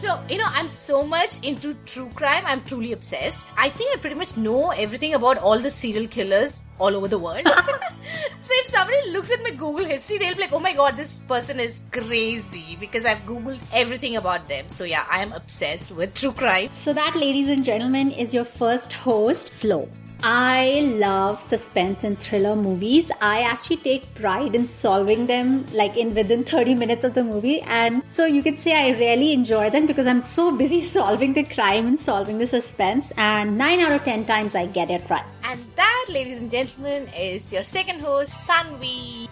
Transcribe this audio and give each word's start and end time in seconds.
So, 0.00 0.20
you 0.28 0.38
know, 0.38 0.46
I'm 0.48 0.68
so 0.68 1.04
much 1.04 1.42
into 1.42 1.74
true 1.86 2.10
crime. 2.14 2.42
I'm 2.46 2.62
truly 2.64 2.92
obsessed. 2.92 3.46
I 3.56 3.68
think 3.68 3.96
I 3.96 4.00
pretty 4.00 4.16
much 4.16 4.36
know 4.36 4.70
everything 4.70 5.14
about 5.14 5.38
all 5.38 5.58
the 5.58 5.70
serial 5.70 6.08
killers 6.08 6.62
all 6.78 6.94
over 6.96 7.08
the 7.08 7.18
world. 7.18 7.42
so, 7.46 8.50
if 8.62 8.66
somebody 8.66 9.10
looks 9.10 9.32
at 9.32 9.42
my 9.42 9.50
Google 9.50 9.84
history, 9.84 10.18
they'll 10.18 10.34
be 10.34 10.40
like, 10.42 10.52
oh 10.52 10.58
my 10.58 10.72
god, 10.72 10.96
this 10.96 11.20
person 11.20 11.60
is 11.60 11.82
crazy 11.92 12.76
because 12.78 13.06
I've 13.06 13.18
Googled 13.18 13.62
everything 13.72 14.16
about 14.16 14.48
them. 14.48 14.68
So, 14.68 14.84
yeah, 14.84 15.06
I 15.10 15.22
am 15.22 15.32
obsessed 15.32 15.92
with 15.92 16.14
true 16.14 16.32
crime. 16.32 16.70
So, 16.72 16.92
that, 16.92 17.14
ladies 17.14 17.48
and 17.48 17.64
gentlemen, 17.64 18.10
is 18.10 18.34
your 18.34 18.44
first 18.44 18.92
host, 18.92 19.52
Flo. 19.52 19.88
I 20.26 20.80
love 20.96 21.42
suspense 21.42 22.02
and 22.02 22.18
thriller 22.18 22.56
movies. 22.56 23.10
I 23.20 23.42
actually 23.42 23.76
take 23.76 24.14
pride 24.14 24.54
in 24.54 24.66
solving 24.66 25.26
them 25.26 25.66
like 25.74 25.98
in 25.98 26.14
within 26.14 26.44
30 26.44 26.74
minutes 26.76 27.04
of 27.04 27.12
the 27.12 27.22
movie. 27.22 27.60
And 27.66 28.02
so 28.06 28.24
you 28.24 28.42
can 28.42 28.56
say 28.56 28.72
I 28.74 28.98
really 28.98 29.34
enjoy 29.34 29.68
them 29.68 29.84
because 29.84 30.06
I'm 30.06 30.24
so 30.24 30.56
busy 30.56 30.80
solving 30.96 31.34
the 31.34 31.44
crime 31.44 31.86
and 31.86 32.00
solving 32.00 32.38
the 32.38 32.46
suspense. 32.46 33.12
And 33.18 33.58
9 33.58 33.80
out 33.80 33.92
of 33.92 34.02
10 34.04 34.24
times 34.24 34.54
I 34.54 34.64
get 34.64 34.90
it 34.90 35.10
right. 35.10 35.26
And 35.42 35.60
that, 35.76 36.06
ladies 36.08 36.40
and 36.40 36.50
gentlemen, 36.50 37.06
is 37.08 37.52
your 37.52 37.62
second 37.62 38.00
host, 38.00 38.38
Tanvi. 38.46 39.28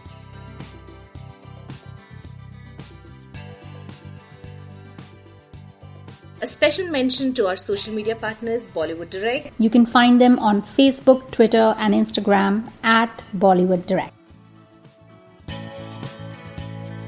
A 6.43 6.47
special 6.47 6.89
mention 6.89 7.33
to 7.35 7.47
our 7.47 7.57
social 7.57 7.95
media 7.95 8.17
partners, 8.17 8.67
Bollywood 8.67 9.11
Direct. 9.11 9.53
You 9.61 9.71
can 9.71 9.87
find 9.87 10.21
them 10.21 10.41
on 10.41 10.61
Facebook, 10.61 11.31
Twitter, 11.31 11.77
and 11.79 11.95
Instagram 11.95 12.69
at 12.83 13.23
Bollywood 13.33 13.87
Direct. 13.87 14.13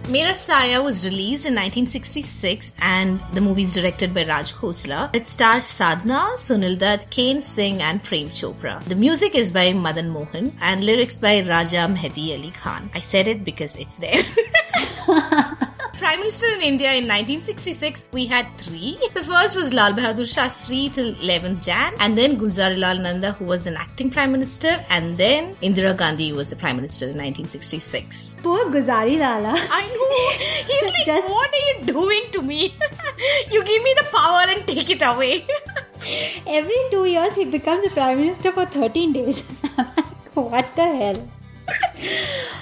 Mera 0.09 0.37
Saya 0.37 0.83
was 0.83 1.05
released 1.05 1.47
in 1.47 1.55
1966 1.55 2.75
and 2.81 3.21
the 3.33 3.41
movie 3.41 3.63
is 3.63 3.73
directed 3.73 4.15
by 4.15 4.25
Raj 4.25 4.53
Khosla. 4.53 5.13
It 5.13 5.27
stars 5.27 5.65
Sadhna, 5.65 6.35
Sunil 6.35 6.79
Dutt, 6.79 7.11
K.N. 7.11 7.43
Singh 7.43 7.83
and 7.83 8.05
Prem 8.05 8.29
Chopra. 8.29 8.85
The 8.85 8.95
music 8.95 9.35
is 9.35 9.51
by 9.51 9.73
Madan 9.73 10.11
Mohan 10.11 10.57
and 10.61 10.85
lyrics 10.85 11.19
by 11.19 11.41
Raja 11.41 11.89
Mehdi 11.89 12.39
Ali 12.39 12.53
Khan. 12.53 12.89
I 12.95 13.01
said 13.01 13.27
it 13.27 13.45
because 13.45 13.75
it's 13.75 13.97
there. 13.97 14.23
Prime 16.05 16.19
Minister 16.19 16.49
in 16.49 16.61
India 16.61 16.89
in 16.93 17.05
1966, 17.09 18.09
we 18.13 18.27
had 18.27 18.47
three. 18.59 18.99
The 19.15 19.25
first 19.25 19.57
was 19.57 19.73
Lal 19.73 19.95
Bahadur 19.95 20.27
Shastri 20.33 20.93
till 20.93 21.15
11th 21.15 21.65
Jan, 21.65 21.95
and 21.99 22.19
then 22.19 22.37
Gulzar 22.39 22.77
Lal 22.79 22.99
Nanda, 22.99 23.33
who 23.33 23.47
was 23.47 23.67
an 23.67 23.79
acting 23.79 24.11
Prime 24.11 24.31
Minister, 24.31 24.85
and 24.91 25.17
then 25.17 25.55
Indira 25.69 25.97
Gandhi 25.97 26.35
was 26.35 26.51
the 26.51 26.57
Prime 26.57 26.77
Minister 26.77 27.07
in 27.07 27.17
1966. 27.17 28.37
Poor 28.43 28.67
Gulzari 28.67 29.19
Lala. 29.19 29.55
I 29.57 29.83
know. 29.95 30.13
He's 30.75 30.93
like, 30.93 31.07
Just... 31.07 31.27
what 31.27 31.51
are 31.55 31.65
you 31.71 31.87
doing 31.95 32.31
to 32.33 32.43
me? 32.43 32.61
you 33.51 33.65
give 33.65 33.83
me 33.83 33.95
the 34.03 34.07
power 34.13 34.45
and 34.47 34.67
take 34.67 34.91
it 34.91 35.01
away. 35.01 35.47
Every 36.47 36.81
two 36.91 37.07
years, 37.07 37.35
he 37.35 37.47
becomes 37.47 37.83
the 37.83 37.95
Prime 37.95 38.19
Minister 38.19 38.53
for 38.53 38.67
13 38.67 39.15
days. 39.15 39.41
what 40.35 40.77
the 40.77 40.85
hell? 40.85 41.29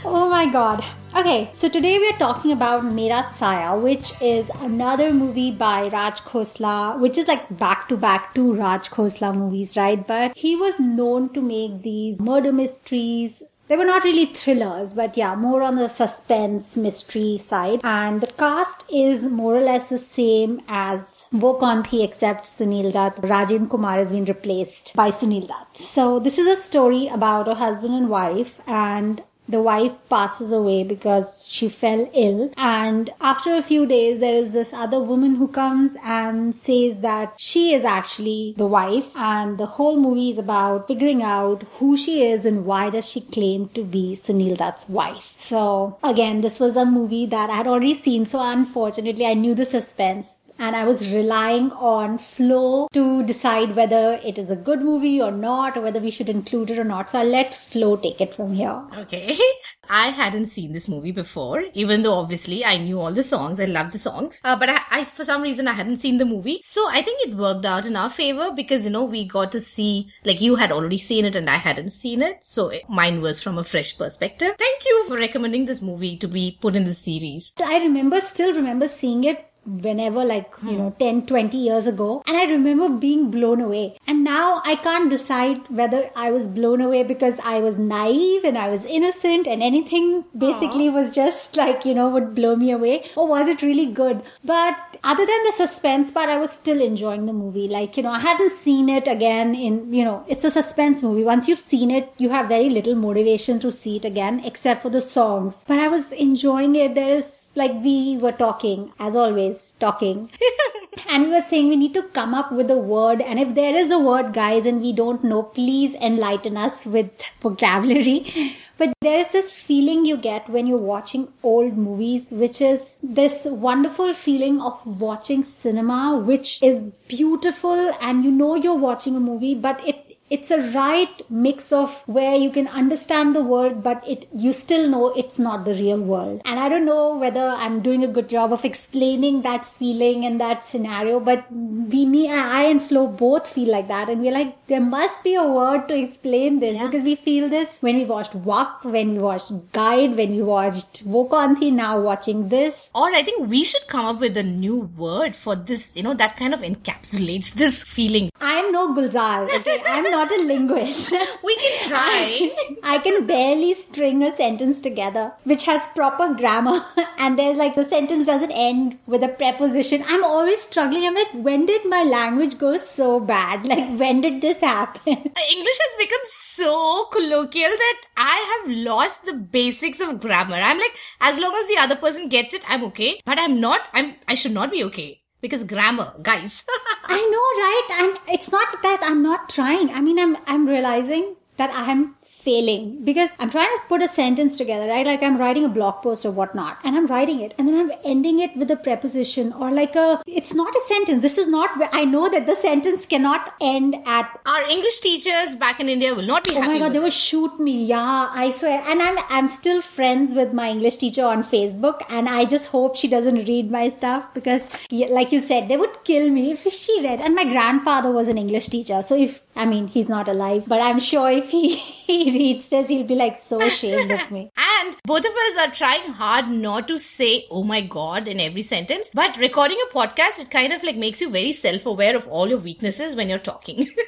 oh 0.04 0.30
my 0.30 0.46
god. 0.46 0.84
Okay, 1.14 1.50
so 1.52 1.68
today 1.68 1.98
we 1.98 2.08
are 2.08 2.18
talking 2.18 2.52
about 2.52 2.86
Mera 2.86 3.22
Saya, 3.22 3.76
which 3.76 4.12
is 4.22 4.48
another 4.60 5.12
movie 5.12 5.50
by 5.50 5.88
Raj 5.88 6.20
Khosla, 6.22 6.98
which 6.98 7.18
is 7.18 7.28
like 7.28 7.58
back 7.58 7.86
to 7.90 7.98
back 7.98 8.34
two 8.34 8.54
Raj 8.54 8.88
Khosla 8.88 9.36
movies, 9.36 9.76
right? 9.76 10.06
But 10.06 10.34
he 10.34 10.56
was 10.56 10.80
known 10.80 11.28
to 11.34 11.42
make 11.42 11.82
these 11.82 12.22
murder 12.22 12.50
mysteries, 12.50 13.42
they 13.68 13.76
were 13.76 13.86
not 13.86 14.04
really 14.04 14.26
thrillers, 14.26 14.92
but 14.92 15.16
yeah, 15.16 15.34
more 15.34 15.62
on 15.62 15.76
the 15.76 15.88
suspense 15.88 16.76
mystery 16.76 17.38
side. 17.38 17.80
And 17.84 18.20
the 18.20 18.26
cast 18.26 18.84
is 18.92 19.24
more 19.26 19.56
or 19.56 19.62
less 19.62 19.88
the 19.88 19.96
same 19.96 20.60
as 20.68 21.24
Kaun 21.32 21.86
except 21.94 22.44
Sunil 22.44 22.92
Dutt. 22.92 23.16
Rajin 23.22 23.70
Kumar 23.70 23.96
has 23.96 24.12
been 24.12 24.26
replaced 24.26 24.94
by 24.94 25.10
Sunil 25.10 25.48
Dutt. 25.48 25.78
So 25.78 26.18
this 26.18 26.38
is 26.38 26.46
a 26.46 26.60
story 26.60 27.06
about 27.06 27.48
a 27.48 27.54
husband 27.54 27.94
and 27.94 28.10
wife 28.10 28.60
and 28.66 29.22
the 29.52 29.62
wife 29.62 29.92
passes 30.08 30.50
away 30.50 30.82
because 30.84 31.46
she 31.48 31.68
fell 31.68 32.08
ill. 32.14 32.52
And 32.56 33.10
after 33.20 33.54
a 33.54 33.62
few 33.62 33.86
days, 33.86 34.18
there 34.18 34.34
is 34.34 34.52
this 34.52 34.72
other 34.72 35.00
woman 35.00 35.36
who 35.36 35.48
comes 35.48 35.94
and 36.02 36.54
says 36.54 36.98
that 37.00 37.34
she 37.38 37.74
is 37.74 37.84
actually 37.84 38.54
the 38.56 38.66
wife. 38.66 39.16
And 39.16 39.58
the 39.58 39.66
whole 39.66 39.98
movie 39.98 40.30
is 40.30 40.38
about 40.38 40.88
figuring 40.88 41.22
out 41.22 41.62
who 41.78 41.96
she 41.96 42.24
is 42.26 42.44
and 42.44 42.64
why 42.64 42.90
does 42.90 43.08
she 43.08 43.20
claim 43.20 43.68
to 43.70 43.84
be 43.84 44.16
Sunil 44.16 44.56
Dutt's 44.56 44.88
wife. 44.88 45.34
So 45.36 45.98
again, 46.02 46.40
this 46.40 46.58
was 46.58 46.76
a 46.76 46.84
movie 46.84 47.26
that 47.26 47.50
I 47.50 47.56
had 47.56 47.66
already 47.66 47.94
seen. 47.94 48.24
So 48.24 48.40
unfortunately, 48.42 49.26
I 49.26 49.34
knew 49.34 49.54
the 49.54 49.64
suspense 49.64 50.36
and 50.58 50.76
I 50.76 50.84
was 50.84 51.12
relying 51.12 51.72
on 51.72 52.18
Flo 52.18 52.88
to 52.92 53.22
decide 53.24 53.74
whether 53.76 54.20
it 54.24 54.38
is 54.38 54.50
a 54.50 54.56
good 54.56 54.80
movie 54.80 55.20
or 55.20 55.32
not, 55.32 55.76
or 55.76 55.82
whether 55.82 56.00
we 56.00 56.10
should 56.10 56.28
include 56.28 56.70
it 56.70 56.78
or 56.78 56.84
not. 56.84 57.10
So 57.10 57.18
I'll 57.18 57.26
let 57.26 57.54
Flo 57.54 57.96
take 57.96 58.20
it 58.20 58.34
from 58.34 58.54
here. 58.54 58.82
Okay. 58.98 59.36
I 59.90 60.08
hadn't 60.10 60.46
seen 60.46 60.72
this 60.72 60.88
movie 60.88 61.12
before, 61.12 61.64
even 61.74 62.02
though 62.02 62.14
obviously 62.14 62.64
I 62.64 62.76
knew 62.78 63.00
all 63.00 63.12
the 63.12 63.22
songs. 63.22 63.60
I 63.60 63.64
love 63.64 63.92
the 63.92 63.98
songs. 63.98 64.40
Uh, 64.44 64.56
but 64.56 64.70
I, 64.70 64.80
I, 64.90 65.04
for 65.04 65.24
some 65.24 65.42
reason, 65.42 65.68
I 65.68 65.72
hadn't 65.72 65.98
seen 65.98 66.18
the 66.18 66.24
movie. 66.24 66.60
So 66.62 66.88
I 66.88 67.02
think 67.02 67.26
it 67.26 67.34
worked 67.34 67.64
out 67.64 67.86
in 67.86 67.96
our 67.96 68.10
favor 68.10 68.52
because, 68.54 68.84
you 68.84 68.90
know, 68.90 69.04
we 69.04 69.26
got 69.26 69.52
to 69.52 69.60
see, 69.60 70.12
like 70.24 70.40
you 70.40 70.56
had 70.56 70.72
already 70.72 70.98
seen 70.98 71.24
it 71.24 71.36
and 71.36 71.50
I 71.50 71.56
hadn't 71.56 71.90
seen 71.90 72.22
it. 72.22 72.44
So 72.44 72.68
it, 72.68 72.82
mine 72.88 73.20
was 73.20 73.42
from 73.42 73.58
a 73.58 73.64
fresh 73.64 73.96
perspective. 73.98 74.54
Thank 74.58 74.84
you 74.86 75.04
for 75.08 75.16
recommending 75.16 75.66
this 75.66 75.82
movie 75.82 76.16
to 76.18 76.28
be 76.28 76.58
put 76.60 76.74
in 76.74 76.84
the 76.84 76.94
series. 76.94 77.52
I 77.62 77.78
remember, 77.78 78.20
still 78.20 78.54
remember 78.54 78.86
seeing 78.86 79.24
it 79.24 79.51
whenever 79.64 80.24
like 80.24 80.54
you 80.62 80.76
know 80.76 80.94
10 80.98 81.26
20 81.26 81.56
years 81.56 81.86
ago. 81.86 82.22
And 82.26 82.36
i 82.36 82.44
remember 82.44 82.88
being 82.88 83.30
blown 83.30 83.60
away. 83.60 83.96
And 84.06 84.24
now 84.24 84.62
i 84.64 84.76
can't 84.76 85.10
decide 85.10 85.58
whether 85.68 86.10
i 86.16 86.30
was 86.30 86.48
blown 86.48 86.80
away 86.80 87.02
because 87.04 87.38
i 87.44 87.60
was 87.60 87.78
naive 87.78 88.44
and 88.44 88.58
i 88.58 88.68
was 88.68 88.84
innocent 88.84 89.46
and 89.46 89.62
anything 89.62 90.24
basically 90.36 90.88
Aww. 90.88 90.94
was 90.94 91.12
just 91.12 91.56
like 91.56 91.84
you 91.84 91.94
know 91.94 92.08
would 92.08 92.34
blow 92.34 92.56
me 92.56 92.72
away. 92.72 93.10
Or 93.16 93.28
was 93.28 93.48
it 93.48 93.62
really 93.62 93.86
good? 93.86 94.22
But 94.44 94.76
other 95.04 95.26
than 95.26 95.44
the 95.44 95.52
suspense 95.56 96.10
part 96.10 96.28
i 96.28 96.38
was 96.38 96.50
still 96.50 96.80
enjoying 96.80 97.26
the 97.26 97.32
movie. 97.32 97.68
Like 97.68 97.96
you 97.96 98.02
know 98.02 98.10
i 98.10 98.20
hadn't 98.20 98.52
seen 98.52 98.88
it 98.88 99.08
again 99.08 99.54
in 99.54 99.94
you 99.94 100.04
know 100.04 100.24
it's 100.28 100.44
a 100.44 100.50
suspense 100.50 101.02
movie. 101.02 101.24
Once 101.24 101.48
you've 101.48 101.58
seen 101.58 101.90
it 101.90 102.12
you 102.18 102.30
have 102.30 102.48
very 102.48 102.68
little 102.70 102.94
motivation 102.94 103.60
to 103.60 103.72
see 103.72 103.96
it 103.96 104.04
again 104.04 104.42
except 104.44 104.82
for 104.82 104.90
the 104.90 105.00
songs. 105.00 105.64
But 105.66 105.78
i 105.78 105.88
was 105.88 106.12
enjoying 106.12 106.74
it. 106.74 106.94
There 106.94 107.16
is 107.16 107.52
like 107.54 107.72
we 107.82 108.18
were 108.18 108.32
talking 108.32 108.92
as 108.98 109.14
always 109.14 109.51
talking. 109.80 110.30
and 111.08 111.24
we 111.24 111.30
were 111.30 111.42
saying 111.42 111.68
we 111.68 111.76
need 111.76 111.94
to 111.94 112.02
come 112.02 112.34
up 112.34 112.52
with 112.52 112.70
a 112.70 112.76
word. 112.76 113.20
And 113.20 113.38
if 113.38 113.54
there 113.54 113.76
is 113.76 113.90
a 113.90 113.98
word, 113.98 114.32
guys, 114.32 114.66
and 114.66 114.80
we 114.80 114.92
don't 114.92 115.24
know, 115.24 115.42
please 115.42 115.94
enlighten 115.94 116.56
us 116.56 116.86
with 116.86 117.10
vocabulary. 117.40 118.56
But 118.78 118.94
there 119.00 119.20
is 119.20 119.28
this 119.28 119.52
feeling 119.52 120.06
you 120.06 120.16
get 120.16 120.48
when 120.48 120.66
you're 120.66 120.76
watching 120.76 121.32
old 121.44 121.76
movies, 121.76 122.32
which 122.32 122.60
is 122.60 122.96
this 123.00 123.44
wonderful 123.44 124.12
feeling 124.12 124.60
of 124.60 125.00
watching 125.00 125.44
cinema, 125.44 126.18
which 126.18 126.60
is 126.62 126.82
beautiful 127.06 127.92
and 128.00 128.24
you 128.24 128.32
know 128.32 128.56
you're 128.56 128.74
watching 128.74 129.14
a 129.14 129.20
movie, 129.20 129.54
but 129.54 129.86
it 129.86 130.11
it's 130.32 130.50
a 130.50 130.60
right 130.72 131.22
mix 131.28 131.72
of 131.72 132.02
where 132.06 132.34
you 132.34 132.50
can 132.50 132.66
understand 132.68 133.36
the 133.36 133.42
world, 133.42 133.82
but 133.82 134.02
it, 134.08 134.26
you 134.34 134.52
still 134.54 134.88
know 134.88 135.12
it's 135.14 135.38
not 135.38 135.66
the 135.66 135.74
real 135.74 135.98
world. 135.98 136.40
And 136.46 136.58
I 136.58 136.70
don't 136.70 136.86
know 136.86 137.18
whether 137.18 137.48
I'm 137.64 137.82
doing 137.82 138.02
a 138.02 138.08
good 138.08 138.30
job 138.30 138.50
of 138.50 138.64
explaining 138.64 139.42
that 139.42 139.66
feeling 139.66 140.24
and 140.24 140.40
that 140.40 140.64
scenario, 140.64 141.20
but 141.20 141.44
we, 141.52 142.06
me, 142.06 142.30
I 142.30 142.62
and 142.62 142.82
Flo 142.82 143.06
both 143.08 143.46
feel 143.46 143.70
like 143.70 143.88
that. 143.88 144.08
And 144.08 144.22
we're 144.22 144.32
like, 144.32 144.66
there 144.68 144.80
must 144.80 145.22
be 145.22 145.34
a 145.34 145.46
word 145.46 145.86
to 145.88 145.94
explain 145.94 146.60
this 146.60 146.76
yeah. 146.76 146.86
because 146.86 147.02
we 147.02 147.14
feel 147.14 147.50
this 147.50 147.76
when 147.80 147.96
we 147.96 148.06
watched 148.06 148.32
Waqt, 148.32 148.86
when 148.86 149.12
we 149.12 149.18
watched 149.18 149.52
Guide, 149.72 150.16
when 150.16 150.30
we 150.30 150.42
watched 150.42 151.04
Kaun 151.04 151.60
now 151.76 152.00
watching 152.00 152.48
this. 152.48 152.88
Or 152.94 153.14
I 153.14 153.22
think 153.22 153.48
we 153.48 153.64
should 153.64 153.86
come 153.86 154.06
up 154.06 154.20
with 154.20 154.38
a 154.38 154.42
new 154.42 154.78
word 154.96 155.36
for 155.36 155.56
this, 155.56 155.94
you 155.94 156.02
know, 156.02 156.14
that 156.14 156.38
kind 156.38 156.54
of 156.54 156.60
encapsulates 156.60 157.52
this 157.52 157.82
feeling. 157.82 158.30
I'm 158.40 158.72
no 158.72 158.94
Gulzar, 158.94 159.44
okay? 159.58 159.82
I'm 159.86 160.10
not 160.10 160.21
not 160.22 160.38
a 160.38 160.42
linguist. 160.42 161.10
we 161.44 161.56
can 161.56 161.88
try. 161.88 162.52
I, 162.82 162.94
I 162.94 162.98
can 162.98 163.26
barely 163.26 163.74
string 163.74 164.22
a 164.22 164.34
sentence 164.34 164.80
together 164.80 165.32
which 165.44 165.64
has 165.64 165.82
proper 165.94 166.34
grammar 166.34 166.80
and 167.18 167.38
there's 167.38 167.56
like 167.56 167.74
the 167.74 167.84
sentence 167.84 168.26
doesn't 168.26 168.52
end 168.52 168.98
with 169.06 169.22
a 169.22 169.28
preposition. 169.28 170.04
I'm 170.06 170.24
always 170.24 170.62
struggling. 170.62 171.04
I'm 171.04 171.14
like, 171.14 171.32
when 171.32 171.66
did 171.66 171.84
my 171.86 172.04
language 172.04 172.58
go 172.58 172.78
so 172.78 173.20
bad? 173.20 173.66
Like, 173.72 173.98
when 173.98 174.20
did 174.20 174.42
this 174.42 174.60
happen? 174.60 175.12
Uh, 175.14 175.46
English 175.50 175.78
has 175.80 175.96
become 175.98 176.20
so 176.24 177.06
colloquial 177.06 177.70
that 177.70 178.02
I 178.18 178.60
have 178.66 178.76
lost 178.76 179.24
the 179.24 179.32
basics 179.32 179.98
of 179.98 180.20
grammar. 180.20 180.56
I'm 180.56 180.78
like, 180.78 180.94
as 181.20 181.40
long 181.40 181.54
as 181.58 181.68
the 181.68 181.80
other 181.80 181.96
person 181.96 182.28
gets 182.28 182.52
it, 182.52 182.62
I'm 182.68 182.84
okay. 182.84 183.18
But 183.24 183.38
I'm 183.38 183.60
not, 183.60 183.80
I'm, 183.94 184.14
I 184.28 184.34
should 184.34 184.52
not 184.52 184.70
be 184.70 184.84
okay 184.84 185.21
because 185.42 185.64
grammar 185.64 186.14
guys. 186.22 186.64
I 187.04 187.20
know 187.32 187.46
right? 187.66 187.88
And 188.00 188.34
it's 188.34 188.50
not 188.50 188.68
that 188.82 189.00
i'm 189.02 189.22
not 189.22 189.50
trying. 189.50 189.90
I 189.90 190.00
mean 190.00 190.18
i'm 190.18 190.36
i'm 190.46 190.66
realizing 190.66 191.36
that 191.58 191.70
i'm 191.74 192.14
failing 192.44 193.04
because 193.04 193.30
I'm 193.38 193.50
trying 193.50 193.72
to 193.76 193.82
put 193.88 194.02
a 194.02 194.08
sentence 194.08 194.56
together, 194.58 194.88
right? 194.88 195.06
Like 195.06 195.22
I'm 195.22 195.38
writing 195.38 195.64
a 195.64 195.68
blog 195.68 196.02
post 196.02 196.24
or 196.24 196.30
whatnot, 196.30 196.78
and 196.84 196.96
I'm 196.96 197.06
writing 197.06 197.40
it, 197.40 197.54
and 197.58 197.68
then 197.68 197.78
I'm 197.80 197.92
ending 198.04 198.38
it 198.40 198.56
with 198.56 198.70
a 198.70 198.76
preposition 198.76 199.52
or 199.52 199.70
like 199.70 199.96
a. 199.96 200.22
It's 200.26 200.54
not 200.54 200.74
a 200.74 200.82
sentence. 200.86 201.22
This 201.22 201.38
is 201.38 201.48
not. 201.48 201.70
I 201.92 202.04
know 202.04 202.28
that 202.30 202.46
the 202.46 202.56
sentence 202.56 203.06
cannot 203.06 203.54
end 203.60 203.96
at. 204.06 204.40
Our 204.46 204.62
English 204.76 204.98
teachers 205.00 205.56
back 205.56 205.80
in 205.80 205.88
India 205.88 206.14
will 206.14 206.30
not 206.32 206.44
be 206.44 206.56
Oh 206.56 206.60
my 206.60 206.78
god, 206.78 206.92
they 206.92 206.98
will 206.98 207.10
shoot 207.10 207.58
me. 207.58 207.84
Yeah, 207.84 208.28
I 208.30 208.50
swear. 208.50 208.82
And 208.86 209.02
I'm 209.02 209.18
I'm 209.28 209.48
still 209.48 209.82
friends 209.82 210.34
with 210.34 210.52
my 210.52 210.68
English 210.70 210.96
teacher 210.96 211.24
on 211.24 211.44
Facebook, 211.44 212.02
and 212.08 212.28
I 212.28 212.44
just 212.44 212.66
hope 212.66 212.96
she 212.96 213.08
doesn't 213.08 213.46
read 213.52 213.70
my 213.70 213.88
stuff 213.88 214.32
because, 214.34 214.68
like 214.90 215.32
you 215.32 215.40
said, 215.40 215.68
they 215.68 215.76
would 215.76 216.04
kill 216.04 216.30
me 216.30 216.52
if 216.52 216.66
she 216.72 217.00
read. 217.02 217.20
And 217.20 217.34
my 217.34 217.44
grandfather 217.44 218.10
was 218.10 218.28
an 218.28 218.38
English 218.38 218.68
teacher, 218.68 219.02
so 219.02 219.16
if 219.16 219.42
I 219.54 219.66
mean 219.66 219.86
he's 219.86 220.08
not 220.08 220.28
alive, 220.28 220.64
but 220.66 220.80
I'm 220.80 220.98
sure 220.98 221.30
if 221.30 221.50
he 221.50 221.74
he 222.12 222.30
reads 222.32 222.68
this, 222.68 222.88
he'll 222.88 223.06
be 223.06 223.14
like 223.14 223.38
so 223.38 223.60
ashamed 223.62 224.10
of 224.10 224.30
me. 224.30 224.50
And 224.82 224.96
both 225.04 225.24
of 225.24 225.32
us 225.46 225.58
are 225.60 225.72
trying 225.72 226.12
hard 226.12 226.48
not 226.48 226.88
to 226.88 226.98
say, 226.98 227.46
oh 227.50 227.62
my 227.62 227.80
god, 227.80 228.26
in 228.26 228.40
every 228.40 228.62
sentence. 228.62 229.10
But 229.14 229.36
recording 229.36 229.78
a 229.88 229.94
podcast, 229.94 230.40
it 230.40 230.50
kind 230.50 230.72
of 230.72 230.82
like 230.82 230.96
makes 230.96 231.20
you 231.20 231.30
very 231.30 231.52
self 231.52 231.86
aware 231.86 232.16
of 232.16 232.26
all 232.26 232.48
your 232.48 232.58
weaknesses 232.58 233.14
when 233.14 233.28
you're 233.28 233.38
talking. 233.38 233.88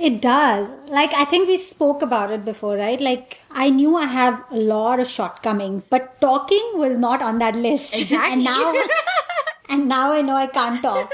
It 0.00 0.22
does. 0.22 0.66
Like, 0.88 1.12
I 1.12 1.26
think 1.26 1.46
we 1.46 1.58
spoke 1.58 2.00
about 2.00 2.30
it 2.30 2.42
before, 2.42 2.74
right? 2.74 2.98
Like, 2.98 3.36
I 3.50 3.68
knew 3.68 3.96
I 3.96 4.06
have 4.06 4.42
a 4.50 4.56
lot 4.56 4.98
of 4.98 5.06
shortcomings, 5.06 5.88
but 5.90 6.18
talking 6.22 6.70
was 6.76 6.96
not 6.96 7.20
on 7.20 7.38
that 7.40 7.54
list. 7.54 8.00
Exactly. 8.00 8.32
and 8.32 8.44
now, 8.44 8.74
and 9.68 9.88
now 9.88 10.12
I 10.12 10.22
know 10.22 10.36
I 10.36 10.46
can't 10.46 10.80
talk. 10.80 11.06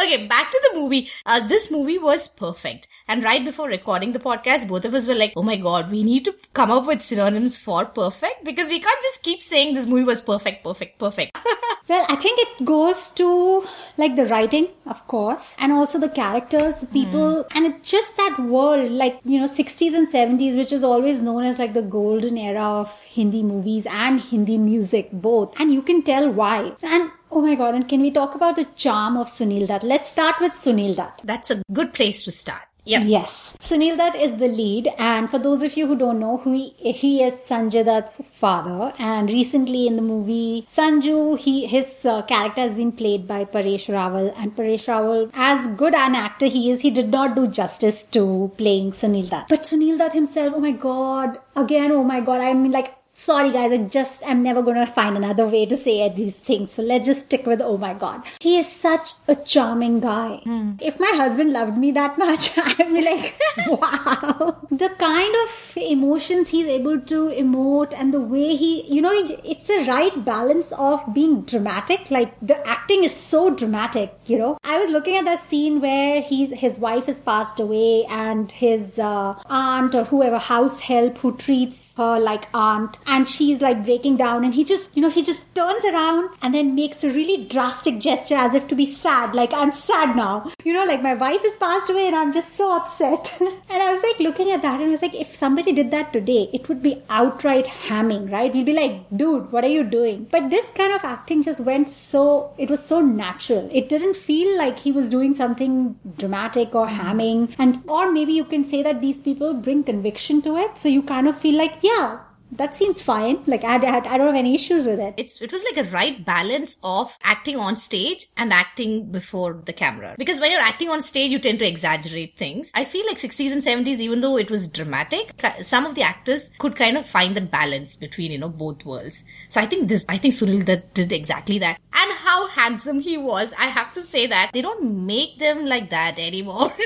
Okay, 0.00 0.26
back 0.26 0.50
to 0.50 0.60
the 0.70 0.80
movie. 0.80 1.10
Uh, 1.26 1.46
this 1.46 1.70
movie 1.70 1.98
was 1.98 2.28
perfect. 2.28 2.88
And 3.08 3.24
right 3.24 3.44
before 3.44 3.68
recording 3.68 4.12
the 4.12 4.18
podcast, 4.18 4.68
both 4.68 4.84
of 4.84 4.94
us 4.94 5.06
were 5.06 5.14
like, 5.14 5.32
oh 5.36 5.42
my 5.42 5.56
god, 5.56 5.90
we 5.90 6.02
need 6.02 6.24
to 6.24 6.34
come 6.54 6.70
up 6.70 6.86
with 6.86 7.02
synonyms 7.02 7.58
for 7.58 7.84
perfect 7.84 8.44
because 8.44 8.68
we 8.68 8.80
can't 8.80 9.02
just 9.02 9.22
keep 9.22 9.42
saying 9.42 9.74
this 9.74 9.86
movie 9.86 10.04
was 10.04 10.20
perfect, 10.20 10.62
perfect, 10.62 10.98
perfect. 10.98 11.36
Well, 11.88 12.06
I 12.08 12.14
think 12.16 12.38
it 12.38 12.64
goes 12.64 13.10
to 13.16 13.66
like 13.98 14.14
the 14.14 14.24
writing, 14.26 14.68
of 14.86 15.06
course, 15.08 15.56
and 15.58 15.72
also 15.72 15.98
the 15.98 16.08
characters, 16.08 16.76
the 16.76 16.86
people, 16.86 17.44
and 17.54 17.66
it's 17.66 17.90
just 17.90 18.16
that 18.16 18.38
world, 18.38 18.92
like, 18.92 19.18
you 19.24 19.38
know, 19.38 19.46
60s 19.46 19.92
and 19.92 20.08
70s, 20.08 20.56
which 20.56 20.72
is 20.72 20.84
always 20.84 21.20
known 21.20 21.44
as 21.44 21.58
like 21.58 21.74
the 21.74 21.82
golden 21.82 22.38
era 22.38 22.62
of 22.62 22.98
Hindi 23.02 23.42
movies 23.42 23.84
and 23.86 24.20
Hindi 24.20 24.58
music, 24.58 25.10
both. 25.12 25.58
And 25.60 25.72
you 25.72 25.82
can 25.82 26.02
tell 26.02 26.30
why. 26.30 26.72
And 26.82 27.10
Oh 27.34 27.40
my 27.40 27.54
god, 27.54 27.74
and 27.74 27.88
can 27.88 28.02
we 28.02 28.10
talk 28.10 28.34
about 28.34 28.56
the 28.56 28.66
charm 28.76 29.16
of 29.16 29.26
Sunil 29.26 29.66
Dutt? 29.66 29.82
Let's 29.82 30.10
start 30.10 30.34
with 30.38 30.52
Sunil 30.52 30.94
Dutt. 30.94 31.22
That's 31.24 31.50
a 31.50 31.62
good 31.72 31.94
place 31.94 32.22
to 32.24 32.30
start. 32.30 32.60
Yeah. 32.84 33.04
Yes. 33.04 33.56
Sunil 33.58 33.96
Dutt 33.96 34.16
is 34.16 34.36
the 34.36 34.48
lead, 34.48 34.90
and 34.98 35.30
for 35.30 35.38
those 35.38 35.62
of 35.62 35.74
you 35.74 35.86
who 35.86 35.96
don't 35.96 36.20
know, 36.20 36.36
who 36.36 36.52
he, 36.52 36.92
he 36.92 37.22
is 37.22 37.34
Sanjay 37.34 37.86
Dutt's 37.86 38.20
father. 38.26 38.92
And 38.98 39.30
recently 39.30 39.86
in 39.86 39.96
the 39.96 40.02
movie 40.02 40.62
Sanju, 40.66 41.38
he 41.38 41.66
his 41.66 42.04
uh, 42.04 42.20
character 42.20 42.60
has 42.60 42.74
been 42.74 42.92
played 42.92 43.26
by 43.26 43.46
Paresh 43.46 43.88
Rawal, 43.88 44.34
and 44.36 44.54
Paresh 44.54 44.86
Rawal, 44.92 45.30
as 45.32 45.66
good 45.68 45.94
an 45.94 46.14
actor 46.14 46.46
he 46.46 46.70
is, 46.70 46.82
he 46.82 46.90
did 46.90 47.08
not 47.08 47.34
do 47.34 47.46
justice 47.46 48.04
to 48.16 48.52
playing 48.58 48.90
Sunil 48.90 49.30
Dutt. 49.30 49.48
But 49.48 49.62
Sunil 49.62 49.96
Dutt 49.96 50.12
himself, 50.12 50.52
oh 50.54 50.60
my 50.60 50.72
god, 50.72 51.38
again, 51.56 51.92
oh 51.92 52.04
my 52.04 52.20
god, 52.20 52.42
I 52.42 52.52
mean 52.52 52.72
like 52.72 52.94
Sorry 53.22 53.52
guys, 53.52 53.70
I 53.70 53.76
just, 53.84 54.24
I'm 54.26 54.42
never 54.42 54.62
gonna 54.62 54.84
find 54.84 55.16
another 55.16 55.46
way 55.46 55.64
to 55.66 55.76
say 55.76 56.08
these 56.08 56.40
things. 56.40 56.72
So 56.72 56.82
let's 56.82 57.06
just 57.06 57.26
stick 57.26 57.46
with, 57.46 57.60
oh 57.60 57.78
my 57.78 57.94
god. 57.94 58.24
He 58.40 58.58
is 58.58 58.66
such 58.66 59.12
a 59.28 59.36
charming 59.36 60.00
guy. 60.00 60.40
If 60.80 60.98
my 60.98 61.12
husband 61.14 61.52
loved 61.52 61.78
me 61.78 61.92
that 61.92 62.18
much, 62.18 62.50
I'd 62.58 62.92
be 62.92 63.00
like, 63.00 63.38
wow. 63.68 64.66
The 64.72 64.88
kind 64.98 65.34
of 65.44 65.76
emotions 65.76 66.48
he's 66.48 66.66
able 66.66 66.98
to 67.00 67.28
emote 67.28 67.94
and 67.96 68.12
the 68.12 68.20
way 68.20 68.56
he, 68.56 68.92
you 68.92 69.00
know, 69.00 69.12
it's 69.12 69.68
the 69.68 69.84
right 69.86 70.24
balance 70.24 70.72
of 70.72 71.14
being 71.14 71.42
dramatic. 71.42 72.10
Like 72.10 72.34
the 72.40 72.66
acting 72.66 73.04
is 73.04 73.14
so 73.14 73.50
dramatic, 73.54 74.18
you 74.26 74.36
know. 74.36 74.58
I 74.64 74.80
was 74.80 74.90
looking 74.90 75.14
at 75.14 75.26
that 75.26 75.42
scene 75.44 75.80
where 75.80 76.22
he, 76.22 76.46
his 76.46 76.76
wife 76.80 77.06
has 77.06 77.20
passed 77.20 77.60
away 77.60 78.04
and 78.06 78.50
his 78.50 78.98
uh, 78.98 79.40
aunt 79.46 79.94
or 79.94 80.02
whoever 80.02 80.38
house 80.38 80.80
help 80.80 81.18
who 81.18 81.36
treats 81.36 81.94
her 81.96 82.18
like 82.18 82.48
aunt 82.52 82.98
and 83.12 83.28
she's 83.28 83.60
like 83.60 83.84
breaking 83.84 84.16
down 84.16 84.44
and 84.44 84.54
he 84.54 84.64
just 84.64 84.96
you 84.96 85.02
know 85.02 85.10
he 85.16 85.22
just 85.22 85.54
turns 85.54 85.84
around 85.84 86.30
and 86.40 86.54
then 86.54 86.74
makes 86.74 87.04
a 87.04 87.10
really 87.16 87.36
drastic 87.54 87.98
gesture 87.98 88.38
as 88.42 88.54
if 88.54 88.66
to 88.68 88.74
be 88.74 88.86
sad. 88.86 89.34
Like 89.34 89.52
i'm 89.62 89.72
sad 89.72 90.16
now. 90.16 90.50
You 90.64 90.72
know 90.72 90.84
like 90.84 91.02
my 91.02 91.12
wife 91.22 91.42
has 91.42 91.56
passed 91.64 91.90
away 91.90 92.06
and 92.06 92.16
i'm 92.16 92.32
just 92.32 92.56
so 92.60 92.74
upset. 92.76 93.36
And 93.72 93.82
i 93.82 93.92
was 93.92 94.02
like 94.02 94.20
looking 94.20 94.50
at 94.54 94.62
that 94.62 94.80
and 94.80 94.88
i 94.88 94.94
was 94.94 95.02
like 95.02 95.14
if 95.26 95.34
somebody 95.34 95.72
did 95.80 95.90
that 95.90 96.12
today 96.16 96.48
it 96.60 96.68
would 96.68 96.82
be 96.82 96.94
outright 97.10 97.66
hamming 97.66 98.30
right? 98.32 98.54
You'd 98.54 98.66
be 98.72 98.78
like 98.80 98.96
dude 99.14 99.52
what 99.52 99.64
are 99.64 99.74
you 99.76 99.84
doing? 99.84 100.26
But 100.30 100.48
this 100.48 100.66
kind 100.80 100.92
of 100.94 101.04
acting 101.04 101.42
just 101.42 101.60
went 101.60 101.90
so 101.90 102.26
it 102.56 102.70
was 102.70 102.84
so 102.94 103.00
natural. 103.00 103.68
It 103.72 103.88
didn't 103.90 104.16
feel 104.16 104.56
like 104.56 104.78
he 104.78 104.92
was 104.92 105.10
doing 105.10 105.34
something 105.34 105.98
dramatic 106.16 106.74
or 106.74 106.86
hamming. 106.86 107.54
And 107.58 107.82
or 107.86 108.10
maybe 108.10 108.32
you 108.32 108.44
can 108.56 108.64
say 108.64 108.82
that 108.82 109.00
these 109.00 109.20
people 109.20 109.54
bring 109.54 109.84
conviction 109.84 110.42
to 110.42 110.56
it. 110.56 110.78
So 110.78 110.88
you 110.88 111.02
kind 111.02 111.28
of 111.28 111.38
feel 111.46 111.58
like 111.58 111.74
yeah 111.82 112.20
that 112.52 112.76
seems 112.76 113.02
fine. 113.02 113.42
Like 113.46 113.64
I, 113.64 113.76
I, 113.76 113.96
I 113.96 114.18
don't 114.18 114.26
have 114.26 114.36
any 114.36 114.54
issues 114.54 114.84
with 114.86 115.00
it. 115.00 115.14
It's, 115.16 115.40
it 115.40 115.50
was 115.50 115.64
like 115.64 115.84
a 115.84 115.90
right 115.90 116.24
balance 116.24 116.78
of 116.84 117.16
acting 117.22 117.56
on 117.56 117.76
stage 117.76 118.26
and 118.36 118.52
acting 118.52 119.10
before 119.10 119.62
the 119.64 119.72
camera. 119.72 120.14
Because 120.18 120.38
when 120.38 120.52
you're 120.52 120.60
acting 120.60 120.90
on 120.90 121.02
stage, 121.02 121.30
you 121.30 121.38
tend 121.38 121.58
to 121.60 121.66
exaggerate 121.66 122.36
things. 122.36 122.70
I 122.74 122.84
feel 122.84 123.06
like 123.06 123.16
60s 123.16 123.52
and 123.52 123.62
70s, 123.62 124.00
even 124.00 124.20
though 124.20 124.36
it 124.36 124.50
was 124.50 124.68
dramatic, 124.68 125.42
some 125.60 125.86
of 125.86 125.94
the 125.94 126.02
actors 126.02 126.52
could 126.58 126.76
kind 126.76 126.96
of 126.96 127.06
find 127.06 127.36
that 127.36 127.50
balance 127.50 127.96
between, 127.96 128.32
you 128.32 128.38
know, 128.38 128.48
both 128.48 128.84
worlds. 128.84 129.24
So 129.48 129.60
I 129.60 129.66
think 129.66 129.88
this, 129.88 130.04
I 130.08 130.18
think 130.18 130.34
Sunil 130.34 130.64
did 130.92 131.12
exactly 131.12 131.58
that. 131.58 131.78
And 131.94 132.12
how 132.12 132.48
handsome 132.48 133.00
he 133.00 133.16
was. 133.16 133.54
I 133.58 133.66
have 133.66 133.94
to 133.94 134.02
say 134.02 134.26
that 134.26 134.50
they 134.52 134.62
don't 134.62 135.06
make 135.06 135.38
them 135.38 135.66
like 135.66 135.90
that 135.90 136.18
anymore. 136.18 136.74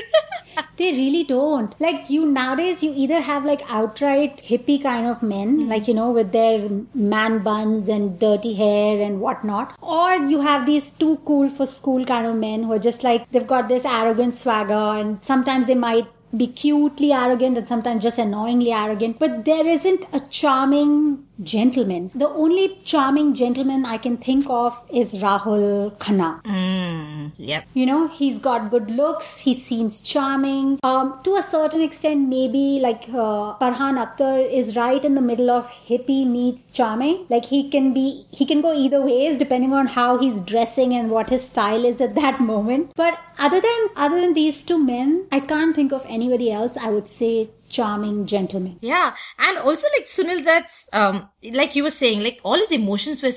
They 0.77 0.91
really 0.91 1.23
don't. 1.23 1.73
Like 1.79 2.09
you 2.09 2.25
nowadays, 2.25 2.83
you 2.83 2.93
either 2.95 3.19
have 3.21 3.43
like 3.45 3.63
outright 3.67 4.43
hippie 4.43 4.81
kind 4.81 5.07
of 5.07 5.23
men, 5.23 5.56
Mm-hmm. 5.57 5.69
like 5.69 5.87
you 5.87 5.93
know, 5.93 6.11
with 6.11 6.31
their 6.31 6.69
man 6.93 7.39
buns 7.39 7.89
and 7.89 8.19
dirty 8.19 8.53
hair 8.53 9.01
and 9.01 9.19
whatnot, 9.19 9.77
or 9.81 10.15
you 10.15 10.41
have 10.41 10.65
these 10.65 10.91
too 10.91 11.17
cool 11.25 11.49
for 11.49 11.65
school 11.65 12.05
kind 12.05 12.27
of 12.27 12.35
men 12.35 12.63
who 12.63 12.73
are 12.73 12.79
just 12.79 13.03
like 13.03 13.29
they've 13.31 13.47
got 13.47 13.67
this 13.67 13.85
arrogant 13.85 14.33
swagger, 14.33 14.73
and 14.73 15.23
sometimes 15.23 15.67
they 15.67 15.75
might 15.75 16.07
be 16.35 16.47
cutely 16.47 17.11
arrogant 17.11 17.57
and 17.57 17.67
sometimes 17.67 18.03
just 18.03 18.19
annoyingly 18.19 18.71
arrogant, 18.71 19.17
but 19.17 19.45
there 19.45 19.65
isn't 19.65 20.05
a 20.13 20.19
charming 20.29 21.23
gentleman. 21.43 22.11
The 22.15 22.29
only 22.29 22.79
charming 22.83 23.33
gentleman 23.33 23.85
I 23.85 23.97
can 23.97 24.17
think 24.17 24.45
of 24.49 24.83
is 24.91 25.13
Rahul 25.13 25.95
Khanna. 25.97 26.41
mm, 26.43 27.31
yep. 27.37 27.65
You 27.73 27.85
know, 27.85 28.07
he's 28.07 28.39
got 28.39 28.69
good 28.71 28.89
looks. 28.89 29.39
He 29.39 29.59
seems 29.59 29.99
charming. 29.99 30.79
Um, 30.83 31.19
to 31.23 31.35
a 31.35 31.43
certain 31.43 31.81
extent, 31.81 32.27
maybe 32.29 32.79
like 32.81 33.03
uh, 33.09 33.57
Farhan 33.59 33.97
Akhtar 34.05 34.49
is 34.51 34.75
right 34.75 35.03
in 35.03 35.15
the 35.15 35.21
middle 35.21 35.49
of 35.49 35.69
hippie 35.69 36.25
meets 36.27 36.69
charming. 36.71 37.25
Like 37.29 37.45
he 37.45 37.69
can 37.69 37.93
be, 37.93 38.25
he 38.31 38.45
can 38.45 38.61
go 38.61 38.73
either 38.73 39.01
ways 39.01 39.37
depending 39.37 39.73
on 39.73 39.87
how 39.87 40.17
he's 40.17 40.41
dressing 40.41 40.93
and 40.93 41.09
what 41.11 41.29
his 41.29 41.47
style 41.47 41.85
is 41.85 42.01
at 42.01 42.15
that 42.15 42.39
moment. 42.39 42.91
But 42.95 43.19
other 43.39 43.61
than 43.61 43.87
other 43.95 44.19
than 44.21 44.33
these 44.33 44.63
two 44.63 44.83
men, 44.83 45.27
I 45.31 45.39
can't 45.39 45.75
think 45.75 45.91
of 45.91 46.05
anybody 46.07 46.51
else. 46.51 46.77
I 46.77 46.89
would 46.89 47.07
say 47.07 47.49
charming 47.77 48.25
gentleman. 48.25 48.77
Yeah, 48.81 49.15
and 49.37 49.57
also 49.59 49.87
like 49.97 50.05
Sunil, 50.05 50.43
that's 50.43 50.89
um, 50.93 51.29
like 51.43 51.75
you 51.75 51.83
were 51.83 51.91
saying, 51.91 52.21
like 52.21 52.39
all 52.43 52.57
his 52.57 52.71
emotions 52.71 53.21
were 53.21 53.31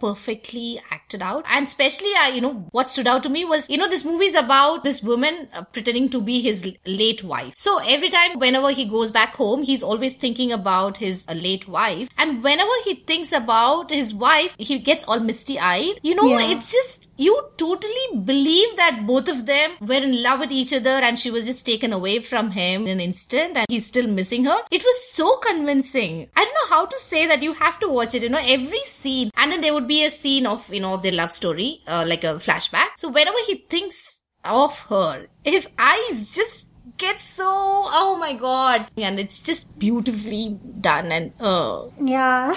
perfectly 0.00 0.80
acted 0.90 1.22
out, 1.22 1.44
and 1.50 1.66
especially, 1.66 2.12
uh, 2.14 2.28
you 2.28 2.40
know, 2.40 2.66
what 2.72 2.90
stood 2.90 3.06
out 3.06 3.22
to 3.24 3.28
me 3.28 3.44
was, 3.44 3.68
you 3.70 3.76
know, 3.78 3.88
this 3.88 4.04
movie 4.04 4.26
is 4.26 4.34
about 4.34 4.84
this 4.84 5.02
woman 5.02 5.48
uh, 5.54 5.62
pretending 5.64 6.08
to 6.10 6.20
be 6.20 6.40
his 6.40 6.64
late 6.86 7.22
wife. 7.24 7.52
So 7.56 7.78
every 7.78 8.08
time, 8.08 8.38
whenever 8.38 8.70
he 8.70 8.84
goes 8.84 9.10
back 9.10 9.34
home, 9.34 9.62
he's 9.62 9.82
always 9.82 10.14
thinking 10.16 10.52
about 10.52 10.96
his 10.98 11.26
uh, 11.28 11.32
late 11.34 11.68
wife, 11.68 12.08
and 12.18 12.42
whenever 12.42 12.70
he 12.84 12.94
thinks 12.94 13.32
about 13.32 13.90
his 13.90 14.12
wife, 14.14 14.54
he 14.58 14.78
gets 14.78 15.04
all 15.04 15.20
misty-eyed. 15.20 16.00
You 16.02 16.14
know, 16.14 16.26
Yeah. 16.38 16.50
it's 16.52 16.72
just 16.72 17.10
you 17.16 17.34
totally 17.56 18.06
believe 18.24 18.76
that 18.76 19.06
both 19.06 19.28
of 19.28 19.46
them 19.46 19.72
were 19.80 19.94
in 19.94 20.22
love 20.22 20.40
with 20.40 20.50
each 20.52 20.72
other, 20.72 20.90
and 20.90 21.18
she 21.18 21.30
was 21.30 21.46
just 21.46 21.64
taken 21.66 21.92
away 21.92 22.20
from 22.20 22.50
him 22.52 22.86
in 22.86 22.88
an 22.96 23.00
instant 23.00 23.56
and 23.56 23.66
he's 23.68 23.86
still 23.86 24.06
missing 24.06 24.44
her. 24.44 24.56
It 24.70 24.82
was 24.84 25.02
so 25.08 25.36
convincing. 25.38 26.28
I 26.36 26.44
don't 26.44 26.54
know 26.54 26.55
how 26.76 26.84
to 26.84 26.98
say 26.98 27.26
that 27.26 27.42
you 27.42 27.54
have 27.54 27.80
to 27.80 27.88
watch 27.88 28.14
it, 28.14 28.22
you 28.22 28.28
know, 28.28 28.42
every 28.56 28.84
scene. 28.84 29.30
And 29.34 29.50
then 29.50 29.62
there 29.62 29.72
would 29.72 29.88
be 29.88 30.04
a 30.04 30.10
scene 30.10 30.46
of, 30.46 30.72
you 30.72 30.80
know, 30.80 30.92
of 30.92 31.02
their 31.02 31.12
love 31.20 31.32
story, 31.32 31.80
uh, 31.86 32.04
like 32.06 32.22
a 32.22 32.34
flashback. 32.46 32.88
So 32.98 33.08
whenever 33.08 33.38
he 33.46 33.64
thinks 33.70 34.20
of 34.44 34.78
her, 34.90 35.26
his 35.42 35.70
eyes 35.78 36.34
just 36.34 36.70
get 36.98 37.20
so, 37.22 37.46
oh 37.48 38.16
my 38.20 38.34
god. 38.34 38.88
And 38.98 39.18
it's 39.18 39.42
just 39.42 39.78
beautifully 39.78 40.58
done 40.80 41.10
and, 41.12 41.32
uh, 41.40 41.86
Yeah. 41.98 42.54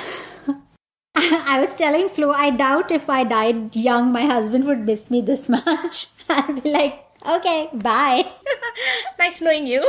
I 1.15 1.61
was 1.61 1.75
telling 1.77 2.09
Flo, 2.09 2.31
I 2.31 2.49
doubt 2.49 2.91
if 2.91 3.09
I 3.09 3.23
died 3.23 3.75
young, 3.75 4.11
my 4.11 4.25
husband 4.25 4.65
would 4.65 4.85
miss 4.85 5.09
me 5.09 5.21
this 5.21 5.47
much. 5.47 6.07
I'd 6.29 6.61
be 6.61 6.71
like, 6.71 7.05
okay, 7.37 7.69
bye. 7.73 8.25
nice 9.19 9.41
knowing 9.41 9.65
you. 9.65 9.81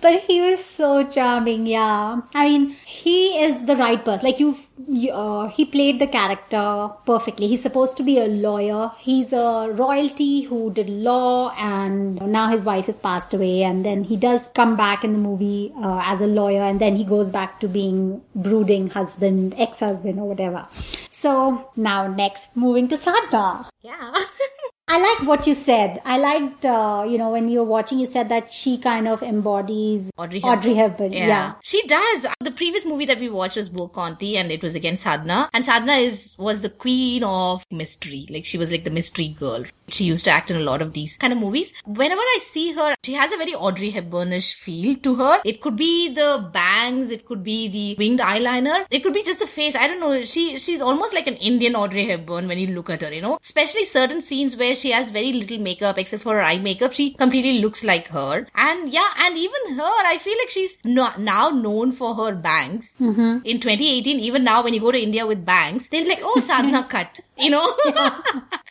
But 0.00 0.22
he 0.22 0.40
was 0.40 0.64
so 0.64 1.06
charming 1.06 1.66
yeah. 1.66 2.20
I 2.34 2.48
mean 2.48 2.76
he 2.84 3.42
is 3.42 3.64
the 3.64 3.76
right 3.76 4.04
person. 4.04 4.26
Like 4.26 4.40
you've 4.40 4.68
you, 4.86 5.12
uh, 5.12 5.48
he 5.48 5.64
played 5.64 5.98
the 5.98 6.06
character 6.06 6.90
perfectly. 7.04 7.48
He's 7.48 7.62
supposed 7.62 7.96
to 7.96 8.02
be 8.02 8.18
a 8.18 8.26
lawyer. 8.26 8.90
He's 8.98 9.32
a 9.32 9.70
royalty 9.72 10.42
who 10.42 10.72
did 10.72 10.88
law 10.88 11.50
and 11.58 12.20
now 12.20 12.48
his 12.48 12.64
wife 12.64 12.86
has 12.86 12.98
passed 12.98 13.34
away. 13.34 13.62
And 13.62 13.84
then 13.84 14.04
he 14.04 14.16
does 14.16 14.48
come 14.48 14.76
back 14.76 15.04
in 15.04 15.12
the 15.12 15.18
movie 15.18 15.72
uh, 15.76 16.00
as 16.04 16.20
a 16.20 16.26
lawyer. 16.26 16.62
And 16.62 16.80
then 16.80 16.96
he 16.96 17.04
goes 17.04 17.30
back 17.30 17.60
to 17.60 17.68
being 17.68 18.22
brooding 18.34 18.90
husband 18.90 19.54
ex-husband 19.58 20.18
or 20.18 20.28
whatever. 20.28 20.66
So 21.10 21.70
now 21.76 22.06
next 22.06 22.56
moving 22.56 22.88
to 22.88 22.96
sadhna 22.96 23.68
Yeah. 23.82 24.14
I 24.90 25.00
like 25.00 25.28
what 25.28 25.46
you 25.46 25.54
said. 25.54 26.00
I 26.04 26.18
liked, 26.18 26.64
uh, 26.64 27.04
you 27.06 27.18
know, 27.18 27.30
when 27.30 27.48
you 27.48 27.58
were 27.58 27.64
watching, 27.64 27.98
you 27.98 28.06
said 28.06 28.30
that 28.30 28.50
she 28.52 28.78
kind 28.78 29.06
of 29.06 29.22
embodies 29.22 30.10
Audrey 30.16 30.42
Audrey 30.42 30.74
Hepburn. 30.74 31.12
Hepburn. 31.12 31.28
Yeah. 31.28 31.54
She 31.62 31.86
does. 31.86 32.26
The 32.40 32.50
previous 32.52 32.86
movie 32.86 33.04
that 33.04 33.20
we 33.20 33.28
watched 33.28 33.56
was 33.56 33.70
Wo 33.70 33.88
Kaun 33.88 34.16
Thi 34.18 34.38
and 34.38 34.50
it 34.50 34.62
was 34.62 34.74
again 34.74 34.94
Sadhna. 34.94 35.50
And 35.52 35.64
Sadhna 35.64 36.00
is, 36.02 36.34
was 36.38 36.62
the 36.62 36.70
queen 36.70 37.22
of 37.22 37.64
mystery. 37.70 38.26
Like 38.30 38.46
she 38.46 38.56
was 38.56 38.72
like 38.72 38.84
the 38.84 38.90
mystery 38.90 39.28
girl. 39.28 39.64
She 39.88 40.04
used 40.04 40.24
to 40.26 40.30
act 40.30 40.50
in 40.50 40.56
a 40.56 40.60
lot 40.60 40.82
of 40.82 40.92
these 40.92 41.16
kind 41.16 41.32
of 41.32 41.38
movies. 41.38 41.72
Whenever 41.84 42.20
I 42.20 42.38
see 42.42 42.72
her, 42.72 42.94
she 43.04 43.14
has 43.14 43.32
a 43.32 43.36
very 43.36 43.54
Audrey 43.54 43.92
Hepburnish 43.92 44.54
feel 44.54 44.96
to 44.96 45.14
her. 45.16 45.40
It 45.44 45.60
could 45.60 45.76
be 45.76 46.12
the 46.12 46.48
bangs, 46.52 47.10
it 47.10 47.24
could 47.26 47.42
be 47.42 47.68
the 47.68 47.96
winged 47.98 48.20
eyeliner, 48.20 48.86
it 48.90 49.00
could 49.00 49.12
be 49.12 49.22
just 49.22 49.38
the 49.38 49.46
face. 49.46 49.76
I 49.76 49.86
don't 49.88 50.00
know. 50.00 50.22
She 50.22 50.58
she's 50.58 50.82
almost 50.82 51.14
like 51.14 51.26
an 51.26 51.36
Indian 51.36 51.74
Audrey 51.74 52.06
Hepburn 52.06 52.48
when 52.48 52.58
you 52.58 52.68
look 52.68 52.90
at 52.90 53.02
her, 53.02 53.12
you 53.12 53.20
know. 53.20 53.38
Especially 53.42 53.84
certain 53.84 54.20
scenes 54.22 54.56
where 54.56 54.74
she 54.74 54.90
has 54.90 55.10
very 55.10 55.32
little 55.32 55.58
makeup 55.58 55.98
except 55.98 56.22
for 56.22 56.34
her 56.34 56.42
eye 56.42 56.58
makeup. 56.58 56.92
She 56.92 57.10
completely 57.14 57.58
looks 57.60 57.84
like 57.84 58.08
her. 58.08 58.46
And 58.54 58.92
yeah, 58.92 59.08
and 59.18 59.36
even 59.36 59.74
her, 59.76 59.96
I 60.06 60.18
feel 60.18 60.36
like 60.38 60.50
she's 60.50 60.78
not 60.84 61.20
now 61.20 61.50
known 61.50 61.92
for 61.92 62.14
her 62.14 62.34
bangs. 62.34 62.96
Mm-hmm. 63.00 63.44
In 63.44 63.60
2018, 63.60 64.20
even 64.20 64.44
now 64.44 64.62
when 64.62 64.74
you 64.74 64.80
go 64.80 64.92
to 64.92 65.00
India 65.00 65.26
with 65.26 65.44
bangs, 65.44 65.88
they're 65.88 66.06
like, 66.06 66.20
oh, 66.22 66.40
Sadhana 66.40 66.84
cut, 66.88 67.20
you 67.38 67.50
know. 67.50 67.74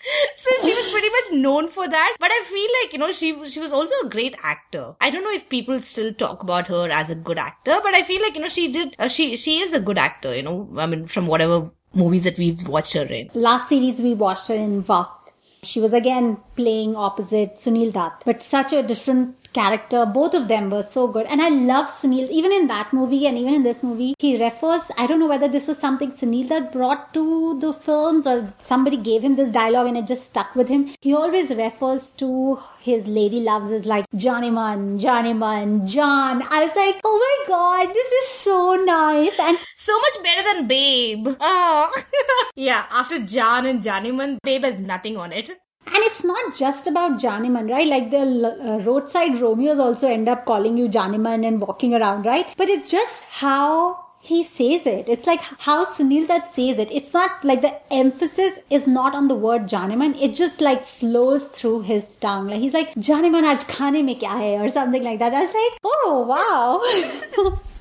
so 0.36 0.52
she 0.64 0.74
was 0.74 0.92
pretty 0.92 1.10
much 1.10 1.42
known 1.42 1.70
for 1.70 1.88
that. 1.88 2.16
But 2.20 2.32
I 2.32 2.44
feel 2.46 2.70
like, 2.82 2.94
you 2.94 3.00
know, 3.00 3.12
she, 3.12 3.46
she 3.46 3.60
was 3.60 3.72
also 3.72 3.94
a 4.04 4.10
great 4.10 4.36
actor. 4.42 4.96
I 5.02 5.10
don't 5.10 5.24
know 5.24 5.32
if 5.32 5.50
people 5.50 5.82
still 5.82 6.14
talk 6.14 6.44
about 6.44 6.68
her 6.68 6.90
as 6.90 7.10
a 7.10 7.16
good 7.16 7.38
actor, 7.38 7.78
but 7.84 7.94
I 7.94 8.04
feel 8.04 8.22
like, 8.22 8.36
you 8.36 8.42
know, 8.42 8.50
she 8.50 8.72
did, 8.72 8.96
uh, 9.00 9.08
she, 9.08 9.36
she 9.38 9.60
is 9.60 9.74
a 9.74 9.80
good 9.80 9.98
actor, 9.98 10.36
you 10.36 10.44
know, 10.44 10.70
I 10.78 10.86
mean, 10.86 11.08
from 11.08 11.28
whatever 11.28 11.72
movies 11.94 12.24
that 12.26 12.38
we've 12.38 12.68
watched 12.68 12.94
her 12.94 13.06
in. 13.06 13.30
Last 13.34 13.70
series 13.70 14.02
we 14.02 14.14
watched 14.14 14.48
her 14.48 14.56
in 14.56 14.84
Vakt. 14.84 15.34
She 15.64 15.82
was 15.82 15.94
again 15.94 16.38
playing 16.56 16.96
opposite 16.96 17.56
Sunil 17.56 17.92
Dutt, 17.92 18.22
but 18.26 18.44
such 18.44 18.74
a 18.74 18.84
different 18.84 19.36
character. 19.58 20.06
Both 20.06 20.34
of 20.40 20.48
them 20.48 20.70
were 20.70 20.84
so 20.84 21.08
good. 21.08 21.26
And 21.26 21.42
I 21.42 21.50
love 21.50 21.88
Sunil. 21.88 22.30
Even 22.30 22.52
in 22.52 22.68
that 22.68 22.94
movie 22.94 23.26
and 23.28 23.38
even 23.38 23.54
in 23.54 23.64
this 23.64 23.84
movie, 23.84 24.14
he 24.20 24.32
refers, 24.44 24.92
I 24.98 25.08
don't 25.08 25.20
know 25.20 25.28
whether 25.28 25.48
this 25.48 25.68
was 25.68 25.78
something 25.78 26.12
Sunil 26.12 26.50
Dutt 26.50 26.72
brought 26.72 27.14
to 27.16 27.60
the 27.60 27.74
films 27.74 28.28
or 28.28 28.54
somebody 28.58 28.98
gave 28.98 29.24
him 29.24 29.36
this 29.36 29.52
dialogue 29.52 29.88
and 29.88 29.98
it 29.98 30.08
just 30.08 30.28
stuck 30.28 30.56
with 30.56 30.68
him. 30.68 30.90
He 31.02 31.14
always 31.14 31.50
refers 31.64 32.12
to 32.24 32.60
his 32.82 33.08
lady 33.08 33.42
loves 33.42 33.72
as 33.72 33.86
like 33.86 34.06
Janiman, 34.16 35.00
Johnny 35.00 35.34
Man, 35.34 35.88
John. 35.88 36.44
I 36.50 36.66
was 36.66 36.76
like, 36.76 37.02
oh 37.04 37.18
my 37.26 37.38
god, 37.54 37.94
this 37.94 38.12
is 38.22 38.28
so 38.48 38.76
nice. 38.76 39.40
And 39.40 39.58
So 39.76 39.98
much 40.00 40.24
better 40.24 40.44
than 40.54 40.68
Babe. 40.68 41.28
Oh. 41.40 41.92
yeah, 42.56 42.86
after 42.92 43.24
John 43.24 43.66
and 43.66 43.82
Janiman, 43.82 44.38
Babe 44.44 44.64
has 44.64 44.80
nothing 44.80 45.18
on 45.18 45.32
it. 45.32 45.50
And 45.88 46.04
it's 46.06 46.24
not 46.24 46.56
just 46.56 46.88
about 46.88 47.20
Janiman, 47.20 47.70
right? 47.70 47.88
Like 47.88 48.12
the 48.12 48.24
uh, 48.24 48.80
roadside 48.80 49.40
Romeos 49.40 49.80
also 49.80 50.08
end 50.08 50.28
up 50.28 50.46
calling 50.46 50.78
you 50.78 50.90
Janiman 50.90 51.48
and 51.48 51.62
walking 51.62 51.94
around, 51.94 52.26
right? 52.26 52.46
But 52.58 52.70
it's 52.70 52.92
just 52.92 53.24
how 53.26 54.04
he 54.20 54.44
says 54.44 54.86
it. 54.86 55.08
It's 55.08 55.26
like 55.26 55.40
how 55.40 55.86
Sunil 55.86 56.28
Dutt 56.28 56.48
says 56.54 56.80
it. 56.80 56.90
It's 56.92 57.14
not 57.14 57.44
like 57.46 57.62
the 57.62 57.76
emphasis 57.94 58.60
is 58.70 58.86
not 58.86 59.16
on 59.16 59.30
the 59.30 59.36
word 59.36 59.64
Janiman. 59.64 60.22
It 60.22 60.34
just 60.34 60.60
like 60.60 60.86
flows 60.86 61.48
through 61.48 61.82
his 61.84 62.16
tongue. 62.18 62.48
Like 62.48 62.60
he's 62.60 62.74
like, 62.74 62.94
Janiman 62.96 63.48
aaj 63.54 63.64
khane 63.76 64.04
mein 64.04 64.20
kya 64.20 64.28
hai? 64.28 64.58
Or 64.64 64.68
something 64.68 65.04
like 65.04 65.20
that. 65.20 65.34
I 65.34 65.42
was 65.42 65.54
like, 65.54 65.80
oh 65.84 66.26
wow. 66.34 67.58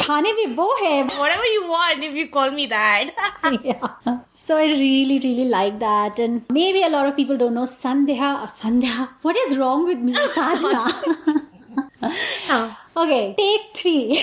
खाने 0.00 0.32
में 0.32 0.54
वो 0.56 0.68
है 0.82 0.92
Whatever 1.08 1.48
you 1.54 1.66
want 1.72 2.04
if 2.06 2.14
you 2.20 2.28
call 2.28 2.50
me 2.50 2.66
that. 2.66 3.10
yeah. 3.64 3.88
So 4.34 4.56
I 4.56 4.64
really, 4.66 5.18
really 5.24 5.44
like 5.48 5.78
that. 5.80 6.18
And 6.18 6.42
maybe 6.50 6.82
a 6.82 6.88
lot 6.88 7.06
of 7.10 7.16
people 7.16 7.38
don't 7.42 7.54
know 7.54 7.66
Sandhya. 7.74 8.32
Sandhya. 8.56 9.08
What 9.22 9.36
is 9.44 9.56
wrong 9.56 9.86
with 9.86 9.98
me? 9.98 10.14
Sadhana. 10.14 10.90
okay, 12.96 13.34
take 13.38 13.70
three. 13.74 14.22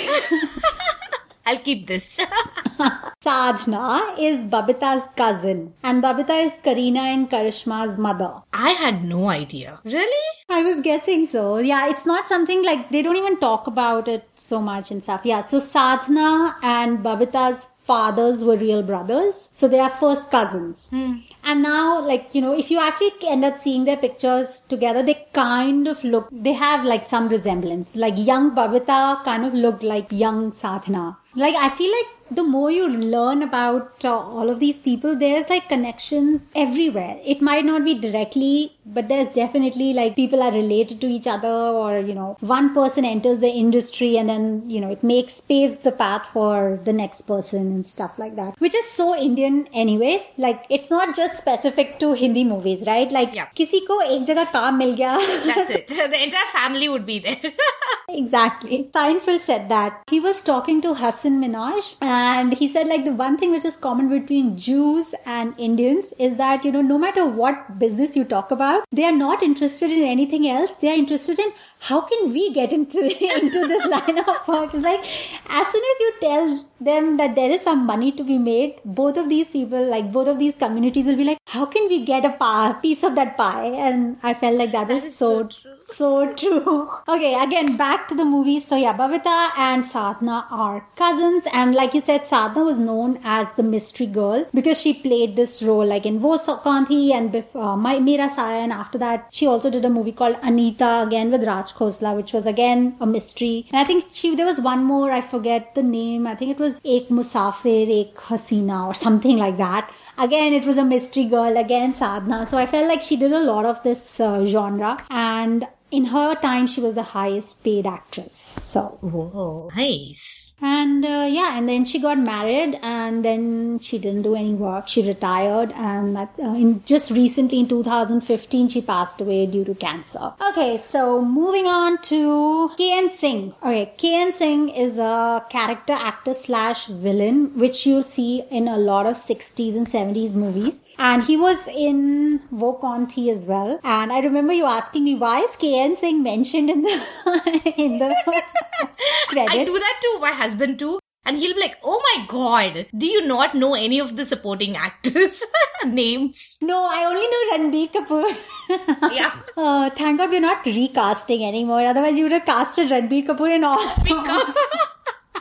I'll 1.47 1.59
keep 1.59 1.87
this. 1.87 2.07
Sadhana 3.21 4.17
is 4.19 4.45
Babita's 4.47 5.09
cousin. 5.17 5.75
And 5.85 6.03
Babita 6.03 6.45
is 6.45 6.55
Kareena 6.55 7.05
and 7.15 7.31
Karishma's 7.31 7.97
mother. 7.97 8.43
I 8.53 8.71
had 8.71 9.05
no 9.05 9.29
idea. 9.29 9.79
Really? 9.85 10.27
I 10.49 10.63
was 10.63 10.81
guessing 10.81 11.27
so. 11.27 11.59
Yeah, 11.59 11.89
it's 11.89 12.05
not 12.05 12.27
something 12.27 12.65
like 12.65 12.91
they 12.91 13.03
don't 13.03 13.17
even 13.17 13.39
talk 13.39 13.69
about 13.69 14.09
it 14.09 14.29
so 14.35 14.61
much 14.61 14.91
and 14.91 15.01
stuff. 15.03 15.21
Yeah, 15.25 15.43
so 15.43 15.61
Sadhana 15.61 16.57
and 16.63 16.99
Babita's 16.99 17.69
fathers 17.87 18.43
were 18.43 18.57
real 18.57 18.83
brothers. 18.83 19.49
So 19.53 19.69
they 19.69 19.79
are 19.79 19.89
first 19.91 20.31
cousins. 20.31 20.89
Hmm. 20.89 21.19
And 21.49 21.63
now, 21.63 22.01
like, 22.01 22.35
you 22.35 22.41
know, 22.41 22.59
if 22.59 22.73
you 22.73 22.81
actually 22.81 23.13
end 23.25 23.45
up 23.45 23.55
seeing 23.55 23.85
their 23.85 23.97
pictures 23.97 24.63
together, 24.69 25.03
they 25.05 25.27
kind 25.33 25.87
of 25.87 26.03
look, 26.03 26.29
they 26.33 26.55
have 26.55 26.85
like 26.85 27.05
some 27.05 27.29
resemblance. 27.29 27.95
Like 27.95 28.15
young 28.17 28.51
Babita 28.57 29.23
kind 29.23 29.45
of 29.45 29.55
looked 29.55 29.85
like 29.85 30.09
young 30.11 30.51
Sadhana. 30.51 31.19
Like, 31.37 31.55
I 31.55 31.69
feel 31.69 31.93
like 31.93 32.17
the 32.31 32.43
more 32.43 32.71
you 32.71 32.89
learn 32.89 33.43
about 33.43 34.05
uh, 34.05 34.13
all 34.13 34.51
of 34.51 34.59
these 34.59 34.81
people, 34.81 35.15
there's 35.15 35.49
like 35.49 35.69
connections 35.69 36.51
everywhere. 36.57 37.21
It 37.25 37.41
might 37.41 37.65
not 37.65 37.85
be 37.85 37.95
directly, 37.95 38.77
but 38.85 39.09
there's 39.09 39.33
definitely 39.33 39.93
like 39.93 40.17
people 40.17 40.43
are 40.43 40.53
related 40.53 41.01
to 41.03 41.07
each 41.07 41.27
other, 41.27 41.49
or 41.49 42.01
you 42.01 42.15
know, 42.15 42.37
one 42.41 42.75
person 42.75 43.05
enters 43.05 43.39
the 43.39 43.49
industry 43.49 44.17
and 44.17 44.29
then 44.29 44.69
you 44.69 44.81
know 44.81 44.91
it 44.91 45.03
makes 45.03 45.41
paves 45.41 45.79
the 45.79 45.93
path 45.93 46.27
for 46.27 46.81
the 46.85 46.93
next 46.93 47.23
person 47.23 47.61
and 47.61 47.87
stuff 47.87 48.19
like 48.19 48.37
that, 48.37 48.59
which 48.59 48.75
is 48.75 48.91
so 48.91 49.17
Indian, 49.17 49.69
anyways. 49.73 50.23
Like 50.37 50.65
it's 50.69 50.91
not 50.91 51.15
just 51.15 51.36
specific 51.39 51.99
to 52.01 52.13
Hindi 52.13 52.45
movies, 52.45 52.85
right? 52.87 53.11
Like, 53.11 53.35
yeah. 53.35 53.47
किसी 53.57 53.81
को 53.91 54.01
एक 54.03 54.25
जगह 54.25 54.45
काम 54.53 54.79
मिल 54.79 54.95
गया. 54.97 55.19
That's 55.47 55.71
it. 55.79 55.89
The 56.17 56.23
entire 56.25 56.51
family 56.53 56.89
would 56.89 57.07
be 57.07 57.19
there. 57.19 57.53
exactly. 58.09 58.89
Seinfeld 58.95 59.41
said 59.41 59.69
that. 59.69 60.03
He 60.11 60.21
was 60.21 60.43
talking 60.43 60.81
to 60.83 60.95
Hasan 60.95 61.41
Minhaj 61.41 61.95
and 62.01 62.53
he 62.55 62.69
said 62.69 62.89
like 62.89 63.05
the 63.05 63.13
one 63.13 63.37
thing 63.37 63.53
which 63.53 63.65
is 63.65 63.77
common 63.77 64.09
between 64.09 64.57
Jews 64.57 65.15
and 65.25 65.55
Indians 65.59 66.13
is 66.19 66.37
that, 66.37 66.65
you 66.65 66.73
know, 66.73 66.83
no 66.83 66.99
matter 66.99 67.27
what 67.27 67.79
business 67.79 68.17
you 68.17 68.25
talk 68.25 68.51
about, 68.51 68.85
they 68.93 69.05
are 69.05 69.17
not 69.17 69.43
interested 69.43 69.91
in 69.91 70.03
anything 70.03 70.49
else. 70.49 70.75
They 70.81 70.91
are 70.91 71.01
interested 71.05 71.39
in 71.39 71.53
how 71.79 72.01
can 72.01 72.33
we 72.33 72.53
get 72.53 72.73
into, 72.73 73.01
into 73.43 73.67
this 73.67 73.87
line 73.87 74.19
of 74.19 74.49
work. 74.49 74.75
It's 74.75 74.83
like 74.83 75.01
as 75.49 75.67
soon 75.73 75.85
as 75.93 76.01
you 76.01 76.13
tell 76.21 76.67
them 76.81 77.17
that 77.19 77.35
there 77.35 77.51
is 77.51 77.63
some 77.63 77.87
money 77.87 78.13
to 78.13 78.25
be 78.25 78.39
made, 78.39 78.81
both 78.85 79.17
of 79.17 79.29
these 79.29 79.51
people, 79.51 79.85
like 79.85 80.13
both 80.13 80.29
of 80.29 80.39
these 80.39 80.55
communities 80.55 81.07
will 81.07 81.17
be 81.17 81.25
like, 81.25 81.39
how 81.47 81.67
can 81.67 81.89
we 81.89 82.05
get 82.05 82.25
a 82.25 82.31
pie, 82.31 82.73
piece 82.83 83.03
of 83.03 83.15
that 83.15 83.37
pie? 83.37 83.67
And 83.67 84.19
I 84.23 84.35
felt 84.35 84.57
like 84.57 84.73
that 84.73 84.89
was 84.89 85.05
is 85.05 85.17
so, 85.17 85.49
so 85.49 85.49
true. 85.49 85.77
So 85.89 86.35
true. 86.35 86.91
Okay, 87.09 87.35
again, 87.41 87.77
back 87.77 88.09
to 88.09 88.15
the 88.15 88.25
movie. 88.25 88.61
So 88.61 88.77
yeah, 88.77 88.97
Babita 88.97 89.51
and 89.57 89.87
Sadhana 89.87 90.47
are 90.51 90.87
cousins. 90.97 91.45
And 91.53 91.75
like 91.75 91.95
you 91.95 92.01
said, 92.01 92.27
Sadhana 92.27 92.65
was 92.65 92.79
known 92.79 93.21
as 93.25 93.53
the 93.53 93.63
mystery 93.63 94.07
girl 94.07 94.45
because 94.53 94.81
she 94.81 94.93
played 94.93 95.37
this 95.37 95.63
role 95.63 95.87
like 95.87 96.05
in 96.05 96.21
Wo 96.21 96.37
Kaun 96.39 96.87
Thi 96.87 97.13
and 97.13 97.35
uh, 97.55 97.77
My 97.77 97.99
Mera 98.01 98.29
Saya. 98.29 98.61
And 98.61 98.73
after 98.73 98.99
that, 98.99 99.29
she 99.31 99.47
also 99.47 99.71
did 99.71 99.85
a 99.85 99.91
movie 99.91 100.13
called 100.13 100.37
Anita 100.43 101.05
again 101.07 101.31
with 101.31 101.45
Raj 101.45 101.73
Khosla, 101.73 102.17
which 102.17 102.33
was 102.33 102.45
again 102.45 102.97
a 103.01 103.07
mystery. 103.07 103.67
And 103.71 103.81
I 103.81 103.85
think 103.85 104.05
she, 104.13 104.35
there 104.35 104.47
was 104.47 104.61
one 104.61 104.85
more, 104.85 105.11
I 105.11 105.21
forget 105.21 105.75
the 105.75 105.83
name. 105.83 106.27
I 106.27 106.35
think 106.35 106.51
it 106.51 106.59
was 106.59 106.81
Ek 106.85 107.09
Musafir, 107.09 107.89
Ek 108.01 108.15
Hasina 108.17 108.87
or 108.87 108.95
something 108.95 109.39
like 109.39 109.57
that. 109.59 109.91
Again, 110.19 110.55
it 110.55 110.65
was 110.65 110.79
a 110.79 110.85
mystery 110.85 111.25
girl, 111.25 111.57
again 111.59 111.95
Sadhana. 111.95 112.47
So 112.47 112.57
I 112.57 112.67
felt 112.67 112.89
like 112.89 113.03
she 113.03 113.17
did 113.17 113.33
a 113.33 113.41
lot 113.41 113.67
of 113.67 113.83
this 113.83 114.19
uh, 114.19 114.47
genre. 114.47 114.97
And 115.11 115.67
in 115.91 116.07
her 116.07 116.35
time, 116.35 116.67
she 116.67 116.81
was 116.81 116.95
the 116.97 117.03
highest 117.03 117.63
paid 117.63 117.87
actress. 117.87 118.35
So, 118.35 118.99
Whoa. 119.01 119.71
Nice. 119.77 120.55
and 120.61 121.05
uh, 121.05 121.29
yeah, 121.31 121.57
and 121.57 121.69
then 121.69 121.85
she 121.85 122.01
got 122.01 122.19
married 122.19 122.79
and 122.83 123.25
then 123.25 123.79
she 123.79 123.99
didn't 123.99 124.23
do 124.23 124.35
any 124.35 124.53
work. 124.55 124.89
She 124.89 125.07
retired 125.07 125.73
and 125.77 126.17
uh, 126.17 126.27
in 126.39 126.83
just 126.85 127.11
recently 127.11 127.61
in 127.61 127.69
2015, 127.69 128.69
she 128.69 128.83
passed 128.83 129.21
away 129.21 129.47
due 129.47 129.65
to 129.65 129.75
cancer. 129.75 130.33
Okay, 130.51 130.79
so 130.79 131.23
moving 131.25 131.67
on 131.67 132.03
to 132.03 132.71
K.N. 132.77 133.11
Singh. 133.11 133.55
Okay, 133.63 133.93
K.N. 133.97 134.33
Singh 134.33 134.69
is 134.71 134.99
a 134.99 135.45
character 135.49 135.93
actor 135.93 136.35
slash 136.35 136.87
villain, 136.87 137.57
which 137.59 137.87
you'll 137.87 138.03
see 138.03 138.43
in 138.51 138.67
a 138.67 138.77
lot 138.77 139.07
of 139.07 139.15
60s 139.15 139.77
and 139.77 139.87
70s 139.87 140.35
movies. 140.35 140.81
And 140.99 141.23
he 141.25 141.37
was 141.37 141.69
in 141.69 142.41
Wo 142.51 142.75
Kaun 142.75 143.07
Thi 143.07 143.31
as 143.31 143.45
well. 143.45 143.81
And 143.85 144.13
I 144.13 144.21
remember 144.21 144.53
you 144.53 144.65
asking 144.65 145.05
me, 145.05 145.15
why 145.15 145.41
is 145.41 145.57
K.N. 145.57 145.91
KN 145.91 145.97
Singh 145.97 146.23
mentioned 146.23 146.71
in 146.71 146.83
the 146.83 147.73
in 147.77 147.99
the 147.99 148.15
credits. 149.29 149.55
I 149.55 149.65
do 149.65 149.79
that 149.79 149.99
to 150.03 150.19
my 150.21 150.31
husband 150.31 150.79
too. 150.79 150.99
And 151.27 151.39
he'll 151.39 151.55
be 151.55 151.61
like, 151.61 151.77
oh 151.83 152.01
my 152.09 152.27
god, 152.27 152.87
do 152.97 153.07
you 153.07 153.27
not 153.27 153.55
know 153.57 153.75
any 153.75 153.99
of 153.99 154.15
the 154.15 154.25
supporting 154.25 154.77
actors' 154.77 155.43
names? 155.85 156.57
No, 156.63 156.85
I 156.89 157.05
only 157.05 157.27
know 157.27 157.43
Ranbir 157.53 157.93
Kapoor. 157.93 159.13
Yeah. 159.13 159.33
Uh, 159.57 159.91
thank 159.91 160.19
God 160.19 160.31
we're 160.31 160.41
not 160.41 160.65
recasting 160.65 161.45
anymore. 161.45 161.81
Otherwise, 161.81 162.17
you 162.17 162.25
would 162.25 162.33
have 162.33 162.45
casted 162.47 162.91
Ranbir 162.91 163.27
Kapoor 163.27 163.57
in 163.57 163.65
all, 163.65 163.77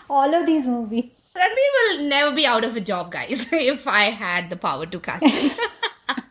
all 0.09 0.33
of 0.33 0.47
these 0.47 0.65
movies. 0.65 1.24
Ranbir 1.35 1.69
will 1.75 2.03
never 2.07 2.35
be 2.35 2.45
out 2.45 2.63
of 2.63 2.75
a 2.75 2.81
job, 2.81 3.11
guys, 3.11 3.47
if 3.53 3.87
I 3.87 4.03
had 4.05 4.49
the 4.49 4.55
power 4.55 4.85
to 4.85 4.99
cast 4.99 5.25
him. 5.25 5.51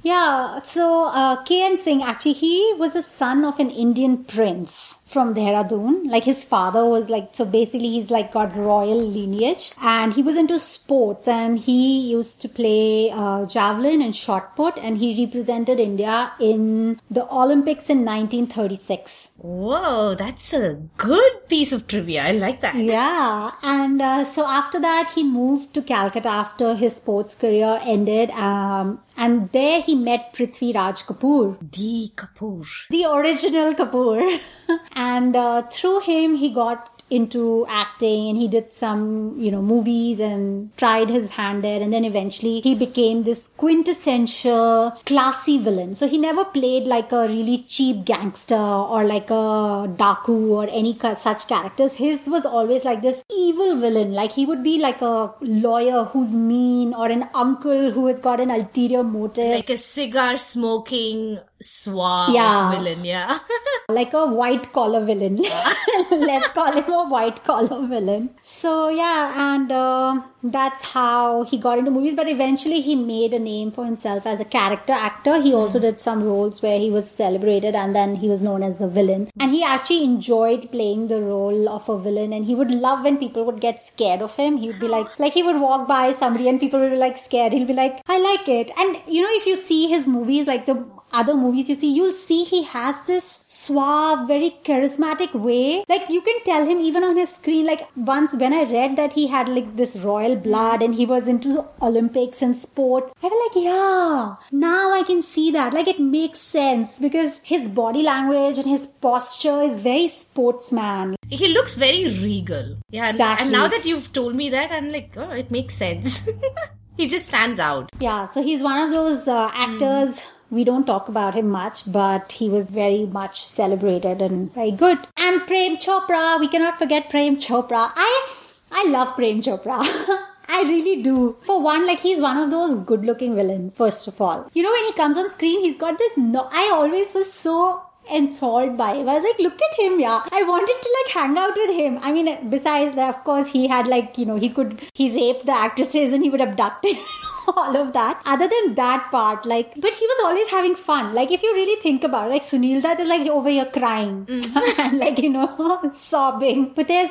Yeah, 0.02 0.60
so 0.62 1.06
uh, 1.06 1.42
KN 1.44 1.78
Singh 1.78 2.02
actually 2.02 2.34
he 2.34 2.74
was 2.76 2.94
a 2.94 3.02
son 3.02 3.42
of 3.42 3.58
an 3.58 3.70
Indian 3.70 4.22
prince 4.22 4.98
from 5.06 5.34
Dehradun. 5.34 6.10
Like 6.10 6.24
his 6.24 6.44
father 6.44 6.84
was 6.84 7.08
like 7.10 7.30
so 7.32 7.44
basically 7.44 7.88
he's 7.90 8.10
like 8.10 8.32
got 8.32 8.56
royal 8.56 9.00
lineage 9.00 9.72
and 9.80 10.12
he 10.12 10.22
was 10.22 10.36
into 10.36 10.58
sports 10.58 11.28
and 11.28 11.58
he 11.58 12.00
used 12.10 12.40
to 12.40 12.48
play 12.48 13.10
uh, 13.10 13.44
javelin 13.46 14.00
and 14.02 14.14
shot 14.16 14.56
put 14.56 14.76
and 14.78 14.98
he 14.98 15.24
represented 15.24 15.78
India 15.78 16.32
in 16.40 17.00
the 17.10 17.24
Olympics 17.30 17.90
in 17.90 18.04
1936. 18.04 19.30
Whoa, 19.36 20.14
that's 20.14 20.52
a 20.54 20.74
good 20.96 21.48
piece 21.48 21.72
of 21.72 21.86
trivia. 21.86 22.24
I 22.24 22.32
like 22.32 22.60
that. 22.60 22.74
Yeah, 22.74 23.50
and 23.62 24.00
uh, 24.00 24.24
so 24.24 24.46
after 24.46 24.80
that, 24.80 25.12
he 25.14 25.22
moved 25.22 25.74
to 25.74 25.82
Calcutta 25.82 26.28
after 26.28 26.74
his 26.74 26.96
sports 26.96 27.34
career 27.34 27.78
ended, 27.82 28.30
um, 28.30 29.00
and 29.16 29.50
there 29.52 29.82
he 29.82 29.94
met 29.94 30.32
Prithvi 30.32 30.74
Raj 30.74 31.02
Kapoor, 31.02 31.58
D. 31.70 32.12
Kapoor. 32.16 32.64
the 32.90 33.04
original 33.04 33.74
Kapoor, 33.74 34.40
and 34.94 35.36
uh, 35.36 35.62
through 35.70 36.00
him 36.00 36.34
he 36.34 36.50
got 36.50 36.94
into 37.10 37.66
acting 37.68 38.30
and 38.30 38.38
he 38.38 38.48
did 38.48 38.72
some 38.72 39.38
you 39.38 39.50
know 39.50 39.60
movies 39.60 40.20
and 40.20 40.76
tried 40.76 41.08
his 41.08 41.30
hand 41.30 41.62
there. 41.62 41.80
And 41.80 41.92
then 41.92 42.04
eventually 42.04 42.60
he 42.60 42.74
became 42.74 43.24
this 43.24 43.48
quintessential 43.56 44.92
classy 45.06 45.58
villain. 45.58 45.94
So 45.94 46.08
he 46.08 46.18
never 46.18 46.44
played 46.44 46.84
like 46.84 47.12
a 47.12 47.26
really 47.28 47.64
cheap 47.68 48.04
gangster 48.04 48.54
or 48.56 49.04
like 49.04 49.30
a 49.30 49.88
daku 50.02 50.50
or 50.50 50.68
any 50.70 50.98
such 51.16 51.46
characters. 51.46 51.94
His 51.94 52.26
was 52.28 52.46
always 52.46 52.84
like 52.84 53.02
this 53.02 53.22
evil 53.30 53.76
villain. 53.76 54.12
Like 54.12 54.32
he 54.32 54.46
would 54.46 54.62
be 54.62 54.78
like 54.78 55.02
a 55.02 55.32
lawyer 55.40 56.04
who's 56.04 56.32
mean 56.32 56.94
or 56.94 57.06
an 57.06 57.28
uncle 57.34 57.90
who 57.90 58.06
has 58.06 58.20
got 58.20 58.40
an 58.40 58.50
ulterior 58.50 59.02
motive. 59.02 59.54
Like 59.54 59.70
a 59.70 59.78
cigar 59.78 60.38
smoking 60.38 61.38
suave 61.64 62.34
Yeah. 62.34 62.70
villain, 62.70 63.04
yeah. 63.04 63.38
like 63.88 64.12
a 64.12 64.26
white 64.26 64.72
collar 64.72 65.02
villain. 65.04 65.36
Let's 66.10 66.48
call 66.50 66.72
him 66.72 66.90
a 66.92 67.04
white 67.08 67.42
collar 67.44 67.86
villain. 67.86 68.30
So 68.42 68.88
yeah, 68.90 69.54
and 69.54 69.72
uh, 69.72 70.20
that's 70.44 70.84
how 70.84 71.44
he 71.44 71.58
got 71.58 71.78
into 71.78 71.90
movies. 71.90 72.14
But 72.14 72.28
eventually, 72.28 72.80
he 72.80 72.94
made 72.94 73.32
a 73.32 73.38
name 73.38 73.70
for 73.70 73.84
himself 73.84 74.26
as 74.26 74.40
a 74.40 74.44
character 74.44 74.92
actor. 74.92 75.40
He 75.40 75.54
also 75.54 75.78
did 75.80 76.00
some 76.00 76.22
roles 76.22 76.60
where 76.62 76.78
he 76.78 76.90
was 76.90 77.10
celebrated, 77.10 77.74
and 77.74 77.96
then 77.96 78.16
he 78.16 78.28
was 78.28 78.40
known 78.40 78.62
as 78.62 78.78
the 78.78 78.88
villain. 78.88 79.30
And 79.40 79.50
he 79.50 79.62
actually 79.64 80.04
enjoyed 80.04 80.70
playing 80.70 81.08
the 81.08 81.20
role 81.20 81.68
of 81.68 81.88
a 81.88 81.98
villain, 81.98 82.32
and 82.32 82.44
he 82.44 82.54
would 82.54 82.70
love 82.70 83.04
when 83.04 83.16
people 83.16 83.44
would 83.44 83.60
get 83.60 83.82
scared 83.82 84.20
of 84.20 84.36
him. 84.36 84.58
He 84.58 84.68
would 84.68 84.80
be 84.80 84.88
like, 84.88 85.18
like 85.18 85.32
he 85.32 85.42
would 85.42 85.60
walk 85.60 85.88
by 85.88 86.12
somebody, 86.12 86.48
and 86.48 86.60
people 86.60 86.80
would 86.80 86.90
be 86.90 86.96
like 86.96 87.16
scared. 87.16 87.52
He'll 87.52 87.66
be 87.66 87.72
like, 87.72 88.02
I 88.06 88.18
like 88.18 88.48
it. 88.48 88.70
And 88.78 88.98
you 89.08 89.22
know, 89.22 89.32
if 89.32 89.46
you 89.46 89.56
see 89.56 89.88
his 89.88 90.06
movies, 90.06 90.46
like 90.46 90.66
the 90.66 90.84
other 91.12 91.34
movies 91.34 91.68
you 91.68 91.76
see, 91.76 91.92
you'll 91.94 92.12
see 92.12 92.42
he 92.44 92.64
has 92.64 92.96
this 93.06 93.40
suave, 93.46 94.26
very 94.26 94.56
charismatic 94.64 95.32
way. 95.34 95.84
Like 95.88 96.10
you 96.10 96.20
can 96.20 96.42
tell 96.44 96.66
him 96.66 96.80
even 96.80 97.04
on 97.04 97.16
his 97.16 97.34
screen. 97.34 97.66
Like 97.66 97.88
once 97.96 98.34
when 98.34 98.52
I 98.52 98.64
read 98.64 98.96
that 98.96 99.12
he 99.12 99.28
had 99.28 99.48
like 99.48 99.76
this 99.76 99.94
royal 99.96 100.33
blood 100.36 100.82
and 100.82 100.94
he 100.94 101.06
was 101.06 101.26
into 101.26 101.64
Olympics 101.82 102.42
and 102.42 102.56
sports, 102.56 103.12
I 103.22 103.28
felt 103.28 103.32
like, 103.54 103.64
yeah, 103.64 104.36
now 104.52 104.92
I 104.92 105.02
can 105.06 105.22
see 105.22 105.50
that. 105.52 105.72
Like 105.74 105.88
it 105.88 106.00
makes 106.00 106.38
sense 106.40 106.98
because 106.98 107.40
his 107.42 107.68
body 107.68 108.02
language 108.02 108.58
and 108.58 108.66
his 108.66 108.86
posture 108.86 109.62
is 109.62 109.80
very 109.80 110.08
sportsman. 110.08 111.16
He 111.28 111.48
looks 111.48 111.74
very 111.74 112.04
regal. 112.22 112.76
Yeah, 112.90 113.04
and- 113.06 113.14
Exactly. 113.14 113.44
and 113.44 113.52
now 113.52 113.68
that 113.68 113.84
you've 113.86 114.12
told 114.12 114.34
me 114.34 114.50
that, 114.50 114.70
I'm 114.72 114.90
like, 114.92 115.16
oh, 115.16 115.30
it 115.30 115.50
makes 115.50 115.74
sense. 115.74 116.28
he 116.96 117.06
just 117.08 117.26
stands 117.26 117.58
out. 117.58 117.90
Yeah, 117.98 118.26
so 118.26 118.42
he's 118.42 118.62
one 118.62 118.78
of 118.78 118.90
those 118.90 119.26
uh, 119.28 119.50
actors. 119.52 120.22
We 120.50 120.62
don't 120.62 120.86
talk 120.86 121.08
about 121.08 121.34
him 121.34 121.48
much, 121.48 121.90
but 121.90 122.30
he 122.32 122.48
was 122.48 122.70
very 122.70 123.06
much 123.06 123.42
celebrated 123.42 124.20
and 124.22 124.52
very 124.54 124.70
good. 124.70 124.98
And 125.16 125.40
Prem 125.46 125.76
Chopra, 125.78 126.38
we 126.38 126.46
cannot 126.48 126.78
forget 126.78 127.10
Prem 127.10 127.36
Chopra. 127.36 127.90
I 127.96 128.34
I 128.74 128.88
love 128.88 129.14
Prem 129.14 129.40
Chopra. 129.40 129.80
I 130.48 130.62
really 130.62 131.02
do. 131.02 131.36
For 131.46 131.62
one, 131.62 131.86
like 131.86 132.00
he's 132.00 132.20
one 132.20 132.36
of 132.36 132.50
those 132.50 132.74
good-looking 132.84 133.34
villains. 133.34 133.76
First 133.76 134.06
of 134.08 134.20
all, 134.20 134.50
you 134.52 134.62
know 134.62 134.72
when 134.72 134.84
he 134.84 134.92
comes 134.92 135.16
on 135.16 135.30
screen, 135.30 135.62
he's 135.64 135.78
got 135.78 135.96
this. 135.98 136.16
No, 136.18 136.48
I 136.52 136.70
always 136.74 137.14
was 137.14 137.32
so 137.32 137.82
enthralled 138.12 138.76
by 138.76 138.94
him. 138.94 139.08
I 139.08 139.14
was 139.18 139.24
like, 139.24 139.38
look 139.38 139.58
at 139.62 139.78
him, 139.78 140.00
yeah. 140.00 140.20
I 140.30 140.42
wanted 140.42 140.82
to 140.82 140.96
like 140.98 141.14
hang 141.14 141.38
out 141.38 141.56
with 141.56 141.70
him. 141.70 141.98
I 142.02 142.12
mean, 142.12 142.50
besides 142.50 142.94
that, 142.96 143.14
of 143.14 143.24
course, 143.24 143.50
he 143.50 143.66
had 143.68 143.86
like, 143.86 144.18
you 144.18 144.26
know, 144.26 144.36
he 144.36 144.50
could, 144.50 144.82
he 144.94 145.14
raped 145.14 145.46
the 145.46 145.52
actresses 145.52 146.12
and 146.12 146.22
he 146.22 146.30
would 146.30 146.40
abduct. 146.40 146.86
All 147.56 147.76
of 147.76 147.92
that. 147.92 148.22
Other 148.24 148.48
than 148.48 148.74
that 148.74 149.10
part, 149.10 149.44
like, 149.44 149.74
but 149.76 149.92
he 149.92 150.06
was 150.06 150.24
always 150.24 150.48
having 150.48 150.74
fun. 150.74 151.14
Like, 151.14 151.30
if 151.30 151.42
you 151.42 151.52
really 151.52 151.80
think 151.80 152.02
about 152.02 152.28
it, 152.28 152.30
like 152.30 152.42
Sunil 152.42 152.82
Dutt 152.82 153.00
is 153.00 153.08
like 153.08 153.26
over 153.28 153.50
here 153.50 153.66
crying 153.66 154.24
mm. 154.24 154.78
and 154.78 154.98
like, 154.98 155.18
you 155.18 155.30
know, 155.30 155.90
sobbing. 155.92 156.72
But 156.74 156.88
there's 156.88 157.10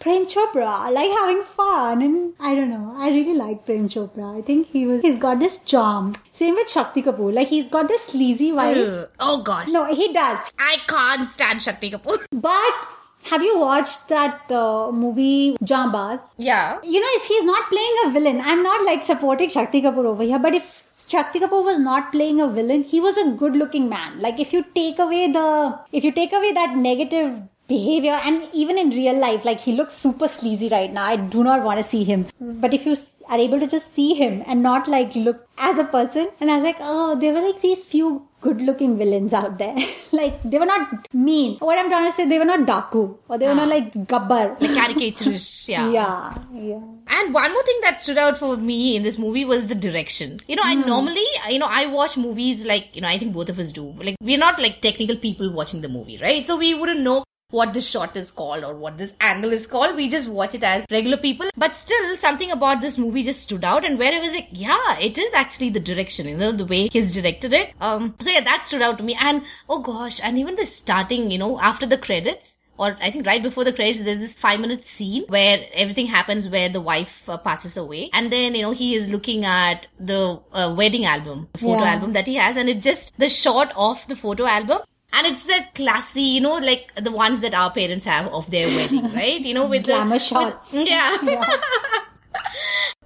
Prem 0.00 0.26
Chopra, 0.26 0.92
like 0.92 1.10
having 1.10 1.42
fun, 1.42 2.02
and 2.02 2.34
I 2.38 2.54
don't 2.54 2.70
know. 2.70 2.94
I 2.96 3.08
really 3.08 3.34
like 3.34 3.64
Prem 3.66 3.88
Chopra. 3.88 4.38
I 4.38 4.42
think 4.42 4.68
he 4.68 4.86
was, 4.86 5.02
he's 5.02 5.18
got 5.18 5.40
this 5.40 5.58
charm. 5.64 6.14
Same 6.32 6.54
with 6.54 6.68
Shakti 6.70 7.02
Kapoor. 7.02 7.34
Like 7.34 7.48
he's 7.48 7.68
got 7.68 7.88
this 7.88 8.04
sleazy 8.04 8.52
vibe. 8.52 9.08
Oh 9.18 9.42
gosh. 9.42 9.72
No, 9.72 9.92
he 9.92 10.12
does. 10.12 10.54
I 10.58 10.76
can't 10.86 11.28
stand 11.28 11.62
Shakti 11.62 11.90
Kapoor. 11.90 12.24
But 12.30 12.86
have 13.24 13.42
you 13.42 13.58
watched 13.58 14.08
that 14.08 14.50
uh, 14.52 14.92
movie 14.92 15.56
Jambaz? 15.62 16.34
Yeah. 16.38 16.78
You 16.82 17.00
know, 17.00 17.12
if 17.12 17.24
he's 17.24 17.44
not 17.44 17.68
playing 17.68 17.96
a 18.06 18.10
villain, 18.12 18.40
I'm 18.44 18.62
not 18.62 18.84
like 18.86 19.02
supporting 19.02 19.50
Shakti 19.50 19.82
Kapoor 19.82 20.04
over 20.04 20.22
here, 20.22 20.38
but 20.38 20.54
if 20.54 20.86
Shakti 21.08 21.40
Kapoor 21.40 21.64
was 21.64 21.78
not 21.78 22.12
playing 22.12 22.40
a 22.40 22.48
villain, 22.48 22.84
he 22.84 23.00
was 23.00 23.18
a 23.18 23.32
good 23.32 23.56
looking 23.56 23.88
man. 23.88 24.20
Like 24.20 24.38
if 24.38 24.52
you 24.52 24.64
take 24.74 24.98
away 25.00 25.30
the, 25.32 25.78
if 25.92 26.04
you 26.04 26.12
take 26.12 26.32
away 26.32 26.52
that 26.52 26.76
negative 26.76 27.42
behavior 27.68 28.18
and 28.24 28.48
even 28.52 28.78
in 28.78 28.90
real 28.90 29.18
life, 29.20 29.44
like 29.44 29.60
he 29.60 29.72
looks 29.72 29.94
super 29.94 30.26
sleazy 30.26 30.68
right 30.68 30.92
now. 30.92 31.04
I 31.04 31.16
do 31.16 31.44
not 31.44 31.62
want 31.62 31.78
to 31.78 31.84
see 31.84 32.02
him. 32.02 32.26
But 32.40 32.74
if 32.74 32.86
you 32.86 32.96
are 33.28 33.38
able 33.38 33.60
to 33.60 33.66
just 33.66 33.94
see 33.94 34.14
him 34.14 34.42
and 34.46 34.62
not 34.62 34.88
like 34.88 35.14
look 35.14 35.46
as 35.58 35.78
a 35.78 35.84
person, 35.84 36.28
and 36.40 36.50
I 36.50 36.56
was 36.56 36.64
like, 36.64 36.78
oh, 36.80 37.18
there 37.20 37.32
were 37.32 37.42
like 37.42 37.60
these 37.60 37.84
few 37.84 38.26
good 38.40 38.60
looking 38.60 38.96
villains 38.96 39.32
out 39.32 39.58
there. 39.58 39.76
like 40.12 40.42
they 40.42 40.58
were 40.58 40.66
not 40.66 41.12
mean. 41.12 41.58
What 41.58 41.78
I'm 41.78 41.90
trying 41.90 42.06
to 42.06 42.12
say, 42.12 42.26
they 42.26 42.38
were 42.38 42.46
not 42.46 42.60
Daku 42.60 43.18
or 43.28 43.36
they 43.36 43.46
were 43.46 43.54
not 43.54 43.68
ah. 43.68 43.74
like 43.74 43.92
Gabbar. 43.92 44.58
Caricaturish, 44.58 45.68
yeah. 45.74 45.90
yeah, 45.90 46.38
yeah. 46.54 46.80
And 47.08 47.34
one 47.34 47.52
more 47.52 47.62
thing 47.64 47.80
that 47.82 48.00
stood 48.00 48.18
out 48.18 48.38
for 48.38 48.56
me 48.56 48.96
in 48.96 49.02
this 49.02 49.18
movie 49.18 49.44
was 49.44 49.66
the 49.66 49.74
direction. 49.74 50.38
You 50.46 50.56
know, 50.56 50.62
I 50.64 50.74
hmm. 50.74 50.86
normally, 50.86 51.26
you 51.50 51.58
know, 51.58 51.68
I 51.68 51.86
watch 51.86 52.16
movies 52.16 52.64
like, 52.64 52.94
you 52.94 53.02
know, 53.02 53.08
I 53.08 53.18
think 53.18 53.34
both 53.34 53.50
of 53.50 53.58
us 53.58 53.72
do. 53.72 53.94
Like, 53.98 54.16
we're 54.22 54.38
not 54.38 54.58
like 54.58 54.80
technical 54.80 55.16
people 55.16 55.52
watching 55.52 55.82
the 55.82 55.88
movie, 55.88 56.18
right? 56.18 56.46
So 56.46 56.56
we 56.56 56.74
wouldn't 56.74 57.00
know 57.00 57.24
what 57.50 57.72
this 57.72 57.88
shot 57.88 58.14
is 58.14 58.30
called 58.30 58.62
or 58.62 58.74
what 58.74 58.98
this 58.98 59.16
angle 59.20 59.52
is 59.52 59.66
called. 59.66 59.96
We 59.96 60.08
just 60.08 60.28
watch 60.28 60.54
it 60.54 60.62
as 60.62 60.84
regular 60.90 61.16
people. 61.16 61.48
But 61.56 61.74
still, 61.76 62.16
something 62.16 62.50
about 62.50 62.82
this 62.82 62.98
movie 62.98 63.22
just 63.22 63.40
stood 63.40 63.64
out. 63.64 63.84
And 63.86 63.98
where 63.98 64.12
it 64.12 64.20
was 64.20 64.34
like, 64.34 64.48
yeah, 64.52 64.98
it 64.98 65.16
is 65.16 65.32
actually 65.32 65.70
the 65.70 65.80
direction, 65.80 66.28
you 66.28 66.36
know, 66.36 66.52
the 66.52 66.66
way 66.66 66.88
he's 66.92 67.10
directed 67.12 67.54
it. 67.54 67.72
Um, 67.80 68.14
so 68.20 68.30
yeah, 68.30 68.42
that 68.42 68.66
stood 68.66 68.82
out 68.82 68.98
to 68.98 69.04
me. 69.04 69.16
And 69.18 69.42
oh 69.68 69.80
gosh, 69.80 70.20
and 70.22 70.38
even 70.38 70.56
the 70.56 70.66
starting, 70.66 71.30
you 71.30 71.38
know, 71.38 71.58
after 71.58 71.86
the 71.86 71.96
credits, 71.96 72.58
or 72.76 72.98
I 73.00 73.10
think 73.10 73.26
right 73.26 73.42
before 73.42 73.64
the 73.64 73.72
credits, 73.72 74.02
there's 74.02 74.20
this 74.20 74.36
five 74.36 74.60
minute 74.60 74.84
scene 74.84 75.24
where 75.28 75.64
everything 75.72 76.06
happens 76.06 76.48
where 76.50 76.68
the 76.68 76.82
wife 76.82 77.28
uh, 77.30 77.38
passes 77.38 77.78
away. 77.78 78.10
And 78.12 78.30
then, 78.30 78.54
you 78.56 78.60
know, 78.62 78.72
he 78.72 78.94
is 78.94 79.08
looking 79.10 79.46
at 79.46 79.86
the 79.98 80.38
uh, 80.52 80.74
wedding 80.76 81.06
album, 81.06 81.48
the 81.54 81.60
photo 81.60 81.82
Yeah. 81.82 81.94
album 81.94 82.12
that 82.12 82.26
he 82.26 82.34
has. 82.34 82.58
And 82.58 82.68
it's 82.68 82.84
just 82.84 83.18
the 83.18 83.30
shot 83.30 83.72
of 83.74 84.06
the 84.06 84.16
photo 84.16 84.44
album. 84.44 84.80
And 85.12 85.26
it's 85.26 85.44
that 85.44 85.74
classy, 85.74 86.22
you 86.22 86.40
know, 86.40 86.56
like 86.58 86.92
the 86.96 87.10
ones 87.10 87.40
that 87.40 87.54
our 87.54 87.72
parents 87.72 88.04
have 88.06 88.26
of 88.32 88.50
their 88.50 88.66
wedding, 88.68 89.12
right? 89.14 89.40
You 89.40 89.54
know, 89.54 89.66
with 89.66 89.84
the- 89.84 89.92
Glamour 89.92 90.14
with- 90.14 90.22
shots. 90.22 90.74
yeah. 90.74 91.16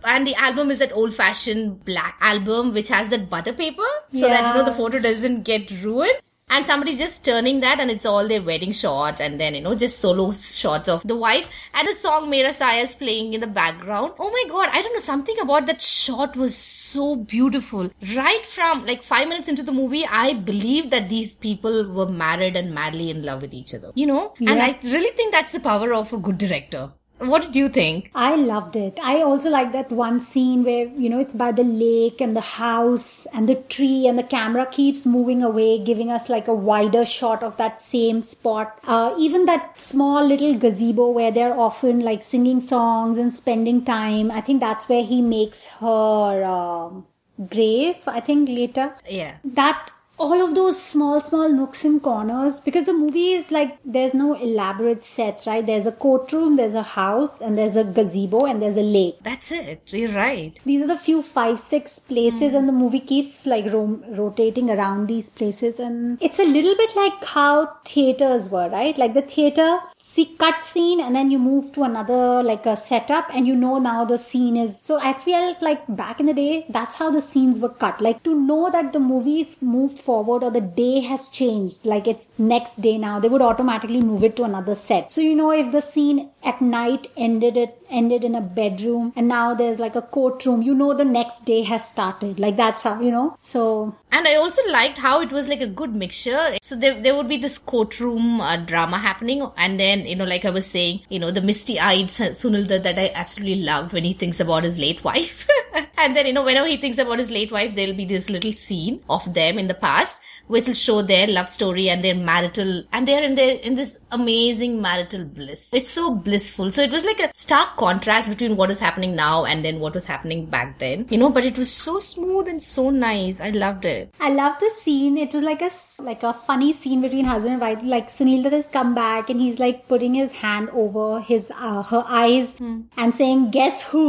and 0.05 0.27
the 0.27 0.35
album 0.35 0.71
is 0.71 0.79
that 0.81 0.93
old 0.93 1.15
fashioned 1.15 1.85
black 1.85 2.17
album 2.21 2.75
which 2.75 2.89
has 2.89 3.11
that 3.11 3.31
butter 3.31 3.53
paper 3.53 3.85
so 4.13 4.27
that 4.27 4.49
you 4.49 4.61
know 4.61 4.69
the 4.69 4.75
photo 4.75 4.99
doesn't 4.99 5.45
get 5.45 5.71
ruined 5.83 6.19
and 6.53 6.67
somebody's 6.67 6.99
just 6.99 7.25
turning 7.25 7.61
that 7.61 7.81
and 7.81 7.91
it's 7.91 8.05
all 8.05 8.29
their 8.29 8.43
wedding 8.43 8.73
shots 8.73 9.21
and 9.21 9.41
then, 9.41 9.55
you 9.55 9.63
know, 9.63 9.75
just 9.75 10.01
solo 10.01 10.31
shots 10.33 10.89
of 10.89 11.03
the 11.07 11.17
wife 11.17 11.49
and 11.73 11.89
the 11.89 11.95
song 11.95 12.29
Mera 12.29 12.51
is 12.51 12.95
playing 12.95 13.33
in 13.33 13.41
the 13.41 13.47
background. 13.47 14.13
Oh 14.19 14.31
my 14.31 14.45
god, 14.51 14.69
I 14.71 14.83
don't 14.83 14.93
know, 14.93 15.01
something 15.01 15.39
about 15.41 15.67
that 15.67 15.81
shot 15.81 16.37
was 16.37 16.55
so 16.55 17.17
beautiful. 17.17 17.91
Right 18.15 18.45
from 18.45 18.85
like 18.85 19.03
five 19.03 19.29
minutes 19.29 19.49
into 19.49 19.63
the 19.63 19.73
movie, 19.73 20.05
I 20.07 20.35
believe 20.35 20.91
that 20.91 21.09
these 21.09 21.35
people 21.35 21.91
were 21.91 22.09
married 22.09 22.55
and 22.55 22.75
madly 22.75 23.09
in 23.09 23.23
love 23.23 23.41
with 23.41 23.55
each 23.55 23.75
other. 23.75 23.93
You 23.95 24.07
know? 24.07 24.35
And 24.39 24.63
I 24.63 24.79
really 24.85 25.17
think 25.17 25.33
that's 25.33 25.53
the 25.53 25.61
power 25.61 25.95
of 25.95 26.13
a 26.13 26.19
good 26.19 26.37
director. 26.37 26.93
What 27.23 27.43
did 27.43 27.57
you 27.57 27.69
think? 27.69 28.11
I 28.15 28.35
loved 28.35 28.75
it. 28.75 28.99
I 29.03 29.23
also 29.23 29.49
like 29.49 29.73
that 29.73 29.91
one 29.93 30.19
scene 30.21 30.65
where, 30.65 30.87
you 30.87 31.09
know, 31.09 31.21
it's 31.21 31.33
by 31.33 31.53
the 31.53 31.63
lake 31.63 32.21
and 32.21 32.35
the 32.37 32.41
house 32.41 33.27
and 33.33 33.49
the 33.49 33.55
tree 33.55 34.07
and 34.09 34.19
the 34.19 34.25
camera 34.25 34.67
keeps 34.67 35.07
moving 35.07 35.43
away, 35.43 35.79
giving 35.79 36.11
us 36.11 36.29
like 36.29 36.49
a 36.49 36.55
wider 36.55 37.05
shot 37.05 37.43
of 37.43 37.57
that 37.59 37.81
same 37.81 38.23
spot. 38.23 38.79
Uh, 38.85 39.15
even 39.19 39.45
that 39.45 39.79
small 39.79 40.25
little 40.27 40.55
gazebo 40.55 41.11
where 41.11 41.31
they're 41.31 41.59
often 41.59 42.01
like 42.01 42.23
singing 42.23 42.61
songs 42.61 43.19
and 43.19 43.33
spending 43.33 43.85
time. 43.85 44.31
I 44.31 44.41
think 44.41 44.61
that's 44.61 44.89
where 44.89 45.05
he 45.05 45.23
makes 45.23 45.67
her, 45.69 46.45
um, 46.45 47.07
grave, 47.49 47.97
I 48.07 48.21
think 48.21 48.49
later 48.49 48.95
Yeah. 49.09 49.37
that 49.45 49.91
all 50.19 50.41
of 50.43 50.55
those 50.55 50.81
small 50.81 51.21
small 51.21 51.49
nooks 51.49 51.85
and 51.85 52.03
corners 52.03 52.61
because 52.61 52.85
the 52.85 52.93
movie 52.93 53.33
is 53.33 53.51
like 53.51 53.79
there's 53.85 54.15
no 54.15 54.35
elaborate 54.35 55.05
sets 55.05 55.47
right? 55.47 55.65
There's 55.65 55.87
a 55.87 55.93
courtroom 55.93 56.57
there's 56.57 56.75
a 56.75 56.83
house 56.83 57.41
and 57.41 57.59
there's 57.59 57.77
a 57.77 57.85
gazebo 57.85 58.45
and 58.47 58.63
there's 58.63 58.77
a 58.77 58.83
lake. 58.83 59.17
That's 59.23 59.51
it. 59.51 59.93
You're 59.93 60.13
right. 60.13 60.59
these 60.65 60.83
are 60.83 60.87
the 60.87 60.97
few 60.97 61.23
five 61.23 61.59
six 61.59 61.99
places 61.99 62.53
hmm. 62.53 62.57
and 62.57 62.69
the 62.69 62.73
movie 62.73 63.01
keeps 63.01 63.47
like 63.47 63.67
ro- 63.73 64.01
rotating 64.09 64.71
around 64.71 65.07
these 65.07 65.31
places 65.31 65.79
and 65.79 66.21
it's 66.23 66.39
a 66.39 66.45
little 66.45 66.77
bit 66.77 66.95
like 66.97 67.25
how 67.25 67.67
theaters 67.85 68.49
were 68.49 68.69
right? 68.69 68.97
Like 68.99 69.15
the 69.15 69.23
theater 69.23 69.79
see 69.99 70.37
cut 70.39 70.63
scene 70.65 71.01
and 71.01 71.15
then 71.15 71.31
you 71.31 71.39
move 71.39 71.73
to 71.73 71.85
another 71.85 72.43
like 72.43 72.67
a 72.67 72.77
setup 72.77 73.35
and 73.35 73.47
you 73.47 73.55
know 73.55 73.79
now 73.79 74.05
the 74.05 74.19
scene 74.19 74.57
is 74.57 74.81
so 74.83 74.99
i 75.01 75.13
feel 75.13 75.55
like 75.61 75.81
back 75.89 76.19
in 76.19 76.27
the 76.27 76.35
day 76.35 76.67
that's 76.69 76.97
how 76.97 77.11
the 77.11 77.21
scenes 77.21 77.59
were 77.59 77.69
cut. 77.69 78.01
Like 78.01 78.23
to 78.25 78.35
know 78.35 78.71
that 78.71 78.93
the 78.93 79.01
movie's 79.01 79.61
moved 79.63 79.99
forward 79.99 80.12
or 80.13 80.51
the 80.51 80.61
day 80.61 81.01
has 81.01 81.29
changed 81.29 81.85
like 81.85 82.07
it's 82.07 82.29
next 82.39 82.81
day 82.81 82.97
now 82.99 83.19
they 83.19 83.29
would 83.29 83.43
automatically 83.43 84.01
move 84.01 84.25
it 84.25 84.37
to 84.37 84.45
another 84.45 84.75
set. 84.75 85.11
So 85.11 85.21
you 85.21 85.35
know 85.35 85.51
if 85.51 85.73
the 85.73 85.81
scene 85.81 86.31
at 86.43 86.61
night 86.61 87.09
ended 87.17 87.57
it 87.57 87.82
ended 87.93 88.25
in 88.25 88.35
a 88.35 88.41
bedroom 88.41 89.13
and 89.17 89.29
now 89.29 89.55
there's 89.55 89.79
like 89.79 89.97
a 89.97 90.03
courtroom 90.03 90.63
you 90.63 90.75
know 90.75 90.93
the 90.95 91.05
next 91.05 91.45
day 91.45 91.63
has 91.63 91.89
started 91.89 92.39
like 92.39 92.57
that's 92.57 92.83
how 92.83 93.01
you 93.01 93.11
know 93.11 93.37
so 93.43 93.95
And 94.13 94.29
I 94.29 94.35
also 94.35 94.61
liked 94.71 94.99
how 94.99 95.23
it 95.23 95.33
was 95.33 95.49
like 95.49 95.63
a 95.63 95.67
good 95.67 95.97
mixture. 95.97 96.57
So 96.61 96.77
there, 96.77 97.01
there 97.01 97.15
would 97.17 97.29
be 97.29 97.39
this 97.39 97.57
courtroom 97.59 98.43
uh, 98.43 98.57
drama 98.57 98.99
happening, 98.99 99.43
and 99.57 99.81
then 99.81 100.05
you 100.07 100.17
know, 100.17 100.27
like 100.27 100.45
I 100.45 100.51
was 100.51 100.67
saying, 100.67 101.01
you 101.09 101.19
know, 101.19 101.31
the 101.31 101.41
misty-eyed 101.41 102.09
Sunil 102.09 102.69
that 102.69 102.99
I 102.99 103.11
absolutely 103.15 103.63
loved 103.63 103.95
when 103.95 104.05
he 104.05 104.13
thinks 104.13 104.39
about 104.39 104.65
his 104.65 104.79
late 104.79 105.03
wife, 105.03 105.49
and 105.97 106.15
then 106.15 106.27
you 106.27 106.35
know, 106.35 106.45
whenever 106.45 106.69
he 106.69 106.77
thinks 106.77 106.99
about 106.99 107.19
his 107.19 107.31
late 107.31 107.51
wife, 107.51 107.75
there'll 107.75 107.97
be 107.97 108.05
this 108.05 108.29
little 108.29 108.53
scene 108.53 109.03
of 109.09 109.33
them 109.33 109.59
in 109.59 109.67
the 109.69 109.75
past. 109.75 110.21
Which 110.49 110.67
will 110.67 110.75
show 110.75 111.03
their 111.03 111.27
love 111.29 111.49
story 111.49 111.89
and 111.89 112.05
their 112.05 112.17
marital, 112.17 112.83
and 112.93 113.07
they're 113.09 113.23
in 113.23 113.37
their 113.37 113.57
in 113.69 113.77
this 113.77 113.99
amazing 114.11 114.83
marital 114.83 115.25
bliss. 115.25 115.71
It's 115.73 115.89
so 115.89 116.15
blissful. 116.15 116.73
So 116.73 116.83
it 116.83 116.91
was 116.91 117.05
like 117.05 117.21
a 117.21 117.31
stark 117.35 117.77
contrast 117.83 118.31
between 118.31 118.57
what 118.57 118.71
is 118.75 118.81
happening 118.87 119.15
now 119.17 119.45
and 119.45 119.65
then 119.65 119.81
what 119.81 119.95
was 119.95 120.07
happening 120.07 120.47
back 120.47 120.79
then. 120.79 121.07
You 121.11 121.19
know, 121.19 121.31
but 121.31 121.45
it 121.45 121.59
was 121.59 121.71
so 121.71 121.99
smooth 121.99 122.49
and 122.49 122.63
so 122.63 122.91
nice. 122.91 123.41
I 123.41 123.51
loved 123.51 123.85
it. 123.85 124.15
I 124.21 124.31
love 124.31 124.59
the 124.61 124.71
scene. 124.83 125.19
It 125.19 125.35
was 125.35 125.43
like 125.43 125.63
a 125.63 125.71
like 126.11 126.23
a 126.23 126.33
funny 126.51 126.73
scene 126.73 127.01
between 127.01 127.25
husband 127.25 127.55
and 127.55 127.61
wife. 127.61 127.81
Like 127.83 128.09
Sunil 128.09 128.45
Dutt 128.45 128.53
has 128.59 128.69
come 128.69 128.95
back 128.95 129.31
and 129.31 129.41
he's 129.41 129.59
like 129.59 129.89
putting 129.89 130.15
his 130.15 130.33
hand 130.33 130.71
over 130.85 131.21
his 131.21 131.51
uh, 131.55 131.83
her 131.83 132.05
eyes 132.07 132.55
and 132.61 133.15
saying, 133.15 133.51
"Guess 133.51 133.83
who?" 133.85 134.07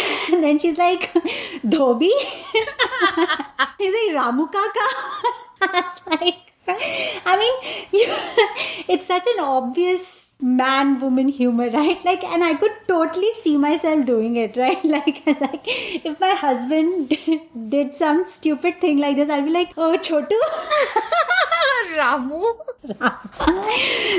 and 0.32 0.44
then 0.44 0.58
she's 0.58 0.78
like, 0.78 1.10
"Dhobi." 1.76 2.12
he's 3.78 3.96
like, 3.98 4.12
"Ramu 4.20 4.50
Kaka." 4.58 4.88
Like, 6.06 6.52
I 6.68 7.36
mean, 7.40 7.54
you, 7.92 8.06
it's 8.94 9.06
such 9.06 9.26
an 9.34 9.40
obvious 9.40 10.25
man 10.40 11.00
woman 11.00 11.28
humor 11.28 11.70
right? 11.70 12.04
Like 12.04 12.22
and 12.22 12.44
i 12.44 12.54
could 12.54 12.72
totally 12.86 13.30
see 13.42 13.56
myself 13.56 14.04
doing 14.04 14.36
it 14.36 14.56
right? 14.56 14.84
Like 14.96 15.22
like 15.26 15.62
if 15.64 16.20
my 16.20 16.30
husband 16.30 17.16
did 17.70 17.94
some 17.94 18.24
stupid 18.24 18.80
thing 18.80 18.98
like 18.98 19.16
this 19.16 19.30
i'll 19.30 19.44
be 19.44 19.50
like 19.50 19.72
oh 19.76 19.96
chotu. 20.00 20.38
Ramu. 21.96 22.56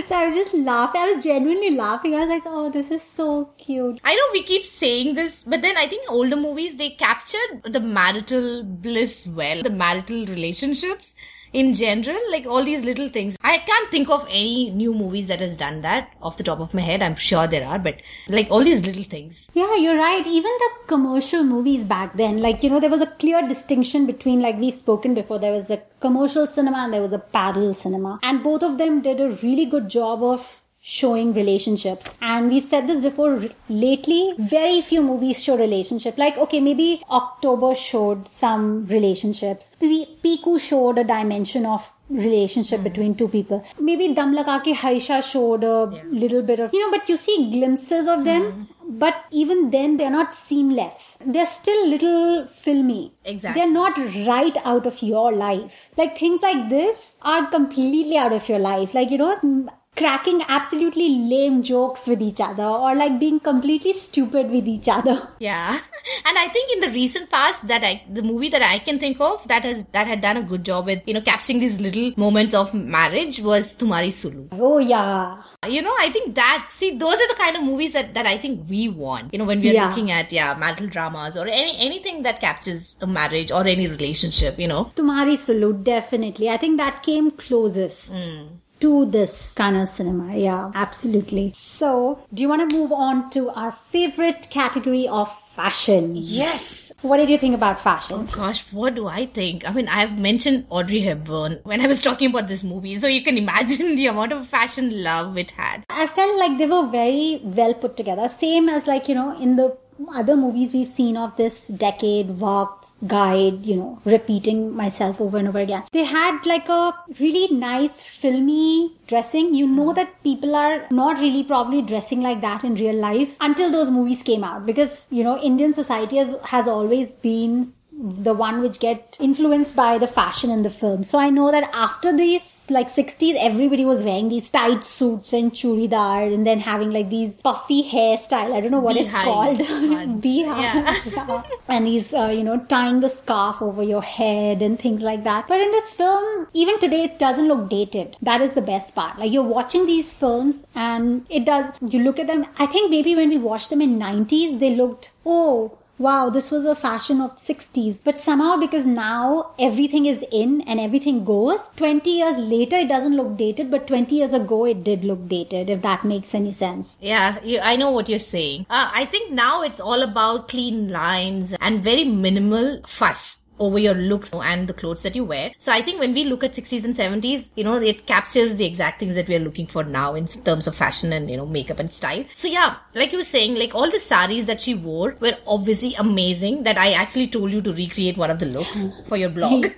so 0.07 0.15
i 0.15 0.25
was 0.25 0.35
just 0.35 0.53
laughing. 0.55 1.01
I 1.01 1.13
was 1.13 1.23
genuinely 1.23 1.71
laughing. 1.71 2.15
I 2.15 2.25
was 2.25 2.29
like 2.29 2.43
oh 2.45 2.71
this 2.71 2.89
is 2.89 3.03
so 3.03 3.51
cute. 3.57 3.99
I 4.03 4.15
know 4.15 4.27
we 4.33 4.43
keep 4.43 4.63
saying 4.63 5.13
this, 5.15 5.43
but 5.43 5.61
then 5.61 5.77
I 5.77 5.85
think 5.87 6.09
older 6.09 6.35
movies 6.35 6.75
they 6.75 6.89
captured 6.91 7.61
the 7.65 7.79
marital 7.79 8.63
bliss 8.63 9.27
well, 9.27 9.61
the 9.61 9.69
marital 9.69 10.25
relationships 10.25 11.15
in 11.53 11.73
general, 11.73 12.19
like 12.31 12.45
all 12.45 12.63
these 12.63 12.83
little 12.85 13.09
things. 13.09 13.37
I 13.41 13.57
can't 13.57 13.91
think 13.91 14.09
of 14.09 14.25
any 14.29 14.69
new 14.69 14.93
movies 14.93 15.27
that 15.27 15.39
has 15.41 15.57
done 15.57 15.81
that 15.81 16.13
off 16.21 16.37
the 16.37 16.43
top 16.43 16.59
of 16.59 16.73
my 16.73 16.81
head. 16.81 17.01
I'm 17.01 17.15
sure 17.15 17.47
there 17.47 17.67
are, 17.67 17.79
but 17.79 17.95
like 18.27 18.49
all 18.51 18.63
these 18.63 18.85
little 18.85 19.03
things. 19.03 19.49
Yeah, 19.53 19.75
you're 19.75 19.97
right. 19.97 20.25
Even 20.25 20.51
the 20.59 20.69
commercial 20.87 21.43
movies 21.43 21.83
back 21.83 22.15
then, 22.15 22.41
like, 22.41 22.63
you 22.63 22.69
know, 22.69 22.79
there 22.79 22.89
was 22.89 23.01
a 23.01 23.07
clear 23.07 23.47
distinction 23.47 24.05
between, 24.05 24.39
like 24.39 24.57
we've 24.57 24.73
spoken 24.73 25.13
before, 25.13 25.39
there 25.39 25.53
was 25.53 25.69
a 25.69 25.81
commercial 25.99 26.47
cinema 26.47 26.79
and 26.79 26.93
there 26.93 27.01
was 27.01 27.13
a 27.13 27.19
parallel 27.19 27.73
cinema. 27.73 28.19
And 28.23 28.43
both 28.43 28.63
of 28.63 28.77
them 28.77 29.01
did 29.01 29.19
a 29.19 29.29
really 29.43 29.65
good 29.65 29.89
job 29.89 30.23
of 30.23 30.61
showing 30.87 31.33
relationships. 31.33 32.13
And 32.21 32.49
we've 32.49 32.63
said 32.63 32.87
this 32.87 33.01
before 33.01 33.43
lately, 33.67 34.33
very 34.37 34.81
few 34.81 35.01
movies 35.01 35.43
show 35.43 35.57
relationship. 35.57 36.17
Like, 36.17 36.37
okay, 36.37 36.61
maybe 36.61 37.03
October 37.11 37.75
showed 37.75 38.29
some 38.29 38.85
relationships. 38.85 39.69
Maybe 39.81 40.17
Piku 40.23 40.57
showed 40.57 40.97
a 40.97 41.03
dimension 41.03 41.65
of 41.65 41.91
relationship 42.09 42.79
hmm. 42.79 42.85
between 42.85 43.15
two 43.15 43.27
people. 43.27 43.65
Maybe 43.81 44.13
Dum 44.13 44.33
Laga 44.33 44.61
Ke 44.61 44.77
Haisha 44.77 45.21
showed 45.29 45.65
a 45.65 45.83
little 46.09 46.41
bit 46.41 46.59
of, 46.61 46.73
you 46.73 46.79
know, 46.79 46.97
but 46.97 47.09
you 47.09 47.17
see 47.17 47.51
glimpses 47.51 48.07
of 48.07 48.23
them. 48.23 48.51
Hmm. 48.51 48.63
But 48.89 49.25
even 49.31 49.71
then, 49.71 49.97
they're 49.97 50.09
not 50.09 50.33
seamless. 50.33 51.17
They're 51.25 51.45
still 51.45 51.89
little 51.89 52.47
filmy. 52.47 53.13
Exactly. 53.25 53.61
They're 53.61 53.73
not 53.73 53.97
right 54.25 54.55
out 54.63 54.87
of 54.87 55.01
your 55.01 55.33
life. 55.33 55.89
Like 55.97 56.17
things 56.17 56.41
like 56.41 56.69
this 56.69 57.17
are 57.23 57.47
completely 57.47 58.15
out 58.15 58.31
of 58.31 58.47
your 58.47 58.59
life. 58.59 58.93
Like, 58.93 59.11
you 59.11 59.17
know, 59.17 59.67
cracking 59.97 60.41
absolutely 60.47 61.09
lame 61.09 61.63
jokes 61.63 62.05
with 62.07 62.21
each 62.21 62.39
other 62.39 62.63
or 62.63 62.93
like 62.95 63.19
being 63.19 63.39
completely 63.39 63.93
stupid 63.93 64.49
with 64.51 64.67
each 64.67 64.87
other. 64.87 65.17
Yeah. 65.39 65.79
And 66.25 66.37
I 66.37 66.47
think 66.49 66.71
in 66.73 66.79
the 66.81 66.89
recent 66.89 67.29
past 67.29 67.67
that 67.67 67.83
I, 67.83 68.03
the 68.11 68.21
movie 68.21 68.49
that 68.49 68.61
I 68.61 68.79
can 68.79 68.99
think 68.99 69.19
of 69.19 69.47
that 69.47 69.63
has, 69.63 69.85
that 69.93 70.07
had 70.07 70.21
done 70.21 70.37
a 70.37 70.43
good 70.43 70.63
job 70.65 70.85
with, 70.85 71.01
you 71.07 71.13
know, 71.13 71.21
capturing 71.21 71.59
these 71.59 71.79
little 71.81 72.13
moments 72.17 72.53
of 72.53 72.73
marriage 72.73 73.39
was 73.39 73.75
Tumhari 73.75 74.11
Sulu. 74.11 74.47
Oh, 74.51 74.77
yeah. 74.79 75.41
You 75.67 75.81
know, 75.81 75.93
I 75.99 76.11
think 76.11 76.35
that, 76.35 76.67
see, 76.69 76.91
those 76.97 77.15
are 77.15 77.27
the 77.27 77.35
kind 77.37 77.57
of 77.57 77.63
movies 77.63 77.93
that, 77.93 78.13
that 78.13 78.25
I 78.25 78.37
think 78.37 78.69
we 78.69 78.89
want, 78.89 79.33
you 79.33 79.39
know, 79.39 79.45
when 79.45 79.59
we 79.61 79.69
are 79.71 79.73
Yeah. 79.73 79.89
looking 79.89 80.11
at, 80.11 80.31
yeah, 80.31 80.55
marital 80.55 80.87
dramas 80.87 81.35
or 81.37 81.47
any, 81.47 81.75
anything 81.77 82.23
that 82.23 82.39
captures 82.39 82.97
a 83.01 83.07
marriage 83.07 83.51
or 83.51 83.65
any 83.65 83.87
relationship, 83.87 84.59
you 84.59 84.67
know. 84.67 84.91
Tumhari 84.95 85.35
Sulu, 85.37 85.73
definitely. 85.83 86.49
I 86.49 86.57
think 86.57 86.77
that 86.77 87.03
came 87.03 87.31
closest. 87.31 88.13
Hmm. 88.13 88.45
To 88.79 89.05
this 89.05 89.53
kind 89.53 89.75
of 89.75 89.89
cinema, 89.89 90.37
yeah, 90.37 90.71
absolutely. 90.75 91.51
So, 91.55 92.19
do 92.31 92.43
you 92.43 92.49
want 92.49 92.69
to 92.69 92.77
move 92.77 92.91
on 92.91 93.31
to 93.31 93.49
our 93.49 93.71
favorite 93.71 94.49
category 94.51 95.07
of 95.07 95.31
fashion? 95.55 96.11
Yes. 96.15 96.93
What 97.01 97.17
did 97.17 97.31
you 97.31 97.39
think 97.39 97.55
about 97.55 97.79
fashion? 97.79 98.17
Oh 98.19 98.23
gosh, 98.31 98.71
what 98.71 98.93
do 98.93 99.07
I 99.07 99.25
think? 99.25 99.67
I 99.67 99.71
mean, 99.73 99.87
I've 99.87 100.19
mentioned 100.19 100.67
Audrey 100.69 101.01
Hepburn 101.01 101.59
when 101.63 101.81
I 101.81 101.87
was 101.87 102.03
talking 102.03 102.29
about 102.29 102.47
this 102.47 102.63
movie, 102.63 102.95
so 102.97 103.07
you 103.07 103.23
can 103.23 103.37
imagine 103.39 103.95
the 104.01 104.05
amount 104.05 104.31
of 104.33 104.47
fashion 104.47 105.03
love 105.03 105.35
it 105.37 105.51
had. 105.51 105.83
I 105.89 106.05
felt 106.05 106.37
like 106.37 106.59
they 106.59 106.67
were 106.67 106.85
very 106.87 107.41
well 107.43 107.73
put 107.73 107.97
together. 107.97 108.29
Same 108.29 108.69
as 108.69 108.85
like, 108.85 109.09
you 109.09 109.15
know, 109.15 109.35
in 109.41 109.55
the 109.55 109.75
other 110.13 110.35
movies 110.35 110.73
we've 110.73 110.87
seen 110.87 111.17
of 111.17 111.35
this 111.37 111.67
decade, 111.67 112.39
Waqt, 112.39 112.95
Guide, 113.07 113.65
you 113.65 113.75
know, 113.75 114.01
repeating 114.05 114.75
myself 114.75 115.19
over 115.19 115.37
and 115.37 115.47
over 115.47 115.59
again. 115.59 115.83
They 115.91 116.03
had 116.03 116.45
like 116.45 116.69
a 116.69 116.93
really 117.19 117.53
nice 117.55 118.03
filmy 118.03 118.93
dressing. 119.07 119.53
You 119.53 119.67
know 119.67 119.93
that 119.93 120.23
people 120.23 120.55
are 120.55 120.87
not 120.91 121.19
really 121.19 121.43
probably 121.43 121.81
dressing 121.81 122.21
like 122.21 122.41
that 122.41 122.63
in 122.63 122.75
real 122.75 122.95
life 122.95 123.37
until 123.41 123.71
those 123.71 123.89
movies 123.89 124.23
came 124.23 124.43
out 124.43 124.65
because, 124.65 125.07
you 125.09 125.23
know, 125.23 125.39
Indian 125.39 125.73
society 125.73 126.17
has 126.43 126.67
always 126.67 127.11
been 127.15 127.65
the 127.99 128.33
one 128.33 128.61
which 128.61 128.79
get 128.79 129.17
influenced 129.19 129.75
by 129.75 129.97
the 129.97 130.05
fashion 130.07 130.51
in 130.51 130.61
the 130.61 130.69
film. 130.69 131.03
So 131.03 131.17
I 131.17 131.29
know 131.31 131.51
that 131.51 131.69
after 131.73 132.15
these 132.15 132.67
like 132.69 132.89
60s, 132.89 133.35
everybody 133.39 133.85
was 133.85 134.03
wearing 134.03 134.29
these 134.29 134.49
tight 134.51 134.83
suits 134.83 135.33
and 135.33 135.51
churidar 135.51 136.31
and 136.31 136.45
then 136.45 136.59
having 136.59 136.91
like 136.91 137.09
these 137.09 137.35
puffy 137.35 137.83
hairstyle. 137.83 138.53
I 138.53 138.61
don't 138.61 138.69
know 138.71 138.79
what 138.79 138.97
it's 138.97 139.13
called. 139.13 139.57
Beehive. 140.21 140.57
Yeah. 141.17 141.43
and 141.67 141.85
these, 141.87 142.13
uh, 142.13 142.27
you 142.27 142.43
know, 142.43 142.59
tying 142.67 142.99
the 142.99 143.09
scarf 143.09 143.61
over 143.61 143.81
your 143.83 144.01
head 144.01 144.61
and 144.61 144.79
things 144.79 145.01
like 145.01 145.23
that. 145.23 145.47
But 145.47 145.59
in 145.59 145.71
this 145.71 145.89
film, 145.89 146.47
even 146.53 146.79
today, 146.79 147.03
it 147.03 147.17
doesn't 147.19 147.47
look 147.47 147.69
dated. 147.69 148.15
That 148.21 148.41
is 148.41 148.53
the 148.53 148.61
best 148.61 148.93
part. 148.93 149.17
Like 149.17 149.31
you're 149.31 149.43
watching 149.43 149.85
these 149.87 150.13
films 150.13 150.65
and 150.75 151.25
it 151.29 151.45
does, 151.45 151.65
you 151.81 152.03
look 152.03 152.19
at 152.19 152.27
them. 152.27 152.45
I 152.59 152.65
think 152.67 152.91
maybe 152.91 153.15
when 153.15 153.29
we 153.29 153.37
watched 153.37 153.69
them 153.69 153.81
in 153.81 153.97
90s, 153.99 154.59
they 154.59 154.75
looked, 154.75 155.11
oh, 155.25 155.77
wow, 155.99 156.29
this 156.29 156.51
was 156.51 156.65
a 156.65 156.75
fashion 156.75 157.21
of 157.21 157.35
60s. 157.37 157.99
But 158.03 158.19
somehow, 158.19 158.57
because 158.57 158.85
now 158.85 159.51
everything 159.59 160.05
is 160.05 160.23
in 160.31 160.61
and 160.61 160.79
everything 160.79 161.23
goes, 161.25 161.67
20 161.77 162.09
years 162.09 162.37
later, 162.37 162.77
it 162.77 162.87
doesn't 162.87 163.15
look 163.15 163.37
dated, 163.37 163.71
but 163.71 163.87
20 163.87 164.15
years 164.15 164.33
ago, 164.33 164.65
it 164.65 164.83
did 164.83 165.03
look 165.03 165.27
dated, 165.27 165.69
if 165.69 165.81
that 165.81 166.03
makes 166.03 166.35
any 166.35 166.53
sense. 166.53 166.97
Yeah, 167.01 167.39
you, 167.43 167.59
I 167.59 167.75
know 167.75 167.91
what 167.91 168.09
you're 168.09 168.19
saying. 168.19 168.65
Uh, 168.69 168.91
I 168.93 169.05
think 169.05 169.31
now 169.31 169.61
it's 169.61 169.79
all 169.79 170.01
about 170.01 170.47
clean 170.47 170.89
lines 170.89 171.53
and 171.59 171.83
very 171.83 172.03
minimal 172.03 172.81
fuss 172.85 173.41
over 173.59 173.79
your 173.79 173.93
looks 173.93 174.33
and 174.33 174.67
the 174.67 174.73
clothes 174.73 175.01
that 175.01 175.15
you 175.15 175.23
wear. 175.23 175.51
So 175.57 175.71
I 175.71 175.81
think 175.81 175.99
when 175.99 176.13
we 176.13 176.23
look 176.23 176.43
at 176.43 176.53
60s 176.53 176.83
and 176.83 176.95
70s, 176.95 177.51
you 177.55 177.63
know, 177.63 177.75
it 177.75 178.05
captures 178.05 178.55
the 178.55 178.65
exact 178.65 178.99
things 178.99 179.15
that 179.15 179.27
we 179.27 179.35
are 179.35 179.39
looking 179.39 179.67
for 179.67 179.83
now 179.83 180.15
in 180.15 180.27
terms 180.27 180.67
of 180.67 180.75
fashion 180.75 181.13
and, 181.13 181.29
you 181.29 181.37
know, 181.37 181.45
makeup 181.45 181.79
and 181.79 181.91
style. 181.91 182.25
So 182.33 182.47
yeah, 182.47 182.77
like 182.93 183.11
you 183.11 183.17
were 183.17 183.23
saying, 183.23 183.55
like 183.55 183.75
all 183.75 183.89
the 183.89 183.99
saris 183.99 184.45
that 184.45 184.61
she 184.61 184.75
wore 184.75 185.15
were 185.19 185.37
obviously 185.45 185.95
amazing 185.95 186.63
that 186.63 186.77
I 186.77 186.93
actually 186.93 187.27
told 187.27 187.51
you 187.51 187.61
to 187.61 187.73
recreate 187.73 188.17
one 188.17 188.31
of 188.31 188.39
the 188.39 188.45
looks 188.45 188.89
for 189.07 189.17
your 189.17 189.29
blog. 189.29 189.65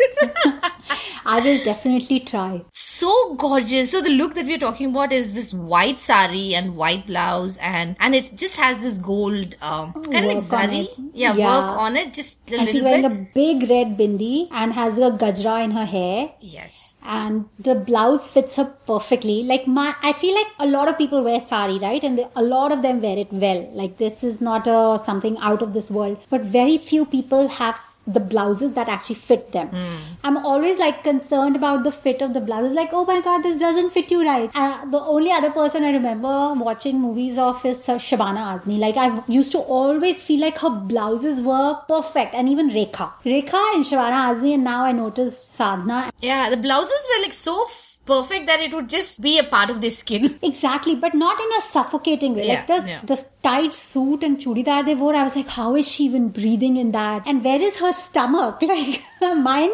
I 1.25 1.41
will 1.43 1.63
definitely 1.63 2.21
try. 2.21 2.63
So 2.99 3.11
gorgeous. 3.43 3.91
So 3.91 4.01
the 4.01 4.09
look 4.21 4.35
that 4.35 4.45
we're 4.51 4.59
talking 4.63 4.89
about 4.93 5.11
is 5.19 5.33
this 5.33 5.53
white 5.73 5.99
sari 5.99 6.45
and 6.55 6.75
white 6.75 7.05
blouse 7.07 7.57
and 7.57 7.95
and 7.99 8.15
it 8.19 8.31
just 8.43 8.57
has 8.65 8.81
this 8.85 8.97
gold 9.09 9.55
um 9.61 9.93
kind 10.15 10.29
of 10.35 10.51
like 10.51 10.73
it. 10.81 10.95
Yeah, 11.13 11.33
Yeah. 11.41 11.49
work 11.51 11.77
on 11.87 11.97
it 12.03 12.13
just 12.13 12.51
a 12.51 12.59
And 12.59 12.69
she's 12.69 12.83
wearing 12.89 13.03
bit. 13.07 13.11
a 13.11 13.27
big 13.41 13.69
red 13.69 13.97
bindi 13.99 14.47
and 14.51 14.73
has 14.73 14.97
a 14.97 15.11
gajra 15.25 15.57
in 15.63 15.71
her 15.81 15.85
hair. 15.97 16.29
yes. 16.57 16.85
and 17.19 17.45
the 17.67 17.73
blouse 17.89 18.23
fits 18.31 18.55
her 18.59 18.65
perfectly. 18.89 19.35
Like 19.51 19.67
my, 19.75 19.85
I 20.09 20.11
feel 20.21 20.35
like 20.37 20.49
a 20.59 20.65
lot 20.71 20.89
of 20.91 20.97
people 20.97 21.21
wear 21.27 21.39
sari, 21.51 21.77
right? 21.83 22.03
And 22.03 22.17
they, 22.19 22.25
a 22.35 22.43
lot 22.43 22.73
of 22.75 22.81
them 22.85 23.01
wear 23.05 23.17
it 23.21 23.31
well. 23.43 23.61
Like 23.81 23.93
this 24.01 24.17
is 24.29 24.41
not 24.47 24.67
a 24.73 24.99
something 25.05 25.37
out 25.49 25.61
of 25.67 25.71
this 25.77 25.89
world. 25.97 26.17
But 26.35 26.41
very 26.57 26.77
few 26.89 27.05
people 27.05 27.47
have 27.59 27.79
the 28.17 28.19
blouses 28.33 28.73
that 28.73 28.89
actually 28.89 29.15
fit 29.15 29.51
them. 29.53 29.69
I'm 30.23 30.37
always 30.51 30.77
like 30.83 31.03
concerned 31.03 31.55
about 31.61 31.83
the 31.87 31.91
fit 31.91 32.21
of 32.27 32.33
the 32.33 32.41
blouse. 32.41 32.75
Like, 32.81 32.88
oh 32.93 33.05
my 33.05 33.21
god, 33.21 33.43
this 33.43 33.59
doesn't 33.59 33.91
fit 33.91 34.11
you 34.11 34.23
right. 34.25 34.49
Uh, 34.53 34.85
the 34.85 34.99
only 34.99 35.31
other 35.31 35.51
person 35.51 35.83
I 35.83 35.91
remember 35.91 36.53
watching 36.53 36.99
movies 37.01 37.37
of 37.37 37.65
is 37.65 37.85
Shabana 37.85 38.43
Azmi. 38.53 38.77
Like 38.79 38.97
I 38.97 39.21
used 39.27 39.51
to 39.53 39.59
always 39.59 40.21
feel 40.23 40.39
like 40.41 40.57
her 40.59 40.69
blouses 40.69 41.41
were 41.41 41.75
perfect, 41.87 42.33
and 42.33 42.49
even 42.49 42.69
Rekha, 42.69 43.11
Rekha 43.25 43.61
and 43.75 43.83
Shabana 43.83 44.33
Azmi, 44.33 44.53
and 44.55 44.63
now 44.63 44.83
I 44.83 44.91
notice 44.91 45.37
Sadhna 45.57 46.11
Yeah, 46.21 46.49
the 46.49 46.57
blouses 46.57 47.07
were 47.11 47.21
like 47.23 47.33
so 47.33 47.63
f- 47.65 47.97
perfect 48.05 48.47
that 48.47 48.59
it 48.59 48.73
would 48.73 48.89
just 48.89 49.21
be 49.21 49.37
a 49.37 49.43
part 49.43 49.69
of 49.69 49.81
their 49.81 49.91
skin. 49.91 50.39
Exactly, 50.43 50.95
but 50.95 51.13
not 51.13 51.39
in 51.39 51.51
a 51.57 51.61
suffocating 51.61 52.35
way. 52.35 52.47
Yeah, 52.47 52.53
like 52.55 52.67
this, 52.67 52.89
yeah. 52.89 53.01
this 53.03 53.29
tight 53.43 53.75
suit 53.75 54.23
and 54.23 54.37
chudidar 54.39 54.85
they 54.85 54.95
wore, 54.95 55.15
I 55.15 55.23
was 55.23 55.35
like, 55.35 55.47
how 55.47 55.75
is 55.75 55.87
she 55.87 56.05
even 56.05 56.29
breathing 56.29 56.77
in 56.77 56.91
that? 56.91 57.23
And 57.27 57.43
where 57.43 57.61
is 57.61 57.79
her 57.79 57.91
stomach? 57.91 58.61
Like 58.69 59.01
mine, 59.21 59.71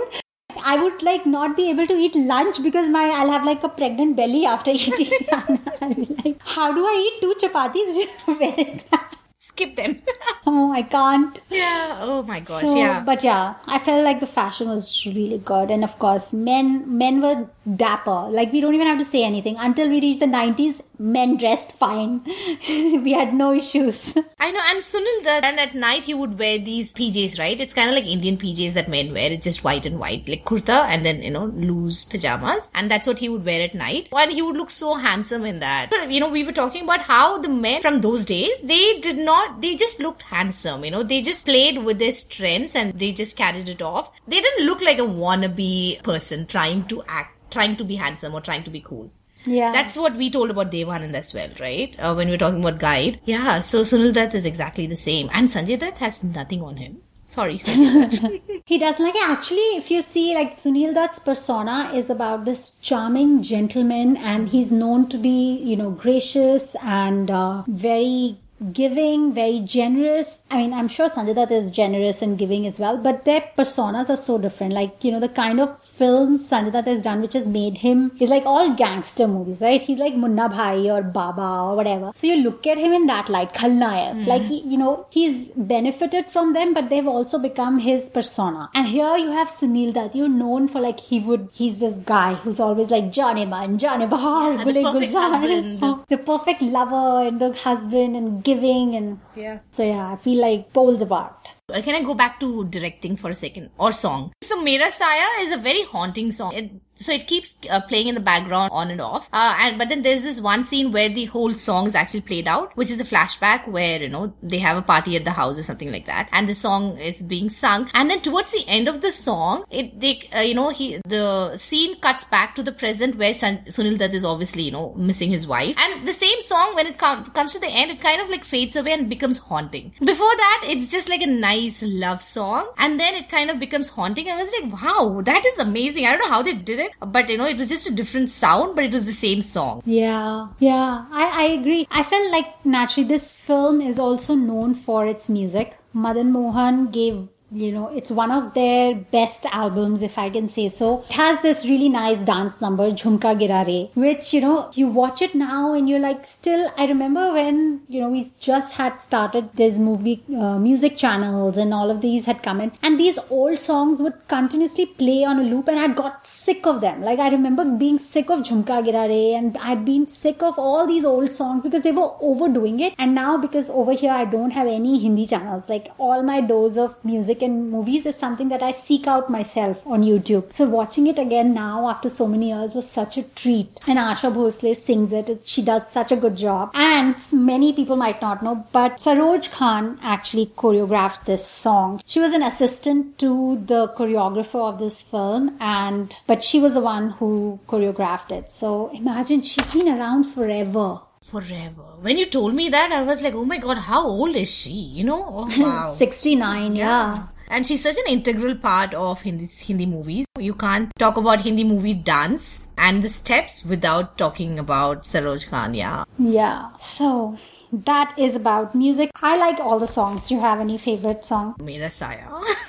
I 0.63 0.81
would 0.81 1.01
like 1.03 1.25
not 1.25 1.55
be 1.55 1.69
able 1.69 1.87
to 1.87 1.93
eat 1.93 2.15
lunch 2.15 2.61
because 2.63 2.89
my 2.89 3.03
I'll 3.15 3.31
have 3.31 3.45
like 3.45 3.63
a 3.63 3.69
pregnant 3.69 4.15
belly 4.15 4.45
after 4.45 4.71
eating. 4.75 5.11
I'll 5.31 5.93
be 5.93 6.05
like, 6.23 6.37
how 6.43 6.73
do 6.73 6.85
I 6.85 6.95
eat 7.07 7.21
two 7.21 7.35
chapatis? 7.47 8.81
Skip 9.39 9.75
them. 9.75 10.01
Oh, 10.47 10.71
I 10.71 10.83
can't. 10.83 11.39
yeah. 11.49 11.97
Oh 12.01 12.21
my 12.21 12.39
gosh. 12.39 12.61
So, 12.61 12.75
yeah. 12.77 13.01
but 13.03 13.23
yeah, 13.23 13.55
I 13.65 13.79
felt 13.79 14.03
like 14.03 14.19
the 14.19 14.27
fashion 14.27 14.69
was 14.69 15.03
really 15.07 15.39
good, 15.39 15.71
and 15.71 15.83
of 15.83 15.97
course, 15.97 16.33
men 16.33 16.67
men 16.99 17.19
were 17.19 17.47
dapper. 17.75 18.17
Like 18.29 18.53
we 18.53 18.61
don't 18.61 18.75
even 18.75 18.85
have 18.85 18.99
to 18.99 19.05
say 19.05 19.23
anything 19.23 19.55
until 19.57 19.89
we 19.89 19.99
reach 20.01 20.19
the 20.19 20.27
nineties. 20.27 20.81
Men 20.97 21.37
dressed 21.37 21.71
fine. 21.71 22.23
we 22.67 23.11
had 23.11 23.33
no 23.33 23.53
issues. 23.53 24.15
I 24.39 24.51
know, 24.51 24.61
and 24.69 24.79
Sunil, 24.79 25.43
and 25.43 25.59
at 25.59 25.75
night 25.75 26.05
he 26.05 26.13
would 26.13 26.37
wear 26.39 26.57
these 26.57 26.93
PJs, 26.93 27.39
right? 27.39 27.59
It's 27.59 27.73
kind 27.73 27.89
of 27.89 27.95
like 27.95 28.05
Indian 28.05 28.37
PJs 28.37 28.73
that 28.73 28.87
men 28.87 29.13
wear. 29.13 29.31
It's 29.31 29.43
just 29.43 29.63
white 29.63 29.85
and 29.85 29.99
white, 29.99 30.27
like 30.27 30.45
kurta 30.45 30.85
and 30.85 31.05
then, 31.05 31.21
you 31.21 31.31
know, 31.31 31.45
loose 31.45 32.03
pajamas. 32.03 32.69
And 32.73 32.89
that's 32.89 33.07
what 33.07 33.19
he 33.19 33.29
would 33.29 33.45
wear 33.45 33.61
at 33.61 33.75
night. 33.75 34.09
And 34.11 34.31
he 34.31 34.41
would 34.41 34.57
look 34.57 34.69
so 34.69 34.95
handsome 34.95 35.45
in 35.45 35.59
that. 35.59 35.89
But, 35.89 36.11
you 36.11 36.19
know, 36.19 36.29
we 36.29 36.43
were 36.43 36.51
talking 36.51 36.83
about 36.83 37.01
how 37.01 37.37
the 37.37 37.49
men 37.49 37.81
from 37.81 38.01
those 38.01 38.25
days, 38.25 38.61
they 38.61 38.99
did 38.99 39.17
not, 39.17 39.61
they 39.61 39.75
just 39.75 39.99
looked 39.99 40.23
handsome, 40.23 40.83
you 40.83 40.91
know, 40.91 41.03
they 41.03 41.21
just 41.21 41.45
played 41.45 41.83
with 41.83 41.99
their 41.99 42.11
strengths 42.11 42.75
and 42.75 42.97
they 42.99 43.11
just 43.11 43.37
carried 43.37 43.69
it 43.69 43.81
off. 43.81 44.11
They 44.27 44.41
didn't 44.41 44.65
look 44.65 44.81
like 44.81 44.99
a 44.99 45.01
wannabe 45.01 46.03
person 46.03 46.45
trying 46.47 46.87
to 46.87 47.03
act, 47.07 47.51
trying 47.51 47.75
to 47.77 47.83
be 47.83 47.95
handsome 47.95 48.33
or 48.33 48.41
trying 48.41 48.63
to 48.63 48.69
be 48.69 48.81
cool. 48.81 49.11
Yeah, 49.45 49.71
That's 49.71 49.95
what 49.97 50.15
we 50.15 50.29
told 50.29 50.49
about 50.49 50.71
Devanand 50.71 51.13
as 51.13 51.33
well, 51.33 51.49
right? 51.59 51.95
Uh, 51.99 52.13
when 52.13 52.27
we 52.27 52.33
were 52.33 52.37
talking 52.37 52.59
about 52.59 52.79
guide. 52.79 53.19
Yeah, 53.25 53.59
so 53.61 53.81
Sunil 53.81 54.13
Dutt 54.13 54.33
is 54.33 54.45
exactly 54.45 54.87
the 54.87 54.95
same. 54.95 55.29
And 55.33 55.49
Sanjay 55.49 55.79
Dutt 55.79 55.97
has 55.99 56.23
nothing 56.23 56.61
on 56.61 56.77
him. 56.77 57.01
Sorry, 57.23 57.57
he 58.65 58.77
does 58.77 58.99
like 58.99 59.15
actually. 59.15 59.77
If 59.77 59.89
you 59.89 60.03
see, 60.03 60.35
like 60.35 60.61
Sunil 60.61 60.93
Dutt's 60.93 61.17
persona 61.17 61.91
is 61.95 62.11
about 62.11 62.45
this 62.45 62.75
charming 62.81 63.41
gentleman, 63.41 64.15
and 64.17 64.47
he's 64.47 64.69
known 64.69 65.09
to 65.09 65.17
be, 65.17 65.57
you 65.57 65.75
know, 65.75 65.89
gracious 65.89 66.75
and 66.83 67.31
uh, 67.31 67.63
very 67.67 68.37
giving, 68.71 69.33
very 69.33 69.59
generous. 69.61 70.43
I 70.55 70.59
mean, 70.59 70.73
I'm 70.73 70.87
sure 70.87 71.09
Sanjay 71.09 71.35
Dutt 71.35 71.51
is 71.51 71.69
generous 71.69 72.21
and 72.21 72.37
giving 72.37 72.65
as 72.65 72.79
well, 72.79 72.97
but 72.97 73.25
their 73.25 73.41
personas 73.57 74.09
are 74.09 74.15
so 74.17 74.37
different. 74.37 74.73
Like, 74.73 75.03
you 75.03 75.11
know, 75.11 75.19
the 75.19 75.27
kind 75.29 75.59
of 75.59 75.71
films 75.83 76.49
Sanjay 76.49 76.71
Dutt 76.71 76.87
has 76.87 77.01
done, 77.01 77.21
which 77.21 77.33
has 77.33 77.45
made 77.45 77.77
him, 77.79 78.11
is 78.19 78.29
like 78.29 78.45
all 78.45 78.73
gangster 78.73 79.27
movies, 79.27 79.59
right? 79.61 79.83
He's 79.83 79.99
like 79.99 80.15
Munna 80.15 80.47
Bhai 80.49 80.89
or 80.89 81.01
Baba 81.01 81.49
or 81.65 81.75
whatever. 81.75 82.11
So 82.15 82.27
you 82.27 82.37
look 82.37 82.65
at 82.67 82.77
him 82.77 82.93
in 82.93 83.07
that 83.07 83.27
light, 83.29 83.53
Khalnayak. 83.53 84.13
Mm-hmm. 84.15 84.29
Like, 84.29 84.43
he, 84.43 84.61
you 84.61 84.77
know, 84.77 85.07
he's 85.09 85.49
benefited 85.75 86.31
from 86.31 86.53
them, 86.53 86.73
but 86.73 86.89
they've 86.89 87.07
also 87.15 87.37
become 87.39 87.79
his 87.79 88.09
persona. 88.09 88.69
And 88.73 88.87
here 88.87 89.17
you 89.17 89.31
have 89.31 89.49
Sunil 89.49 89.93
Dutt. 89.93 90.15
You're 90.15 90.29
known 90.29 90.67
for 90.69 90.79
like, 90.79 90.99
he 91.01 91.19
would, 91.19 91.49
he's 91.51 91.79
this 91.79 91.97
guy 91.97 92.35
who's 92.35 92.59
always 92.61 92.89
like, 92.89 93.05
Janiman, 93.19 93.77
Johnny 93.77 94.05
Bahar, 94.05 94.53
Yeah, 94.53 94.63
perfect 94.63 94.85
Gulzar. 94.85 95.29
husband. 95.31 96.05
the 96.09 96.17
perfect 96.17 96.61
lover 96.61 97.27
and 97.27 97.41
the 97.41 97.51
husband 97.53 98.15
and 98.15 98.43
giving 98.43 98.95
and 98.95 99.19
Yeah. 99.35 99.59
so 99.71 99.83
yeah, 99.83 100.13
I 100.13 100.15
feel 100.15 100.39
like 100.45 100.73
poles 100.73 101.01
apart. 101.01 101.51
Uh, 101.73 101.81
Can 101.81 101.95
I 101.95 102.03
go 102.03 102.13
back 102.13 102.39
to 102.39 102.65
directing 102.65 103.15
for 103.17 103.29
a 103.29 103.33
second? 103.35 103.69
Or 103.77 103.91
song? 103.91 104.31
So 104.43 104.61
Mera 104.61 104.89
Saya 104.91 105.27
is 105.41 105.51
a 105.51 105.57
very 105.57 105.83
haunting 105.83 106.31
song. 106.31 106.53
It, 106.53 106.71
so 106.95 107.11
it 107.11 107.27
keeps 107.27 107.57
uh, 107.69 107.81
playing 107.87 108.07
in 108.07 108.15
the 108.15 108.21
background 108.21 108.69
on 108.71 108.89
and 108.89 109.01
off. 109.01 109.29
Uh, 109.33 109.55
and, 109.59 109.77
but 109.77 109.89
then 109.89 110.01
there's 110.01 110.23
this 110.23 110.41
one 110.41 110.63
scene 110.63 110.91
where 110.91 111.09
the 111.09 111.25
whole 111.25 111.53
song 111.53 111.87
is 111.87 111.95
actually 111.95 112.21
played 112.21 112.47
out, 112.47 112.75
which 112.75 112.89
is 112.89 112.97
the 112.97 113.03
flashback 113.03 113.67
where, 113.67 114.01
you 114.01 114.09
know, 114.09 114.33
they 114.41 114.59
have 114.59 114.77
a 114.77 114.81
party 114.81 115.15
at 115.15 115.25
the 115.25 115.31
house 115.31 115.57
or 115.57 115.63
something 115.63 115.91
like 115.91 116.05
that. 116.05 116.29
And 116.31 116.47
the 116.47 116.55
song 116.55 116.97
is 116.97 117.21
being 117.23 117.49
sung. 117.49 117.89
And 117.93 118.09
then 118.09 118.21
towards 118.21 118.51
the 118.51 118.65
end 118.67 118.87
of 118.87 119.01
the 119.01 119.11
song, 119.11 119.65
it, 119.69 119.99
they, 119.99 120.29
uh, 120.35 120.41
you 120.41 120.55
know, 120.55 120.69
he, 120.69 120.99
the 121.05 121.57
scene 121.57 121.99
cuts 121.99 122.23
back 122.23 122.55
to 122.55 122.63
the 122.63 122.71
present 122.71 123.17
where 123.17 123.33
San, 123.33 123.65
Sunil 123.65 123.97
Dutt 123.97 124.13
is 124.13 124.25
obviously, 124.25 124.63
you 124.63 124.71
know, 124.71 124.93
missing 124.95 125.29
his 125.29 125.45
wife. 125.47 125.75
And 125.77 126.07
the 126.07 126.13
same 126.13 126.41
song, 126.41 126.75
when 126.75 126.87
it 126.87 126.97
com- 126.97 127.25
comes 127.25 127.53
to 127.53 127.59
the 127.59 127.67
end, 127.67 127.91
it 127.91 128.01
kind 128.01 128.21
of 128.21 128.29
like 128.29 128.43
fades 128.43 128.75
away 128.75 128.93
and 128.93 129.09
becomes 129.09 129.37
haunting. 129.37 129.93
Before 129.99 130.35
that, 130.35 130.61
it's 130.67 130.91
just 130.91 131.09
like 131.09 131.21
a 131.21 131.27
nice 131.27 131.83
love 131.83 132.21
song. 132.21 132.71
And 132.77 132.99
then 132.99 133.15
it 133.15 133.29
kind 133.29 133.49
of 133.49 133.59
becomes 133.59 133.89
haunting. 133.89 134.29
I 134.29 134.37
was 134.37 134.53
like, 134.59 134.81
wow, 134.81 135.21
that 135.25 135.45
is 135.45 135.59
amazing. 135.59 136.05
I 136.05 136.11
don't 136.11 136.19
know 136.19 136.29
how 136.29 136.41
they 136.41 136.53
did 136.53 136.79
it, 136.79 136.84
but 136.99 137.29
you 137.29 137.37
know, 137.37 137.45
it 137.45 137.57
was 137.57 137.69
just 137.69 137.87
a 137.87 137.93
different 137.93 138.31
sound, 138.31 138.75
but 138.75 138.85
it 138.85 138.91
was 138.91 139.05
the 139.05 139.11
same 139.11 139.41
song. 139.41 139.81
Yeah, 139.85 140.47
yeah, 140.59 141.05
I, 141.11 141.43
I 141.43 141.43
agree. 141.59 141.87
I 141.91 142.03
felt 142.03 142.31
like 142.31 142.65
naturally 142.65 143.07
this 143.07 143.33
film 143.33 143.81
is 143.81 143.99
also 143.99 144.35
known 144.35 144.73
for 144.75 145.05
its 145.05 145.29
music. 145.29 145.77
Madan 145.93 146.31
Mohan 146.31 146.91
gave 146.91 147.27
you 147.51 147.71
know 147.71 147.87
it's 147.89 148.09
one 148.09 148.31
of 148.31 148.53
their 148.53 148.95
best 148.95 149.45
albums 149.51 150.01
if 150.01 150.17
i 150.17 150.29
can 150.29 150.47
say 150.47 150.67
so. 150.69 151.03
It 151.09 151.13
has 151.13 151.41
this 151.41 151.65
really 151.65 151.89
nice 151.89 152.23
dance 152.23 152.59
number 152.59 152.89
jhumka 152.91 153.35
girare 153.39 153.93
which 153.93 154.33
you 154.33 154.41
know 154.41 154.71
you 154.73 154.87
watch 154.87 155.21
it 155.21 155.35
now 155.35 155.73
and 155.73 155.87
you're 155.87 155.99
like 155.99 156.25
still 156.25 156.71
i 156.77 156.87
remember 156.87 157.33
when 157.33 157.81
you 157.87 158.01
know 158.01 158.09
we 158.09 158.25
just 158.39 158.73
had 158.73 158.99
started 158.99 159.49
this 159.53 159.77
movie 159.77 160.23
uh, 160.35 160.57
music 160.57 160.97
channels 160.97 161.57
and 161.57 161.73
all 161.73 161.91
of 161.91 162.01
these 162.01 162.25
had 162.25 162.41
come 162.41 162.61
in. 162.61 162.71
And 162.81 162.99
these 162.99 163.19
old 163.29 163.59
songs 163.59 164.01
would 164.01 164.27
continuously 164.27 164.85
play 164.85 165.23
on 165.23 165.39
a 165.39 165.43
loop 165.43 165.67
and 165.67 165.77
i 165.77 165.83
had 165.83 165.95
got 165.95 166.25
sick 166.25 166.65
of 166.65 166.81
them. 166.81 167.01
Like 167.01 167.19
i 167.19 167.29
remember 167.29 167.65
being 167.65 167.99
sick 167.99 168.29
of 168.29 168.39
jhumka 168.39 168.83
girare 168.87 169.37
and 169.37 169.57
i 169.57 169.67
had 169.67 169.85
been 169.85 170.07
sick 170.07 170.41
of 170.41 170.57
all 170.57 170.87
these 170.87 171.05
old 171.05 171.31
songs 171.31 171.61
because 171.63 171.83
they 171.83 171.91
were 171.91 172.11
overdoing 172.21 172.79
it. 172.79 172.95
And 172.97 173.13
now 173.13 173.37
because 173.37 173.69
over 173.69 173.93
here 173.93 174.11
i 174.11 174.25
don't 174.25 174.51
have 174.51 174.67
any 174.67 174.99
hindi 174.99 175.27
channels. 175.27 175.69
Like 175.69 175.89
all 175.97 176.23
my 176.23 176.41
dose 176.41 176.77
of 176.77 177.03
music 177.05 177.34
music 177.35 177.49
and 177.49 177.71
movies 177.71 178.05
is 178.05 178.15
something 178.15 178.49
that 178.49 178.63
I 178.63 178.71
seek 178.71 179.07
out 179.07 179.29
myself 179.29 179.85
on 179.85 180.03
YouTube. 180.03 180.53
So 180.53 180.65
watching 180.67 181.07
it 181.07 181.19
again 181.19 181.53
now 181.53 181.89
after 181.89 182.09
so 182.09 182.27
many 182.27 182.49
years 182.49 182.75
was 182.75 182.89
such 182.89 183.17
a 183.17 183.23
treat. 183.23 183.79
And 183.87 183.99
Asha 183.99 184.31
Bhosle 184.33 184.75
sings 184.75 185.11
it. 185.11 185.41
She 185.45 185.61
does 185.61 185.91
such 185.91 186.11
a 186.11 186.15
good 186.15 186.37
job. 186.37 186.71
And 186.73 187.15
many 187.33 187.73
people 187.73 187.95
might 187.95 188.21
not 188.21 188.43
know, 188.43 188.65
but 188.71 188.97
Saroj 188.97 189.51
Khan 189.51 189.99
actually 190.01 190.47
choreographed 190.57 191.25
this 191.25 191.45
song. 191.45 192.01
She 192.05 192.19
was 192.19 192.33
an 192.33 192.43
assistant 192.43 193.17
to 193.19 193.61
the 193.65 193.87
choreographer 193.89 194.69
of 194.69 194.79
this 194.79 195.01
film 195.01 195.57
and, 195.59 196.15
but 196.27 196.43
she 196.43 196.59
was 196.59 196.73
the 196.73 196.81
one 196.81 197.11
who 197.11 197.59
choreographed 197.67 198.31
it. 198.31 198.49
So 198.49 198.89
imagine 198.93 199.41
she's 199.41 199.73
been 199.73 199.89
around 199.89 200.23
forever. 200.23 200.99
Forever. 201.25 201.83
When 202.01 202.17
you 202.17 202.27
told 202.27 202.53
me 202.53 202.69
that, 202.69 202.91
I 202.91 203.01
was 203.01 203.23
like, 203.23 203.33
oh 203.33 203.45
my 203.45 203.57
god, 203.57 203.79
how 203.79 204.05
old 204.05 204.35
is 204.35 204.55
she? 204.55 204.69
You 204.71 205.03
know? 205.05 205.25
Oh, 205.27 205.47
wow. 205.61 205.95
69, 205.97 206.75
yeah. 206.75 207.27
And 207.47 207.65
she's 207.65 207.81
such 207.83 207.97
an 207.97 208.05
integral 208.07 208.55
part 208.55 208.93
of 208.93 209.21
Hindi, 209.21 209.45
Hindi 209.45 209.85
movies. 209.85 210.25
You 210.39 210.53
can't 210.53 210.91
talk 210.99 211.17
about 211.17 211.41
Hindi 211.41 211.63
movie 211.63 211.93
dance 211.93 212.71
and 212.77 213.01
the 213.03 213.09
steps 213.09 213.65
without 213.65 214.17
talking 214.17 214.59
about 214.59 215.03
Saroj 215.03 215.47
Khan, 215.49 215.73
yeah. 215.73 216.05
Yeah. 216.19 216.75
So 216.77 217.37
that 217.71 218.17
is 218.17 218.35
about 218.35 218.75
music. 218.75 219.11
I 219.21 219.37
like 219.37 219.59
all 219.59 219.79
the 219.79 219.87
songs. 219.87 220.27
Do 220.27 220.35
you 220.35 220.41
have 220.41 220.59
any 220.59 220.77
favorite 220.77 221.25
song? 221.25 221.55
Mera 221.59 221.89
Saya. 221.89 222.29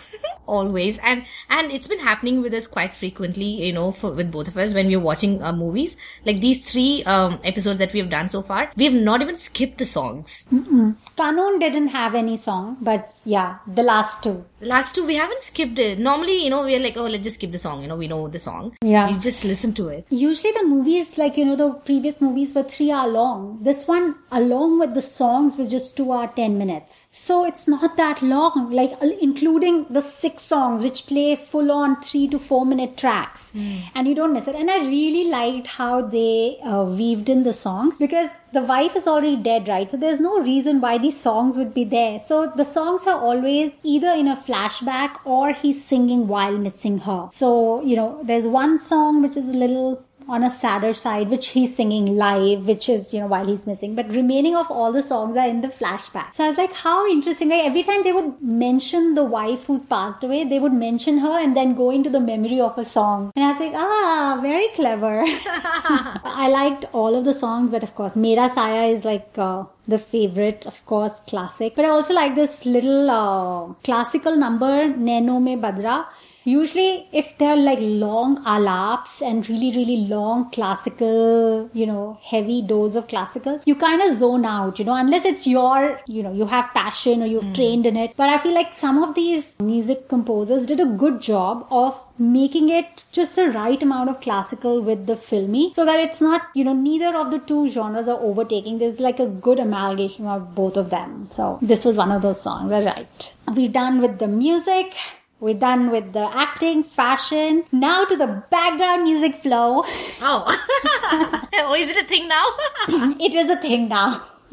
always. 0.47 0.99
And 0.99 1.25
and 1.51 1.73
it's 1.73 1.89
been 1.89 2.01
happening 2.01 2.43
with 2.43 2.55
us 2.55 2.67
quite 2.67 2.95
frequently 2.95 3.67
you 3.67 3.73
know 3.73 3.93
for, 3.93 4.11
with 4.11 4.31
both 4.31 4.49
of 4.49 4.57
us 4.57 4.75
when 4.75 4.87
we're 4.87 5.01
watching 5.01 5.43
uh, 5.43 5.53
movies. 5.53 5.97
Like 6.25 6.41
these 6.41 6.71
three 6.71 7.03
um, 7.05 7.39
episodes 7.45 7.79
that 7.79 7.93
we 7.93 8.01
have 8.01 8.11
done 8.11 8.29
so 8.29 8.43
far 8.43 8.71
we 8.77 8.85
have 8.85 8.95
not 8.95 9.23
even 9.23 9.37
skipped 9.37 9.79
the 9.79 9.87
songs. 9.87 10.47
Mm-mm. 10.53 10.97
Kanoon 11.19 11.59
didn't 11.61 11.89
have 11.89 12.15
any 12.15 12.37
song 12.37 12.77
but 12.81 13.13
yeah 13.25 13.59
the 13.67 13.83
last 13.83 14.23
two. 14.23 14.45
The 14.61 14.67
last 14.67 14.95
two 14.95 15.05
we 15.07 15.15
haven't 15.17 15.41
skipped 15.41 15.79
it. 15.79 15.99
Normally 15.99 16.45
you 16.45 16.51
know 16.51 16.63
we're 16.65 16.79
like 16.81 16.97
oh 16.97 17.07
let's 17.07 17.25
just 17.25 17.37
skip 17.37 17.53
the 17.53 17.59
song. 17.59 17.83
You 17.83 17.89
know 17.89 17.97
we 17.97 18.09
know 18.09 18.29
the 18.29 18.39
song. 18.39 18.77
Yeah. 18.83 19.09
you 19.09 19.19
just 19.19 19.45
listen 19.45 19.73
to 19.75 19.89
it. 19.89 20.07
Usually 20.11 20.53
the 20.53 20.65
movies 20.65 21.17
like 21.19 21.37
you 21.37 21.45
know 21.45 21.57
the 21.57 21.71
previous 21.91 22.21
movies 22.21 22.55
were 22.55 22.63
three 22.63 22.91
hour 22.91 23.09
long. 23.09 23.59
This 23.63 23.87
one 23.89 24.15
along 24.31 24.79
with 24.79 24.95
the 24.95 25.03
songs 25.03 25.57
was 25.57 25.71
just 25.71 25.97
two 25.97 26.13
hour 26.13 26.31
ten 26.37 26.59
minutes. 26.59 27.09
So 27.11 27.45
it's 27.47 27.67
not 27.67 27.97
that 27.97 28.23
long 28.23 28.71
like 28.71 28.93
uh, 29.03 29.11
including 29.21 29.87
the 29.91 30.03
six 30.03 30.43
songs 30.43 30.83
which 30.83 31.07
play 31.07 31.37
full 31.37 31.73
on 31.73 32.01
three 32.03 32.29
to 32.29 32.39
four 32.39 32.65
minute 32.67 32.97
tracks. 32.97 33.53
And 33.95 34.07
you 34.07 34.15
don't 34.15 34.33
miss 34.33 34.49
it. 34.49 34.55
And 34.55 34.71
i 34.71 34.79
really 34.81 35.25
liked 35.29 35.67
how 35.67 36.03
they 36.03 36.59
uh, 36.65 36.83
weaved 36.83 37.29
in 37.29 37.43
the 37.43 37.55
songs 37.55 37.99
because 37.99 38.41
the 38.53 38.63
wife 38.63 38.95
is 38.97 39.07
already 39.07 39.37
dead 39.37 39.69
right? 39.69 39.91
So 39.91 39.97
there's 39.97 40.21
no 40.21 40.41
reason 40.41 40.81
why 40.81 40.99
songs 41.11 41.57
would 41.57 41.75
be 41.75 41.85
there. 41.85 42.19
So 42.19 42.53
the 42.57 42.65
songs 42.65 43.07
are 43.07 43.19
always 43.19 43.81
either 43.85 44.13
in 44.13 44.29
a 44.29 44.37
flashback 44.37 45.17
or 45.25 45.53
he's 45.53 45.85
singing 45.85 46.29
while 46.29 46.57
missing 46.59 46.99
her. 46.99 47.29
So 47.33 47.83
you 47.83 47.97
know 47.97 48.21
there's 48.23 48.47
one 48.47 48.79
song 48.79 49.23
which 49.23 49.37
is 49.37 49.45
a 49.45 49.59
little 49.65 50.01
on 50.29 50.43
a 50.43 50.51
sadder 50.51 50.93
side, 50.93 51.29
which 51.31 51.49
he's 51.49 51.77
singing 51.77 52.17
live, 52.17 52.67
which 52.67 52.89
is, 52.89 53.13
you 53.15 53.21
know, 53.21 53.27
while 53.27 53.47
he's 53.47 53.67
missing. 53.67 53.95
But 53.95 54.09
remaining 54.11 54.57
of 54.57 54.71
all 54.71 54.93
the 54.93 55.03
songs 55.03 55.37
are 55.37 55.47
in 55.47 55.61
the 55.61 55.69
flashback. 55.69 56.35
So 56.35 56.45
I 56.45 56.49
was 56.49 56.59
like, 56.59 56.73
how 56.73 57.07
interesting. 57.09 57.49
Like 57.49 57.65
every 57.65 57.83
time 57.83 58.03
they 58.03 58.13
would 58.13 58.43
mention 58.43 59.15
the 59.15 59.25
wife 59.25 59.67
who's 59.67 59.85
passed 59.85 60.25
away, 60.25 60.45
they 60.45 60.59
would 60.59 60.73
mention 60.73 61.19
her 61.19 61.39
and 61.39 61.57
then 61.57 61.75
go 61.75 61.91
into 61.91 62.11
the 62.11 62.21
memory 62.21 62.61
of 62.61 62.77
a 62.77 62.85
song. 62.85 63.33
And 63.37 63.45
I 63.45 63.53
was 63.53 63.61
like, 63.61 63.73
ah, 63.75 64.39
very 64.43 64.69
clever. 64.69 65.23
I 65.25 66.49
liked 66.51 66.87
all 66.93 67.15
of 67.15 67.25
the 67.25 67.35
songs, 67.35 67.71
but 67.71 67.83
of 67.83 67.95
course, 67.95 68.17
Mera 68.17 68.49
Saya 68.49 68.89
is 68.89 69.05
like, 69.05 69.31
uh, 69.39 69.65
the 69.89 69.99
favorite, 69.99 70.67
of 70.67 70.85
course, 70.85 71.21
classic. 71.29 71.75
But 71.77 71.85
I 71.85 71.89
also 71.91 72.13
like 72.13 72.35
this 72.35 72.67
little 72.67 73.11
uh, 73.11 73.73
classical 73.85 74.37
number, 74.37 74.93
Neno 74.93 75.41
Me 75.41 75.57
Badra. 75.57 76.07
Usually, 76.47 77.09
if 77.13 77.37
they're 77.39 77.57
like 77.57 77.81
long 77.81 78.37
alaps 78.45 79.21
and 79.21 79.49
really, 79.49 79.77
really 79.77 79.97
long 80.07 80.49
classical, 80.53 81.69
you 81.73 81.87
know, 81.87 82.19
heavy 82.23 82.63
dose 82.63 82.95
of 82.95 83.09
classical, 83.09 83.61
you 83.65 83.75
kind 83.75 84.01
of 84.01 84.17
zone 84.17 84.45
out, 84.45 84.79
you 84.79 84.85
know, 84.85 84.95
unless 84.95 85.25
it's 85.25 85.45
your, 85.45 86.01
you 86.07 86.23
know, 86.23 86.33
you 86.33 86.47
have 86.47 86.73
passion 86.73 87.25
or 87.25 87.27
you've 87.27 87.43
hmm. 87.43 87.53
trained 87.53 87.85
in 87.85 87.97
it. 87.97 88.13
But 88.17 88.29
I 88.29 88.39
feel 88.39 88.55
like 88.55 88.73
some 88.73 89.03
of 89.03 89.17
these 89.17 89.61
music 89.61 90.09
composers 90.09 90.67
did 90.67 90.79
a 90.79 90.87
good 90.87 91.21
job 91.21 91.67
of 91.73 92.01
making 92.17 92.69
it 92.69 93.05
just 93.11 93.35
the 93.35 93.51
right 93.51 93.83
amount 93.83 94.11
of 94.11 94.21
classical 94.21 94.81
with 94.81 95.07
the 95.07 95.17
filmy 95.17 95.73
so 95.73 95.85
that 95.85 95.99
it's 95.99 96.21
not, 96.21 96.43
you 96.55 96.63
know, 96.63 96.75
neither 96.75 97.17
of 97.17 97.33
the 97.33 97.41
two 97.41 97.69
genres 97.69 98.07
are 98.07 98.21
overtaking. 98.21 98.79
There's 98.79 99.01
like 99.01 99.19
a 99.19 99.27
good 99.27 99.59
amalgamation 99.59 100.27
of 100.27 100.55
both 100.55 100.77
of 100.77 100.91
them. 100.91 101.29
So 101.29 101.59
this 101.61 101.85
was 101.85 101.97
one 101.97 102.13
of 102.13 102.23
those 102.23 102.41
songs. 102.41 102.71
All 102.71 102.85
right. 102.85 103.35
We're 103.49 103.69
done 103.69 104.01
with 104.01 104.21
the 104.21 104.29
music. 104.29 104.95
We're 105.39 105.55
done 105.55 105.91
with 105.91 106.13
the 106.15 106.25
acting, 106.35 106.83
fashion. 106.83 107.65
Now 107.71 108.05
to 108.07 108.17
the 108.17 108.43
background 108.51 109.03
music 109.05 109.37
flow. 109.37 109.83
oh 110.23 110.43
oh 111.55 111.75
is 111.75 111.95
it 111.95 112.05
a 112.05 112.07
thing 112.07 112.27
now 112.29 112.45
it 113.21 113.35
is 113.35 113.51
a 113.51 113.57
thing 113.61 113.89
now. 113.89 114.17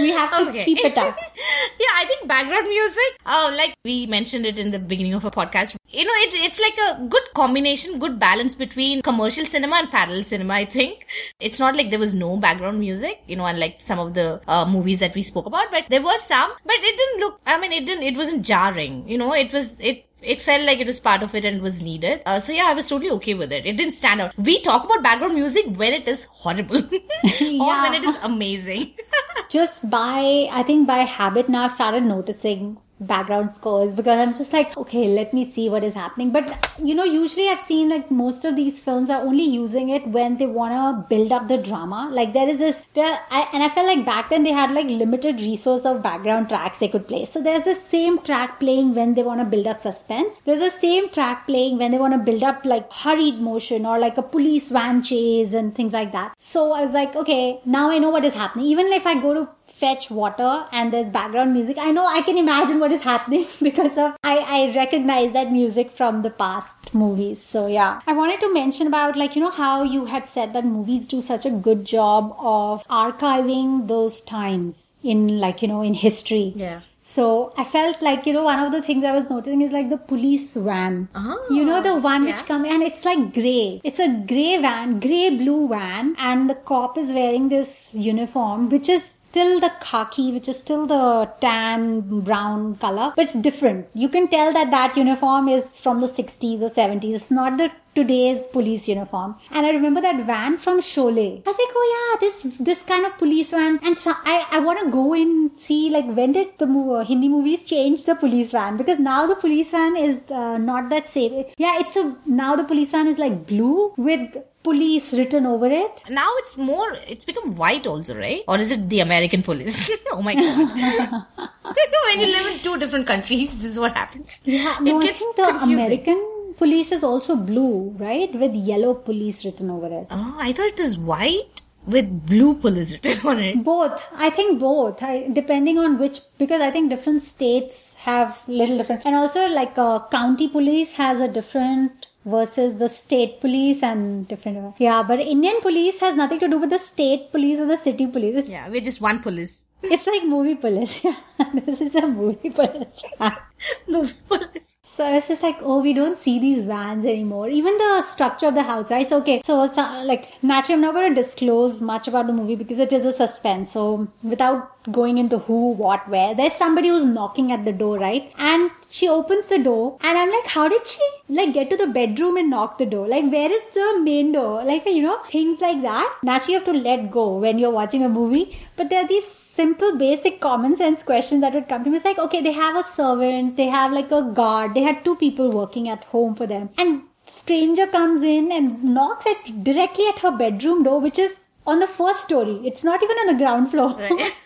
we 0.00 0.10
have 0.10 0.30
to 0.36 0.48
Okay. 0.50 0.64
keep 0.64 0.78
it 0.84 0.98
up. 0.98 1.16
yeah, 1.80 1.92
I 1.96 2.04
think 2.06 2.26
background 2.26 2.68
music, 2.68 3.18
oh, 3.24 3.54
like 3.56 3.74
we 3.84 4.06
mentioned 4.06 4.44
it 4.44 4.58
in 4.58 4.72
the 4.72 4.80
beginning 4.80 5.14
of 5.14 5.24
a 5.24 5.30
podcast, 5.30 5.76
you 5.92 6.04
know, 6.04 6.12
it, 6.16 6.34
it's 6.34 6.60
like 6.60 6.76
a 6.88 7.06
good 7.06 7.22
combination, 7.34 7.98
good 7.98 8.18
balance 8.18 8.54
between 8.54 9.02
commercial 9.02 9.44
cinema 9.46 9.76
and 9.76 9.90
parallel 9.90 10.24
cinema, 10.24 10.54
I 10.54 10.64
think. 10.64 11.06
It's 11.40 11.58
not 11.60 11.76
like 11.76 11.90
there 11.90 11.98
was 11.98 12.14
no 12.14 12.36
background 12.36 12.78
music, 12.80 13.22
you 13.26 13.36
know, 13.36 13.44
unlike 13.46 13.80
some 13.80 13.98
of 13.98 14.14
the 14.14 14.40
uh, 14.48 14.64
movies 14.66 14.98
that 15.00 15.14
we 15.14 15.22
spoke 15.22 15.46
about, 15.46 15.70
but 15.70 15.84
there 15.90 16.02
was 16.02 16.22
some, 16.22 16.50
but 16.64 16.76
it 16.78 16.96
didn't 16.96 17.20
look, 17.20 17.40
I 17.46 17.60
mean, 17.60 17.72
it 17.72 17.86
didn't, 17.86 18.04
it 18.04 18.16
wasn't 18.16 18.44
jarring, 18.44 19.08
you 19.08 19.18
know, 19.18 19.32
it 19.34 19.52
was, 19.52 19.78
it, 19.80 20.06
it 20.22 20.40
felt 20.40 20.62
like 20.62 20.78
it 20.78 20.86
was 20.86 21.00
part 21.00 21.22
of 21.24 21.34
it 21.34 21.44
and 21.44 21.56
it 21.56 21.62
was 21.62 21.82
needed. 21.82 22.22
Uh, 22.24 22.38
so 22.38 22.52
yeah, 22.52 22.66
I 22.66 22.74
was 22.74 22.88
totally 22.88 23.10
okay 23.10 23.34
with 23.34 23.52
it. 23.52 23.66
It 23.66 23.76
didn't 23.76 23.94
stand 23.94 24.20
out. 24.20 24.32
We 24.38 24.60
talk 24.62 24.84
about 24.84 25.02
background 25.02 25.34
music 25.34 25.64
when 25.76 25.92
it 25.92 26.06
is 26.06 26.24
horrible 26.26 26.76
or 27.24 27.24
Yeah. 27.40 27.82
when 27.82 27.94
it 27.94 28.04
is 28.04 28.16
amazing. 28.22 28.94
Just 29.50 29.90
by, 29.90 30.48
I 30.52 30.62
think 30.62 30.86
by 30.86 30.98
habit 30.98 31.48
now 31.48 31.64
I've 31.64 31.72
started 31.72 32.04
noticing 32.04 32.78
background 33.06 33.54
scores 33.54 33.94
because 33.94 34.18
I'm 34.18 34.32
just 34.32 34.52
like, 34.52 34.76
okay, 34.76 35.08
let 35.08 35.32
me 35.32 35.44
see 35.50 35.68
what 35.68 35.84
is 35.84 35.94
happening. 35.94 36.30
But 36.30 36.74
you 36.82 36.94
know, 36.94 37.04
usually 37.04 37.48
I've 37.48 37.60
seen 37.60 37.88
like 37.88 38.10
most 38.10 38.44
of 38.44 38.56
these 38.56 38.80
films 38.80 39.10
are 39.10 39.22
only 39.22 39.44
using 39.44 39.88
it 39.90 40.06
when 40.06 40.36
they 40.36 40.46
want 40.46 40.72
to 40.72 41.06
build 41.08 41.32
up 41.32 41.48
the 41.48 41.58
drama. 41.58 42.08
Like 42.12 42.32
there 42.32 42.48
is 42.48 42.58
this, 42.58 42.84
there, 42.94 43.20
I, 43.30 43.48
and 43.52 43.62
I 43.62 43.68
felt 43.68 43.86
like 43.86 44.04
back 44.04 44.30
then 44.30 44.42
they 44.42 44.52
had 44.52 44.70
like 44.70 44.86
limited 44.86 45.40
resource 45.40 45.84
of 45.84 46.02
background 46.02 46.48
tracks 46.48 46.78
they 46.78 46.88
could 46.88 47.06
play. 47.08 47.24
So 47.24 47.42
there's 47.42 47.64
the 47.64 47.74
same 47.74 48.18
track 48.18 48.60
playing 48.60 48.94
when 48.94 49.14
they 49.14 49.22
want 49.22 49.40
to 49.40 49.44
build 49.44 49.66
up 49.66 49.78
suspense. 49.78 50.40
There's 50.44 50.60
the 50.60 50.70
same 50.70 51.10
track 51.10 51.46
playing 51.46 51.78
when 51.78 51.90
they 51.90 51.98
want 51.98 52.14
to 52.14 52.18
build 52.18 52.42
up 52.42 52.64
like 52.64 52.92
hurried 52.92 53.40
motion 53.40 53.86
or 53.86 53.98
like 53.98 54.18
a 54.18 54.22
police 54.22 54.70
van 54.70 55.02
chase 55.02 55.52
and 55.52 55.74
things 55.74 55.92
like 55.92 56.12
that. 56.12 56.34
So 56.38 56.72
I 56.72 56.80
was 56.80 56.92
like, 56.92 57.16
okay, 57.16 57.60
now 57.64 57.90
I 57.90 57.98
know 57.98 58.10
what 58.10 58.24
is 58.24 58.34
happening. 58.34 58.66
Even 58.66 58.86
if 58.92 59.06
I 59.06 59.20
go 59.20 59.34
to 59.34 59.48
fetch 59.82 60.10
water 60.10 60.64
and 60.70 60.92
there's 60.92 61.08
background 61.10 61.52
music, 61.52 61.76
I 61.80 61.90
know 61.90 62.06
I 62.06 62.22
can 62.22 62.38
imagine 62.38 62.78
what 62.78 62.92
is 62.92 63.02
happening 63.02 63.46
because 63.62 63.98
of 63.98 64.16
I, 64.22 64.36
I 64.56 64.76
recognize 64.76 65.32
that 65.32 65.50
music 65.50 65.90
from 65.90 66.22
the 66.22 66.30
past 66.30 66.94
movies. 66.94 67.42
So 67.42 67.66
yeah. 67.66 68.00
I 68.06 68.12
wanted 68.12 68.40
to 68.40 68.54
mention 68.54 68.86
about 68.86 69.16
like, 69.16 69.34
you 69.34 69.42
know, 69.42 69.50
how 69.50 69.82
you 69.82 70.04
had 70.04 70.28
said 70.28 70.52
that 70.52 70.64
movies 70.64 71.06
do 71.06 71.20
such 71.20 71.44
a 71.46 71.50
good 71.50 71.84
job 71.84 72.36
of 72.38 72.86
archiving 72.88 73.88
those 73.88 74.20
times 74.22 74.92
in 75.02 75.40
like, 75.40 75.62
you 75.62 75.68
know, 75.68 75.82
in 75.82 75.94
history. 75.94 76.52
Yeah. 76.54 76.80
So 77.02 77.52
I 77.56 77.64
felt 77.64 78.00
like, 78.00 78.26
you 78.26 78.32
know, 78.32 78.44
one 78.44 78.60
of 78.60 78.70
the 78.70 78.80
things 78.80 79.04
I 79.04 79.12
was 79.12 79.28
noticing 79.28 79.60
is 79.60 79.72
like 79.72 79.90
the 79.90 79.98
police 79.98 80.54
van. 80.54 81.08
Oh, 81.14 81.46
you 81.50 81.64
know, 81.64 81.82
the 81.82 81.96
one 81.96 82.24
which 82.24 82.36
yeah. 82.36 82.46
come 82.46 82.64
and 82.64 82.82
it's 82.82 83.04
like 83.04 83.34
grey. 83.34 83.80
It's 83.82 83.98
a 83.98 84.08
grey 84.08 84.58
van, 84.58 85.00
grey 85.00 85.30
blue 85.36 85.68
van 85.68 86.14
and 86.18 86.48
the 86.48 86.54
cop 86.54 86.96
is 86.96 87.10
wearing 87.10 87.48
this 87.48 87.92
uniform 87.94 88.68
which 88.68 88.88
is 88.88 89.04
still 89.32 89.58
the 89.60 89.72
khaki, 89.80 90.30
which 90.30 90.48
is 90.48 90.58
still 90.58 90.86
the 90.86 91.28
tan 91.40 92.20
brown 92.20 92.76
color, 92.76 93.12
but 93.16 93.24
it's 93.24 93.34
different. 93.34 93.88
You 93.94 94.08
can 94.08 94.28
tell 94.28 94.52
that 94.52 94.70
that 94.70 94.96
uniform 94.96 95.48
is 95.48 95.80
from 95.80 96.00
the 96.00 96.06
60s 96.06 96.60
or 96.60 96.68
70s. 96.68 97.14
It's 97.14 97.30
not 97.30 97.56
the 97.56 97.70
today's 97.94 98.46
police 98.48 98.88
uniform. 98.88 99.36
And 99.50 99.66
I 99.66 99.70
remember 99.70 100.00
that 100.00 100.24
van 100.26 100.56
from 100.58 100.80
Sholay. 100.80 101.42
I 101.46 101.50
was 101.50 101.58
like, 101.62 101.74
oh 101.80 101.86
yeah, 101.94 102.20
this 102.24 102.36
this 102.58 102.82
kind 102.82 103.06
of 103.06 103.16
police 103.18 103.50
van. 103.50 103.78
And 103.82 103.96
so 103.96 104.14
I, 104.24 104.46
I 104.52 104.60
want 104.60 104.80
to 104.84 104.90
go 104.90 105.12
and 105.14 105.58
see 105.58 105.90
like 105.90 106.06
when 106.06 106.32
did 106.32 106.58
the 106.58 106.66
mo- 106.66 106.94
uh, 106.94 107.04
Hindi 107.04 107.28
movies 107.28 107.64
change 107.64 108.04
the 108.04 108.14
police 108.14 108.50
van? 108.52 108.76
Because 108.76 108.98
now 108.98 109.26
the 109.26 109.36
police 109.36 109.70
van 109.72 109.96
is 109.96 110.22
uh, 110.30 110.58
not 110.58 110.90
that 110.90 111.08
same. 111.08 111.44
Yeah, 111.58 111.78
it's 111.80 111.96
a 111.96 112.16
now 112.26 112.56
the 112.56 112.64
police 112.64 112.92
van 112.92 113.06
is 113.08 113.18
like 113.18 113.46
blue 113.46 113.92
with 113.96 114.36
police 114.62 115.12
written 115.14 115.46
over 115.46 115.66
it. 115.66 116.02
Now 116.08 116.28
it's 116.38 116.56
more, 116.56 116.92
it's 117.08 117.24
become 117.24 117.56
white 117.56 117.86
also, 117.86 118.16
right? 118.16 118.42
Or 118.46 118.58
is 118.58 118.70
it 118.70 118.88
the 118.88 119.00
American 119.00 119.42
police? 119.42 119.90
oh 120.12 120.22
my 120.22 120.34
god. 120.34 121.26
when 122.06 122.20
you 122.20 122.26
live 122.26 122.46
in 122.54 122.60
two 122.60 122.78
different 122.78 123.06
countries, 123.06 123.58
this 123.58 123.72
is 123.72 123.80
what 123.80 123.96
happens. 123.96 124.40
Yeah, 124.44 124.76
no, 124.80 124.98
I 124.98 125.02
gets 125.02 125.18
think 125.18 125.36
the 125.36 125.46
confusing. 125.46 125.74
American 125.74 126.31
police 126.56 126.92
is 126.92 127.02
also 127.04 127.36
blue, 127.36 127.94
right? 127.98 128.32
With 128.34 128.54
yellow 128.54 128.94
police 128.94 129.44
written 129.44 129.70
over 129.70 129.86
it. 129.86 130.06
Oh, 130.10 130.36
I 130.38 130.52
thought 130.52 130.66
it 130.68 130.80
is 130.80 130.98
white. 130.98 131.62
with 131.94 132.10
blue 132.26 132.54
police 132.64 132.90
written 132.94 133.26
on 133.30 133.38
it. 133.44 133.62
Both. 133.68 134.02
I 134.14 134.30
think 134.30 134.60
both. 134.60 135.02
I, 135.02 135.28
depending 135.32 135.78
on 135.84 135.98
which, 135.98 136.18
because 136.38 136.60
I 136.66 136.70
think 136.70 136.90
different 136.90 137.22
states 137.24 137.94
have 137.98 138.38
little 138.46 138.76
different. 138.78 139.02
And 139.04 139.16
also 139.16 139.48
like 139.48 139.76
uh, 139.76 139.98
county 140.12 140.46
police 140.48 140.92
has 140.92 141.20
a 141.20 141.26
different 141.26 142.06
versus 142.24 142.76
the 142.76 142.88
state 142.88 143.40
police 143.40 143.82
and 143.82 144.28
different. 144.28 144.76
Yeah, 144.78 145.02
but 145.02 145.18
Indian 145.18 145.60
police 145.60 145.98
has 145.98 146.14
nothing 146.14 146.38
to 146.44 146.48
do 146.48 146.58
with 146.58 146.70
the 146.70 146.78
state 146.78 147.32
police 147.32 147.58
or 147.58 147.66
the 147.66 147.76
city 147.88 148.06
police. 148.06 148.36
It's, 148.36 148.52
Yeah, 148.52 148.68
we're 148.68 148.80
just 148.80 149.00
one 149.00 149.20
police. 149.20 149.64
it's 149.82 150.06
like 150.06 150.24
movie 150.24 150.54
police. 150.54 151.04
Yeah, 151.08 151.16
this 151.54 151.80
is 151.80 151.96
a 151.96 152.06
movie 152.06 152.50
police. 152.50 153.02
So 154.84 155.08
it's 155.14 155.28
just 155.28 155.42
like, 155.42 155.58
oh, 155.62 155.80
we 155.80 155.94
don't 155.94 156.18
see 156.18 156.38
these 156.38 156.64
vans 156.64 157.04
anymore. 157.04 157.48
Even 157.48 157.76
the 157.78 158.02
structure 158.02 158.48
of 158.48 158.54
the 158.54 158.62
house, 158.62 158.90
right? 158.90 159.08
So, 159.08 159.18
okay. 159.18 159.40
So, 159.42 159.66
so 159.66 159.82
like, 160.04 160.32
naturally, 160.42 160.74
I'm 160.74 160.80
not 160.82 160.94
going 160.94 161.14
to 161.14 161.14
disclose 161.14 161.80
much 161.80 162.08
about 162.08 162.26
the 162.26 162.32
movie 162.32 162.56
because 162.56 162.78
it 162.78 162.92
is 162.92 163.04
a 163.04 163.12
suspense. 163.12 163.72
So, 163.72 164.08
without 164.22 164.71
going 164.90 165.18
into 165.18 165.38
who, 165.38 165.72
what, 165.72 166.08
where, 166.08 166.34
there's 166.34 166.54
somebody 166.54 166.88
who's 166.88 167.04
knocking 167.04 167.52
at 167.52 167.64
the 167.64 167.72
door, 167.72 167.98
right? 167.98 168.32
And 168.38 168.70
she 168.88 169.08
opens 169.08 169.46
the 169.46 169.58
door 169.58 169.96
and 170.02 170.18
I'm 170.18 170.30
like, 170.30 170.46
how 170.46 170.68
did 170.68 170.86
she 170.86 171.00
like 171.28 171.54
get 171.54 171.70
to 171.70 171.76
the 171.76 171.86
bedroom 171.86 172.36
and 172.36 172.50
knock 172.50 172.78
the 172.78 172.86
door? 172.86 173.06
Like, 173.08 173.30
where 173.30 173.50
is 173.50 173.62
the 173.74 174.00
main 174.02 174.32
door? 174.32 174.64
Like, 174.64 174.84
you 174.86 175.02
know, 175.02 175.18
things 175.30 175.60
like 175.60 175.82
that. 175.82 176.18
Naturally, 176.22 176.54
you 176.54 176.58
have 176.58 176.66
to 176.66 176.72
let 176.72 177.10
go 177.10 177.38
when 177.38 177.58
you're 177.58 177.70
watching 177.70 178.04
a 178.04 178.08
movie. 178.08 178.58
But 178.76 178.90
there 178.90 179.04
are 179.04 179.08
these 179.08 179.26
simple, 179.26 179.96
basic, 179.96 180.40
common 180.40 180.74
sense 180.76 181.02
questions 181.02 181.40
that 181.42 181.54
would 181.54 181.68
come 181.68 181.84
to 181.84 181.90
me. 181.90 181.96
It's 181.96 182.04
like, 182.04 182.18
okay, 182.18 182.42
they 182.42 182.52
have 182.52 182.76
a 182.76 182.82
servant, 182.82 183.56
they 183.56 183.66
have 183.66 183.92
like 183.92 184.10
a 184.10 184.22
guard, 184.22 184.74
they 184.74 184.82
had 184.82 185.04
two 185.04 185.16
people 185.16 185.50
working 185.50 185.88
at 185.88 186.04
home 186.04 186.34
for 186.34 186.46
them. 186.46 186.70
And 186.76 187.02
stranger 187.24 187.86
comes 187.86 188.22
in 188.22 188.50
and 188.50 188.82
knocks 188.82 189.26
at 189.26 189.64
directly 189.64 190.06
at 190.08 190.18
her 190.20 190.36
bedroom 190.36 190.82
door, 190.82 191.00
which 191.00 191.18
is 191.18 191.48
on 191.66 191.78
the 191.78 191.86
first 191.86 192.20
story. 192.20 192.60
It's 192.64 192.84
not 192.84 193.02
even 193.02 193.16
on 193.18 193.26
the 193.28 193.44
ground 193.44 193.70
floor. 193.70 193.90
Right. 193.90 194.32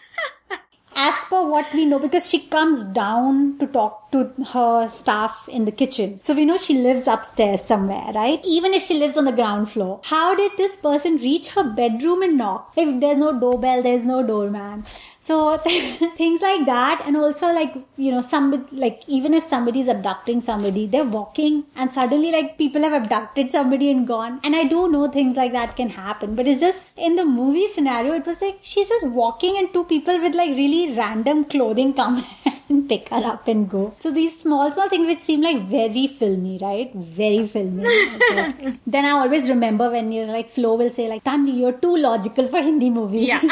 As 0.99 1.15
per 1.29 1.47
what 1.47 1.67
we 1.75 1.85
know, 1.85 1.99
because 1.99 2.31
she 2.31 2.39
comes 2.39 2.87
down 2.87 3.59
to 3.59 3.67
talk 3.67 4.11
to 4.13 4.33
her 4.53 4.89
staff 4.89 5.47
in 5.47 5.67
the 5.67 5.71
kitchen. 5.71 6.21
So 6.23 6.33
we 6.33 6.47
know 6.47 6.57
she 6.57 6.79
lives 6.79 7.07
upstairs 7.07 7.63
somewhere, 7.63 8.13
right? 8.15 8.41
Even 8.45 8.73
if 8.73 8.83
she 8.83 8.95
lives 8.95 9.19
on 9.19 9.27
the 9.27 9.33
ground 9.33 9.71
floor. 9.71 10.01
How 10.05 10.35
did 10.35 10.53
this 10.57 10.75
person 10.77 11.19
reach 11.19 11.49
her 11.49 11.65
bedroom 11.65 12.23
and 12.23 12.39
knock? 12.39 12.73
If 12.77 12.99
there's 12.99 13.19
no 13.19 13.39
doorbell, 13.39 13.83
there's 13.83 14.07
no 14.07 14.27
doorman. 14.27 14.87
So 15.27 15.37
things 16.19 16.41
like 16.41 16.67
that, 16.67 17.03
and 17.05 17.17
also 17.17 17.47
like 17.53 17.75
you 17.97 18.13
know, 18.13 18.21
somebody 18.21 18.77
like 18.85 19.01
even 19.09 19.35
if 19.35 19.43
somebody's 19.43 19.89
abducting 19.89 20.41
somebody, 20.41 20.87
they're 20.87 21.11
walking, 21.17 21.65
and 21.75 21.93
suddenly 21.93 22.31
like 22.31 22.57
people 22.59 22.83
have 22.83 22.93
abducted 22.93 23.51
somebody 23.51 23.91
and 23.91 24.07
gone. 24.07 24.39
And 24.45 24.55
I 24.55 24.65
do 24.75 24.89
know 24.93 25.09
things 25.09 25.37
like 25.37 25.51
that 25.53 25.75
can 25.81 25.89
happen, 25.89 26.37
but 26.37 26.47
it's 26.47 26.61
just 26.61 26.97
in 26.97 27.17
the 27.17 27.25
movie 27.25 27.67
scenario, 27.67 28.15
it 28.15 28.27
was 28.27 28.41
like 28.41 28.59
she's 28.63 28.89
just 28.89 29.07
walking, 29.23 29.59
and 29.59 29.73
two 29.73 29.85
people 29.85 30.21
with 30.27 30.37
like 30.43 30.51
really 30.51 30.97
random 30.97 31.45
clothing 31.45 31.93
come 31.95 32.25
and 32.69 32.89
pick 32.89 33.09
her 33.09 33.25
up 33.33 33.49
and 33.49 33.69
go. 33.69 33.83
So 33.99 34.13
these 34.13 34.39
small 34.39 34.71
small 34.71 34.89
things 34.89 35.07
which 35.07 35.21
seem 35.21 35.41
like 35.41 35.61
very 35.75 36.07
filmy, 36.07 36.59
right? 36.63 36.95
Very 36.95 37.47
filmy. 37.49 37.85
Okay. 38.37 38.73
then 38.87 39.05
I 39.07 39.11
always 39.11 39.49
remember 39.49 39.91
when 39.91 40.13
you're 40.13 40.27
like 40.27 40.49
Flo 40.49 40.75
will 40.77 40.91
say 40.91 41.09
like, 41.09 41.25
Tanvi, 41.25 41.59
you're 41.59 41.73
too 41.73 41.97
logical 41.97 42.49
for 42.49 42.63
Hindi 42.71 42.91
movies. 42.91 43.29
Yeah. 43.29 43.43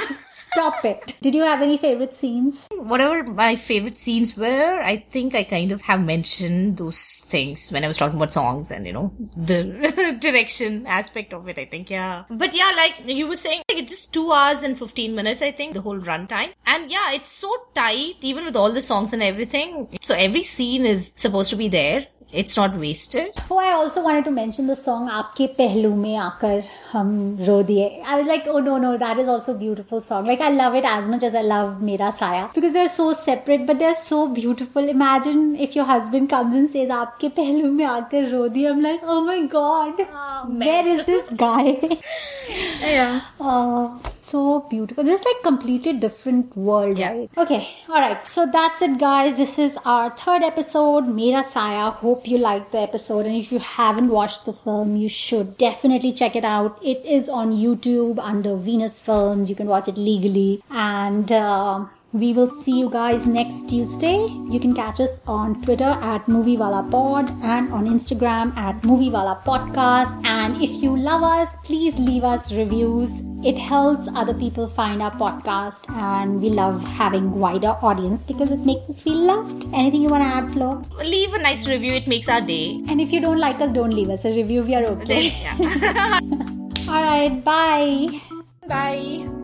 Stop 0.54 0.84
it. 0.84 1.18
Did 1.20 1.34
you 1.34 1.42
have 1.42 1.62
any 1.62 1.76
favorite 1.76 2.14
scenes? 2.14 2.68
Whatever 2.70 3.24
my 3.24 3.56
favorite 3.56 3.96
scenes 3.96 4.36
were, 4.36 4.80
I 4.80 5.04
think 5.10 5.34
I 5.34 5.42
kind 5.42 5.72
of 5.72 5.82
have 5.82 6.00
mentioned 6.00 6.76
those 6.76 7.24
things 7.26 7.72
when 7.72 7.82
I 7.82 7.88
was 7.88 7.96
talking 7.96 8.16
about 8.16 8.32
songs 8.32 8.70
and, 8.70 8.86
you 8.86 8.92
know, 8.92 9.12
the 9.36 10.16
direction 10.20 10.86
aspect 10.86 11.32
of 11.32 11.48
it, 11.48 11.58
I 11.58 11.64
think, 11.64 11.90
yeah. 11.90 12.22
But 12.30 12.54
yeah, 12.54 12.72
like 12.76 13.02
you 13.04 13.26
were 13.26 13.34
saying, 13.34 13.62
like, 13.68 13.78
it's 13.82 13.92
just 13.92 14.12
two 14.14 14.30
hours 14.30 14.62
and 14.62 14.78
15 14.78 15.12
minutes, 15.12 15.42
I 15.42 15.50
think, 15.50 15.74
the 15.74 15.80
whole 15.80 15.98
runtime. 15.98 16.52
And 16.66 16.88
yeah, 16.88 17.10
it's 17.10 17.28
so 17.28 17.52
tight, 17.74 18.18
even 18.20 18.44
with 18.44 18.54
all 18.54 18.70
the 18.70 18.82
songs 18.82 19.12
and 19.12 19.24
everything. 19.24 19.98
So 20.02 20.14
every 20.14 20.44
scene 20.44 20.86
is 20.86 21.14
supposed 21.16 21.50
to 21.50 21.56
be 21.56 21.66
there 21.66 22.06
it's 22.34 22.56
not 22.56 22.76
wasted. 22.76 23.32
Oh, 23.50 23.58
I 23.58 23.72
also 23.72 24.02
wanted 24.02 24.24
to 24.26 24.30
mention 24.30 24.66
the 24.66 24.76
song 24.76 25.08
Aapke 25.08 25.56
Pehlu 25.56 25.90
Mein 25.96 26.18
Aakar 26.20 26.64
Hum 26.92 27.36
Rodiye." 27.38 28.02
I 28.04 28.18
was 28.18 28.26
like, 28.26 28.46
oh 28.46 28.60
no, 28.60 28.78
no, 28.78 28.96
that 28.98 29.18
is 29.18 29.28
also 29.28 29.54
beautiful 29.54 30.00
song. 30.00 30.26
Like, 30.26 30.40
I 30.40 30.50
love 30.50 30.74
it 30.74 30.84
as 30.84 31.06
much 31.08 31.22
as 31.22 31.34
I 31.34 31.42
love 31.42 31.82
Mera 31.82 32.10
Saya 32.12 32.48
because 32.54 32.72
they're 32.72 32.88
so 32.96 33.12
separate, 33.12 33.66
but 33.66 33.78
they're 33.78 33.94
so 33.94 34.28
beautiful. 34.28 34.88
Imagine 34.88 35.56
if 35.56 35.76
your 35.76 35.84
husband 35.84 36.30
comes 36.30 36.54
and 36.54 36.70
says 36.70 36.88
Aapke 36.88 37.28
Pehlu 37.38 37.72
Mein 37.72 37.88
Aakar 37.88 38.24
Rodiye," 38.34 38.70
I'm 38.70 38.82
like, 38.82 39.00
oh 39.02 39.20
my 39.30 39.40
god, 39.46 39.94
oh, 40.00 40.46
where 40.64 40.86
is 40.86 41.04
this 41.04 41.30
guy? 41.46 41.64
yeah. 42.80 43.20
Oh 43.40 44.13
so 44.30 44.60
beautiful. 44.70 45.04
This 45.04 45.20
is 45.20 45.26
like 45.26 45.42
completely 45.42 45.92
different 45.94 46.56
world, 46.56 46.98
Yeah. 46.98 47.12
right? 47.12 47.30
Okay, 47.44 47.68
alright. 47.88 48.28
So 48.30 48.46
that's 48.46 48.82
it, 48.82 48.98
guys. 48.98 49.36
This 49.36 49.58
is 49.58 49.76
our 49.84 50.10
third 50.10 50.42
episode, 50.42 51.08
Mera 51.08 51.42
Saya. 51.44 51.90
Hope 51.90 52.26
you 52.28 52.38
liked 52.38 52.72
the 52.72 52.78
episode. 52.80 53.26
And 53.26 53.36
if 53.36 53.50
you 53.52 53.58
haven't 53.58 54.08
watched 54.08 54.44
the 54.46 54.52
film, 54.52 54.96
you 54.96 55.08
should 55.08 55.56
definitely 55.56 56.12
check 56.12 56.36
it 56.36 56.44
out. 56.44 56.78
It 56.82 57.04
is 57.04 57.28
on 57.28 57.52
YouTube 57.52 58.18
under 58.18 58.56
Venus 58.56 59.00
Films. 59.00 59.50
You 59.50 59.56
can 59.56 59.66
watch 59.66 59.88
it 59.88 59.98
legally. 59.98 60.62
And, 60.70 61.30
uh, 61.30 61.84
we 62.14 62.32
will 62.32 62.46
see 62.46 62.78
you 62.78 62.88
guys 62.88 63.26
next 63.26 63.68
Tuesday. 63.68 64.18
You 64.48 64.60
can 64.60 64.72
catch 64.72 65.00
us 65.00 65.20
on 65.26 65.60
Twitter 65.62 65.92
at 66.12 66.26
MovieWalaPod 66.26 67.28
and 67.42 67.72
on 67.72 67.86
Instagram 67.86 68.56
at 68.56 68.80
MovieWala 68.82 69.42
Podcast. 69.42 70.24
And 70.24 70.62
if 70.62 70.70
you 70.80 70.96
love 70.96 71.24
us, 71.24 71.56
please 71.64 71.98
leave 71.98 72.22
us 72.22 72.52
reviews. 72.52 73.12
It 73.44 73.58
helps 73.58 74.06
other 74.14 74.32
people 74.32 74.68
find 74.68 75.02
our 75.02 75.10
podcast 75.10 75.90
and 75.92 76.40
we 76.40 76.50
love 76.50 76.82
having 76.84 77.32
wider 77.32 77.74
audience 77.82 78.22
because 78.22 78.52
it 78.52 78.60
makes 78.60 78.88
us 78.88 79.00
feel 79.00 79.16
loved. 79.18 79.66
Anything 79.74 80.02
you 80.02 80.08
want 80.08 80.22
to 80.22 80.28
add, 80.28 80.52
Flo? 80.52 80.82
Leave 81.04 81.34
a 81.34 81.38
nice 81.38 81.66
review. 81.66 81.94
It 81.94 82.06
makes 82.06 82.28
our 82.28 82.40
day. 82.40 82.80
And 82.88 83.00
if 83.00 83.12
you 83.12 83.20
don't 83.20 83.40
like 83.40 83.60
us, 83.60 83.72
don't 83.72 83.90
leave 83.90 84.08
us 84.08 84.24
a 84.24 84.34
review. 84.34 84.62
We 84.62 84.76
are 84.76 84.84
okay. 84.84 85.32
Yeah. 85.42 86.20
All 86.88 87.02
right. 87.02 87.42
Bye. 87.44 88.20
Bye. 88.68 89.43